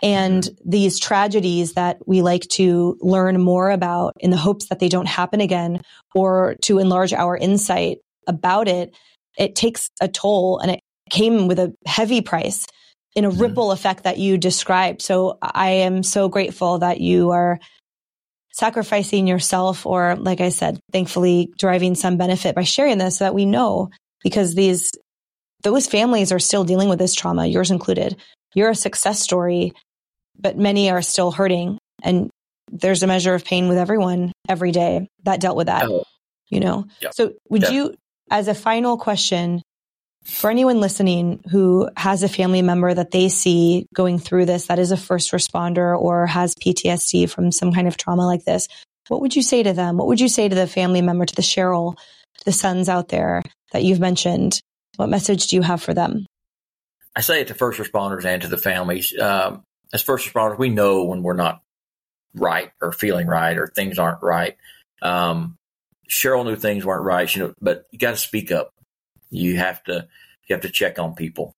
And 0.02 0.42
mm-hmm. 0.42 0.70
these 0.70 0.98
tragedies 0.98 1.74
that 1.74 1.98
we 2.06 2.22
like 2.22 2.42
to 2.52 2.96
learn 3.00 3.40
more 3.40 3.70
about 3.70 4.14
in 4.18 4.30
the 4.30 4.36
hopes 4.36 4.68
that 4.68 4.80
they 4.80 4.88
don't 4.88 5.08
happen 5.08 5.40
again 5.40 5.82
or 6.14 6.56
to 6.62 6.78
enlarge 6.78 7.12
our 7.12 7.36
insight 7.36 7.98
about 8.26 8.68
it, 8.68 8.94
it 9.38 9.54
takes 9.54 9.90
a 10.00 10.08
toll 10.08 10.58
and 10.58 10.72
it 10.72 10.80
came 11.10 11.48
with 11.48 11.58
a 11.58 11.74
heavy 11.86 12.20
price 12.20 12.66
in 13.14 13.24
a 13.24 13.30
mm-hmm. 13.30 13.40
ripple 13.40 13.72
effect 13.72 14.04
that 14.04 14.18
you 14.18 14.38
described. 14.38 15.02
So 15.02 15.38
I 15.42 15.70
am 15.70 16.02
so 16.02 16.28
grateful 16.28 16.78
that 16.78 17.00
you 17.00 17.30
are 17.30 17.58
sacrificing 18.52 19.26
yourself 19.26 19.86
or 19.86 20.16
like 20.16 20.40
I 20.40 20.50
said, 20.50 20.80
thankfully 20.92 21.52
deriving 21.58 21.94
some 21.94 22.16
benefit 22.16 22.54
by 22.54 22.64
sharing 22.64 22.98
this 22.98 23.18
so 23.18 23.24
that 23.24 23.34
we 23.34 23.46
know 23.46 23.90
because 24.22 24.54
these, 24.54 24.92
those 25.62 25.86
families 25.86 26.32
are 26.32 26.38
still 26.38 26.64
dealing 26.64 26.88
with 26.88 26.98
this 26.98 27.14
trauma, 27.14 27.46
yours 27.46 27.70
included. 27.70 28.16
You're 28.54 28.70
a 28.70 28.74
success 28.74 29.20
story, 29.20 29.72
but 30.38 30.58
many 30.58 30.90
are 30.90 31.02
still 31.02 31.30
hurting. 31.30 31.78
And 32.02 32.30
there's 32.70 33.02
a 33.02 33.06
measure 33.06 33.34
of 33.34 33.44
pain 33.44 33.68
with 33.68 33.78
everyone 33.78 34.32
every 34.48 34.72
day 34.72 35.08
that 35.24 35.40
dealt 35.40 35.56
with 35.56 35.66
that, 35.66 35.84
oh. 35.84 36.04
you 36.48 36.60
know? 36.60 36.86
Yeah. 37.00 37.10
So 37.12 37.34
would 37.48 37.62
yeah. 37.62 37.70
you, 37.70 37.94
as 38.30 38.48
a 38.48 38.54
final 38.54 38.96
question, 38.96 39.62
for 40.24 40.50
anyone 40.50 40.80
listening 40.80 41.42
who 41.50 41.88
has 41.96 42.22
a 42.22 42.28
family 42.28 42.62
member 42.62 42.92
that 42.92 43.10
they 43.10 43.28
see 43.28 43.86
going 43.94 44.18
through 44.18 44.46
this 44.46 44.66
that 44.66 44.78
is 44.78 44.92
a 44.92 44.96
first 44.96 45.32
responder 45.32 45.98
or 45.98 46.26
has 46.26 46.54
PTSD 46.54 47.28
from 47.30 47.50
some 47.50 47.72
kind 47.72 47.88
of 47.88 47.96
trauma 47.96 48.26
like 48.26 48.44
this, 48.44 48.68
what 49.08 49.20
would 49.22 49.34
you 49.34 49.42
say 49.42 49.62
to 49.62 49.72
them? 49.72 49.96
What 49.96 50.06
would 50.06 50.20
you 50.20 50.28
say 50.28 50.48
to 50.48 50.54
the 50.54 50.66
family 50.66 51.02
member, 51.02 51.26
to 51.26 51.34
the 51.34 51.42
Cheryl, 51.42 51.96
to 51.96 52.44
the 52.44 52.52
sons 52.52 52.88
out 52.88 53.08
there 53.08 53.42
that 53.72 53.82
you've 53.82 54.00
mentioned? 54.00 54.60
What 54.96 55.08
message 55.08 55.48
do 55.48 55.56
you 55.56 55.62
have 55.62 55.82
for 55.82 55.94
them? 55.94 56.26
I 57.16 57.22
say 57.22 57.40
it 57.40 57.48
to 57.48 57.54
first 57.54 57.80
responders 57.80 58.24
and 58.24 58.42
to 58.42 58.48
the 58.48 58.56
families. 58.56 59.12
Um, 59.18 59.64
as 59.92 60.02
first 60.02 60.28
responders, 60.28 60.58
we 60.58 60.68
know 60.68 61.04
when 61.04 61.22
we're 61.22 61.34
not 61.34 61.62
right 62.34 62.70
or 62.80 62.92
feeling 62.92 63.26
right 63.26 63.58
or 63.58 63.66
things 63.66 63.98
aren't 63.98 64.22
right. 64.22 64.56
Um, 65.02 65.56
Cheryl 66.08 66.44
knew 66.44 66.56
things 66.56 66.84
weren't 66.84 67.04
right, 67.04 67.34
you 67.34 67.42
know, 67.42 67.54
but 67.60 67.86
you 67.90 67.98
got 67.98 68.12
to 68.12 68.16
speak 68.16 68.52
up. 68.52 68.72
You 69.30 69.56
have 69.56 69.82
to 69.84 70.08
you 70.46 70.54
have 70.54 70.62
to 70.62 70.70
check 70.70 70.98
on 70.98 71.14
people. 71.14 71.56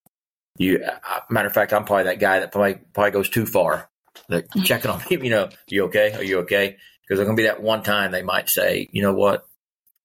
You 0.59 0.85
uh, 0.85 1.21
matter 1.31 1.49
of 1.49 1.55
fact, 1.55 1.73
I'm 1.73 1.85
probably 1.85 2.05
that 2.05 2.21
guy 2.21 2.41
that 2.41 2.53
probably 2.53 2.79
probably 2.93 3.13
goes 3.13 3.29
too 3.29 3.47
far. 3.47 3.89
Like 4.29 4.49
checking 4.65 4.91
on 4.91 5.01
people, 5.01 5.25
you 5.25 5.31
know, 5.31 5.49
you 5.69 5.85
okay? 5.85 6.13
Are 6.13 6.23
you 6.23 6.41
okay? 6.41 6.77
Because 7.03 7.19
there's 7.19 7.27
gonna 7.27 7.37
be 7.37 7.45
that 7.45 7.63
one 7.63 7.83
time 7.83 8.13
they 8.13 8.23
might 8.23 8.49
say, 8.49 8.89
you 8.93 9.03
know 9.03 9.15
what, 9.15 9.47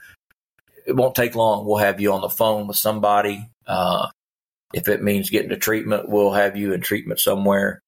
It 0.86 0.96
won't 0.96 1.14
take 1.14 1.34
long. 1.34 1.64
We'll 1.64 1.78
have 1.78 2.00
you 2.00 2.12
on 2.12 2.20
the 2.20 2.28
phone 2.28 2.66
with 2.66 2.76
somebody. 2.76 3.48
Uh, 3.66 4.08
if 4.72 4.88
it 4.88 5.02
means 5.02 5.30
getting 5.30 5.50
to 5.50 5.56
treatment, 5.56 6.08
we'll 6.08 6.32
have 6.32 6.56
you 6.56 6.72
in 6.72 6.80
treatment 6.80 7.20
somewhere. 7.20 7.80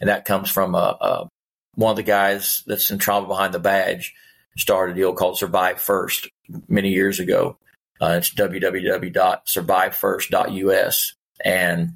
And 0.00 0.08
that 0.08 0.24
comes 0.24 0.50
from 0.50 0.74
a, 0.74 0.96
a 1.00 1.28
one 1.74 1.90
of 1.90 1.96
the 1.96 2.02
guys 2.02 2.62
that's 2.66 2.90
in 2.90 2.98
trauma 2.98 3.26
behind 3.26 3.54
the 3.54 3.58
badge 3.58 4.14
started 4.56 4.92
a 4.92 4.96
deal 4.96 5.14
called 5.14 5.38
Survive 5.38 5.80
First 5.80 6.28
many 6.68 6.90
years 6.90 7.20
ago. 7.20 7.56
Uh, 8.00 8.16
it's 8.18 8.34
www.survivefirst.us. 8.34 11.14
And 11.44 11.94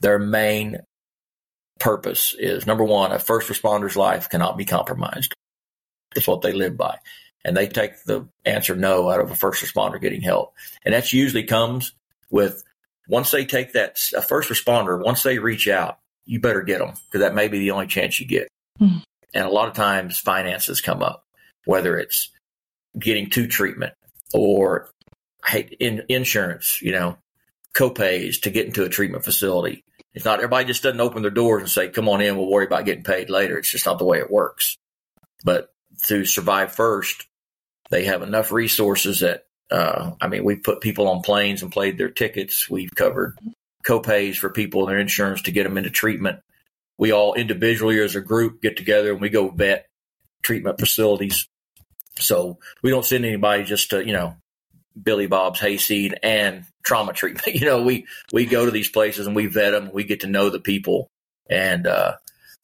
their 0.00 0.18
main 0.18 0.80
purpose 1.78 2.34
is 2.38 2.66
number 2.66 2.84
one, 2.84 3.12
a 3.12 3.18
first 3.18 3.48
responder's 3.48 3.96
life 3.96 4.30
cannot 4.30 4.56
be 4.56 4.64
compromised. 4.64 5.34
That's 6.14 6.26
what 6.26 6.42
they 6.42 6.52
live 6.52 6.76
by. 6.76 6.98
And 7.44 7.56
they 7.56 7.66
take 7.66 8.04
the 8.04 8.26
answer 8.44 8.74
no 8.74 9.10
out 9.10 9.20
of 9.20 9.30
a 9.30 9.34
first 9.34 9.62
responder 9.62 10.00
getting 10.00 10.22
help. 10.22 10.54
And 10.84 10.94
that 10.94 11.12
usually 11.12 11.44
comes 11.44 11.92
with 12.30 12.62
once 13.08 13.30
they 13.30 13.44
take 13.44 13.74
that, 13.74 14.00
a 14.16 14.22
first 14.22 14.48
responder, 14.48 15.02
once 15.02 15.22
they 15.22 15.38
reach 15.38 15.68
out, 15.68 15.98
you 16.24 16.40
better 16.40 16.62
get 16.62 16.78
them 16.78 16.94
because 17.06 17.20
that 17.20 17.34
may 17.34 17.48
be 17.48 17.58
the 17.58 17.72
only 17.72 17.86
chance 17.86 18.18
you 18.18 18.26
get. 18.26 18.48
Mm. 18.80 19.02
And 19.34 19.44
a 19.44 19.50
lot 19.50 19.68
of 19.68 19.74
times 19.74 20.18
finances 20.18 20.80
come 20.80 21.02
up, 21.02 21.23
whether 21.64 21.98
it's 21.98 22.30
getting 22.98 23.30
to 23.30 23.46
treatment 23.46 23.94
or 24.32 24.90
in 25.78 26.02
insurance, 26.08 26.80
you 26.80 26.92
know, 26.92 27.16
copays 27.74 28.42
to 28.42 28.50
get 28.50 28.66
into 28.66 28.84
a 28.84 28.88
treatment 28.88 29.24
facility. 29.24 29.84
It's 30.14 30.24
not 30.24 30.38
everybody 30.38 30.66
just 30.66 30.82
doesn't 30.82 31.00
open 31.00 31.22
their 31.22 31.30
doors 31.30 31.62
and 31.62 31.70
say, 31.70 31.88
come 31.88 32.08
on 32.08 32.20
in, 32.20 32.36
we'll 32.36 32.50
worry 32.50 32.66
about 32.66 32.84
getting 32.84 33.02
paid 33.02 33.30
later. 33.30 33.58
It's 33.58 33.70
just 33.70 33.86
not 33.86 33.98
the 33.98 34.04
way 34.04 34.18
it 34.18 34.30
works. 34.30 34.76
But 35.44 35.72
through 36.00 36.26
Survive 36.26 36.72
First, 36.72 37.26
they 37.90 38.04
have 38.04 38.22
enough 38.22 38.52
resources 38.52 39.20
that, 39.20 39.46
uh, 39.70 40.12
I 40.20 40.28
mean, 40.28 40.44
we've 40.44 40.62
put 40.62 40.80
people 40.80 41.08
on 41.08 41.22
planes 41.22 41.62
and 41.62 41.72
played 41.72 41.98
their 41.98 42.10
tickets. 42.10 42.70
We've 42.70 42.94
covered 42.94 43.36
copays 43.84 44.36
for 44.36 44.50
people 44.50 44.82
and 44.82 44.90
their 44.90 44.98
insurance 44.98 45.42
to 45.42 45.52
get 45.52 45.64
them 45.64 45.76
into 45.76 45.90
treatment. 45.90 46.40
We 46.96 47.12
all 47.12 47.34
individually 47.34 48.00
as 48.00 48.14
a 48.14 48.20
group 48.20 48.62
get 48.62 48.76
together 48.76 49.12
and 49.12 49.20
we 49.20 49.30
go 49.30 49.48
vet 49.48 49.86
treatment 50.42 50.78
facilities. 50.78 51.48
So 52.18 52.58
we 52.82 52.90
don't 52.90 53.04
send 53.04 53.24
anybody 53.24 53.64
just 53.64 53.90
to, 53.90 54.04
you 54.04 54.12
know, 54.12 54.36
Billy 55.00 55.26
Bob's 55.26 55.60
hayseed 55.60 56.18
and 56.22 56.64
trauma 56.84 57.12
treatment. 57.12 57.46
You 57.54 57.66
know, 57.66 57.82
we 57.82 58.06
we 58.32 58.46
go 58.46 58.64
to 58.64 58.70
these 58.70 58.88
places 58.88 59.26
and 59.26 59.34
we 59.34 59.46
vet 59.46 59.72
them. 59.72 59.90
We 59.92 60.04
get 60.04 60.20
to 60.20 60.26
know 60.26 60.50
the 60.50 60.60
people, 60.60 61.08
and 61.50 61.86
uh, 61.86 62.16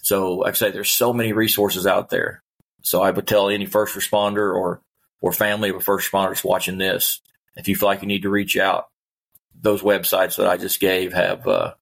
so 0.03 0.37
like 0.37 0.55
I 0.55 0.57
say, 0.57 0.71
there's 0.71 0.91
so 0.91 1.13
many 1.13 1.33
resources 1.33 1.87
out 1.87 2.11
there. 2.11 2.43
So 2.83 3.03
I 3.03 3.11
would 3.11 3.27
tell 3.27 3.49
any 3.49 3.67
first 3.67 3.97
responder 3.97 4.55
or 4.55 4.81
or 5.21 5.33
family 5.33 5.71
of 5.71 5.77
a 5.77 5.81
first 5.81 6.11
responder 6.11 6.43
watching 6.45 6.79
this, 6.79 7.21
if 7.57 7.69
you 7.69 7.77
feel 7.77 7.89
like 7.89 8.03
you 8.03 8.09
need 8.09 8.23
to 8.23 8.31
reach 8.31 8.57
out, 8.57 8.89
those 9.61 9.83
websites 9.83 10.37
that 10.37 10.49
I 10.49 10.57
just 10.57 10.81
gave 10.81 11.13
have 11.13 11.47
uh, 11.47 11.75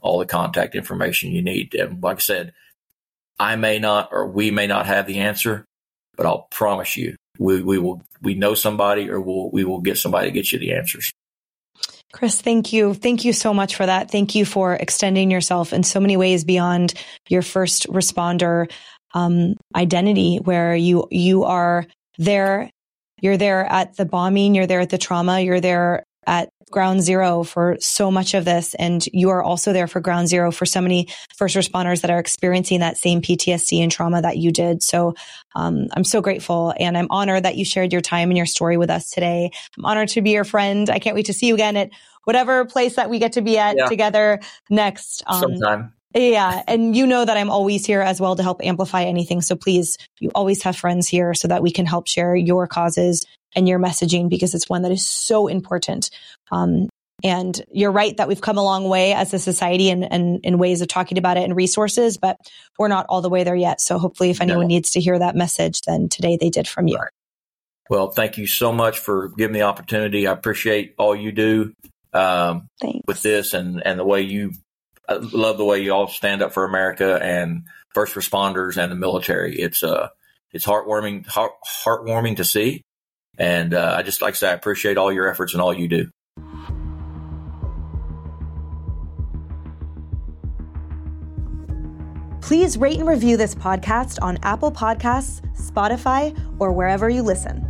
all 0.00 0.18
the 0.18 0.26
contact 0.26 0.74
information 0.74 1.32
you 1.32 1.42
need. 1.42 1.74
And 1.74 2.02
like 2.02 2.18
I 2.18 2.20
said, 2.20 2.52
I 3.38 3.56
may 3.56 3.78
not 3.78 4.10
or 4.12 4.26
we 4.26 4.50
may 4.50 4.66
not 4.66 4.86
have 4.86 5.06
the 5.06 5.18
answer, 5.18 5.66
but 6.16 6.26
I'll 6.26 6.48
promise 6.50 6.96
you 6.96 7.16
we, 7.38 7.62
we 7.62 7.78
will 7.78 8.02
we 8.22 8.34
know 8.34 8.54
somebody 8.54 9.10
or 9.10 9.20
we'll, 9.20 9.50
we 9.50 9.64
will 9.64 9.80
get 9.80 9.98
somebody 9.98 10.28
to 10.28 10.32
get 10.32 10.52
you 10.52 10.58
the 10.58 10.72
answers. 10.72 11.12
Chris, 12.12 12.40
thank 12.40 12.72
you. 12.72 12.94
Thank 12.94 13.24
you 13.24 13.32
so 13.32 13.52
much 13.52 13.76
for 13.76 13.84
that. 13.84 14.10
Thank 14.10 14.34
you 14.34 14.44
for 14.44 14.74
extending 14.74 15.30
yourself 15.30 15.72
in 15.72 15.82
so 15.82 16.00
many 16.00 16.16
ways 16.16 16.44
beyond 16.44 16.94
your 17.28 17.42
first 17.42 17.86
responder 17.88 18.70
um, 19.12 19.54
identity, 19.74 20.38
where 20.38 20.74
you 20.74 21.08
you 21.10 21.44
are 21.44 21.86
there. 22.18 22.70
You're 23.20 23.36
there 23.36 23.64
at 23.64 23.96
the 23.96 24.04
bombing. 24.04 24.54
You're 24.54 24.66
there 24.66 24.80
at 24.80 24.90
the 24.90 24.98
trauma. 24.98 25.40
You're 25.40 25.60
there 25.60 26.04
at 26.26 26.50
ground 26.70 27.00
zero 27.00 27.44
for 27.44 27.76
so 27.80 28.10
much 28.10 28.34
of 28.34 28.44
this. 28.44 28.74
And 28.74 29.04
you 29.12 29.30
are 29.30 29.42
also 29.42 29.72
there 29.72 29.86
for 29.86 30.00
ground 30.00 30.28
zero 30.28 30.50
for 30.50 30.66
so 30.66 30.80
many 30.80 31.08
first 31.36 31.56
responders 31.56 32.00
that 32.00 32.10
are 32.10 32.18
experiencing 32.18 32.80
that 32.80 32.96
same 32.96 33.22
PTSD 33.22 33.82
and 33.82 33.92
trauma 33.92 34.20
that 34.22 34.36
you 34.36 34.50
did. 34.50 34.82
So 34.82 35.14
um, 35.54 35.86
I'm 35.92 36.04
so 36.04 36.20
grateful 36.20 36.74
and 36.78 36.98
I'm 36.98 37.06
honored 37.10 37.44
that 37.44 37.56
you 37.56 37.64
shared 37.64 37.92
your 37.92 38.00
time 38.00 38.30
and 38.30 38.36
your 38.36 38.46
story 38.46 38.76
with 38.76 38.90
us 38.90 39.10
today. 39.10 39.50
I'm 39.78 39.84
honored 39.84 40.08
to 40.10 40.22
be 40.22 40.30
your 40.30 40.44
friend. 40.44 40.90
I 40.90 40.98
can't 40.98 41.14
wait 41.14 41.26
to 41.26 41.32
see 41.32 41.46
you 41.46 41.54
again 41.54 41.76
at 41.76 41.90
whatever 42.24 42.64
place 42.64 42.96
that 42.96 43.08
we 43.08 43.20
get 43.20 43.34
to 43.34 43.42
be 43.42 43.58
at 43.58 43.76
yeah. 43.76 43.86
together 43.86 44.40
next. 44.68 45.22
Um, 45.26 45.40
Sometime. 45.40 45.92
Yeah. 46.14 46.62
And 46.66 46.96
you 46.96 47.06
know 47.06 47.24
that 47.24 47.36
I'm 47.36 47.50
always 47.50 47.84
here 47.84 48.00
as 48.00 48.20
well 48.20 48.36
to 48.36 48.42
help 48.42 48.64
amplify 48.64 49.02
anything. 49.02 49.42
So 49.42 49.54
please, 49.54 49.98
you 50.18 50.30
always 50.34 50.62
have 50.62 50.74
friends 50.74 51.06
here 51.06 51.34
so 51.34 51.46
that 51.48 51.62
we 51.62 51.70
can 51.70 51.84
help 51.84 52.08
share 52.08 52.34
your 52.34 52.66
causes 52.66 53.26
and 53.54 53.68
your 53.68 53.78
messaging 53.78 54.28
because 54.28 54.54
it's 54.54 54.68
one 54.68 54.82
that 54.82 54.92
is 54.92 55.06
so 55.06 55.46
important. 55.46 56.10
Um, 56.50 56.88
and 57.24 57.62
you're 57.70 57.92
right 57.92 58.14
that 58.18 58.28
we've 58.28 58.40
come 58.40 58.58
a 58.58 58.62
long 58.62 58.88
way 58.88 59.14
as 59.14 59.32
a 59.32 59.38
society 59.38 59.88
and, 59.88 60.10
and 60.10 60.40
in 60.44 60.58
ways 60.58 60.82
of 60.82 60.88
talking 60.88 61.16
about 61.16 61.38
it 61.38 61.44
and 61.44 61.56
resources, 61.56 62.18
but 62.18 62.36
we're 62.78 62.88
not 62.88 63.06
all 63.08 63.22
the 63.22 63.30
way 63.30 63.42
there 63.42 63.54
yet. 63.54 63.80
So 63.80 63.98
hopefully 63.98 64.30
if 64.30 64.40
anyone 64.42 64.62
no. 64.62 64.66
needs 64.66 64.90
to 64.92 65.00
hear 65.00 65.18
that 65.18 65.34
message, 65.34 65.80
then 65.82 66.08
today 66.08 66.36
they 66.38 66.50
did 66.50 66.68
from 66.68 66.88
you. 66.88 66.98
Right. 66.98 67.10
Well, 67.88 68.10
thank 68.10 68.36
you 68.36 68.46
so 68.46 68.72
much 68.72 68.98
for 68.98 69.30
giving 69.30 69.54
the 69.54 69.62
opportunity. 69.62 70.26
I 70.26 70.32
appreciate 70.32 70.94
all 70.98 71.16
you 71.16 71.32
do 71.32 71.72
um, 72.12 72.68
with 73.06 73.22
this 73.22 73.54
and, 73.54 73.84
and 73.86 73.98
the 73.98 74.04
way 74.04 74.22
you 74.22 74.52
I 75.08 75.14
love 75.14 75.58
the 75.58 75.64
way 75.64 75.80
you 75.80 75.92
all 75.92 76.08
stand 76.08 76.42
up 76.42 76.52
for 76.52 76.64
America 76.64 77.18
and 77.22 77.64
first 77.94 78.14
responders 78.14 78.76
and 78.76 78.90
the 78.90 78.96
military. 78.96 79.56
It's 79.56 79.82
uh, 79.82 80.08
it's 80.52 80.66
heartwarming, 80.66 81.26
heart, 81.26 81.52
heartwarming 81.84 82.36
to 82.36 82.44
see. 82.44 82.82
And 83.38 83.74
uh, 83.74 83.94
I 83.96 84.02
just 84.02 84.22
like 84.22 84.34
to 84.34 84.38
say, 84.38 84.50
I 84.50 84.52
appreciate 84.52 84.96
all 84.96 85.12
your 85.12 85.28
efforts 85.28 85.52
and 85.52 85.60
all 85.60 85.74
you 85.74 85.88
do. 85.88 86.10
Please 92.40 92.78
rate 92.78 92.98
and 93.00 93.08
review 93.08 93.36
this 93.36 93.56
podcast 93.56 94.22
on 94.22 94.38
Apple 94.44 94.70
Podcasts, 94.70 95.40
Spotify, 95.56 96.38
or 96.60 96.70
wherever 96.70 97.10
you 97.10 97.20
listen. 97.20 97.66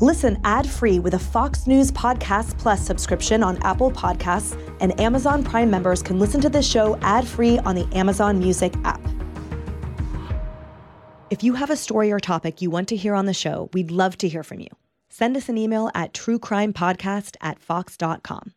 Listen 0.00 0.38
ad 0.44 0.68
free 0.68 0.98
with 0.98 1.14
a 1.14 1.18
Fox 1.18 1.66
News 1.66 1.90
Podcast 1.92 2.58
Plus 2.58 2.84
subscription 2.84 3.44
on 3.44 3.56
Apple 3.62 3.92
Podcasts, 3.92 4.60
and 4.80 5.00
Amazon 5.00 5.44
Prime 5.44 5.70
members 5.70 6.02
can 6.02 6.18
listen 6.18 6.40
to 6.40 6.48
this 6.48 6.68
show 6.68 6.98
ad 7.00 7.26
free 7.26 7.58
on 7.60 7.76
the 7.76 7.88
Amazon 7.96 8.38
Music 8.38 8.74
app. 8.84 9.00
If 11.28 11.42
you 11.42 11.54
have 11.54 11.70
a 11.70 11.76
story 11.76 12.12
or 12.12 12.20
topic 12.20 12.62
you 12.62 12.70
want 12.70 12.86
to 12.88 12.96
hear 12.96 13.14
on 13.14 13.26
the 13.26 13.34
show, 13.34 13.68
we'd 13.72 13.90
love 13.90 14.16
to 14.18 14.28
hear 14.28 14.44
from 14.44 14.60
you. 14.60 14.68
Send 15.08 15.36
us 15.36 15.48
an 15.48 15.58
email 15.58 15.90
at 15.92 16.14
truecrimepodcast 16.14 17.36
at 17.40 17.58
fox.com. 17.58 18.52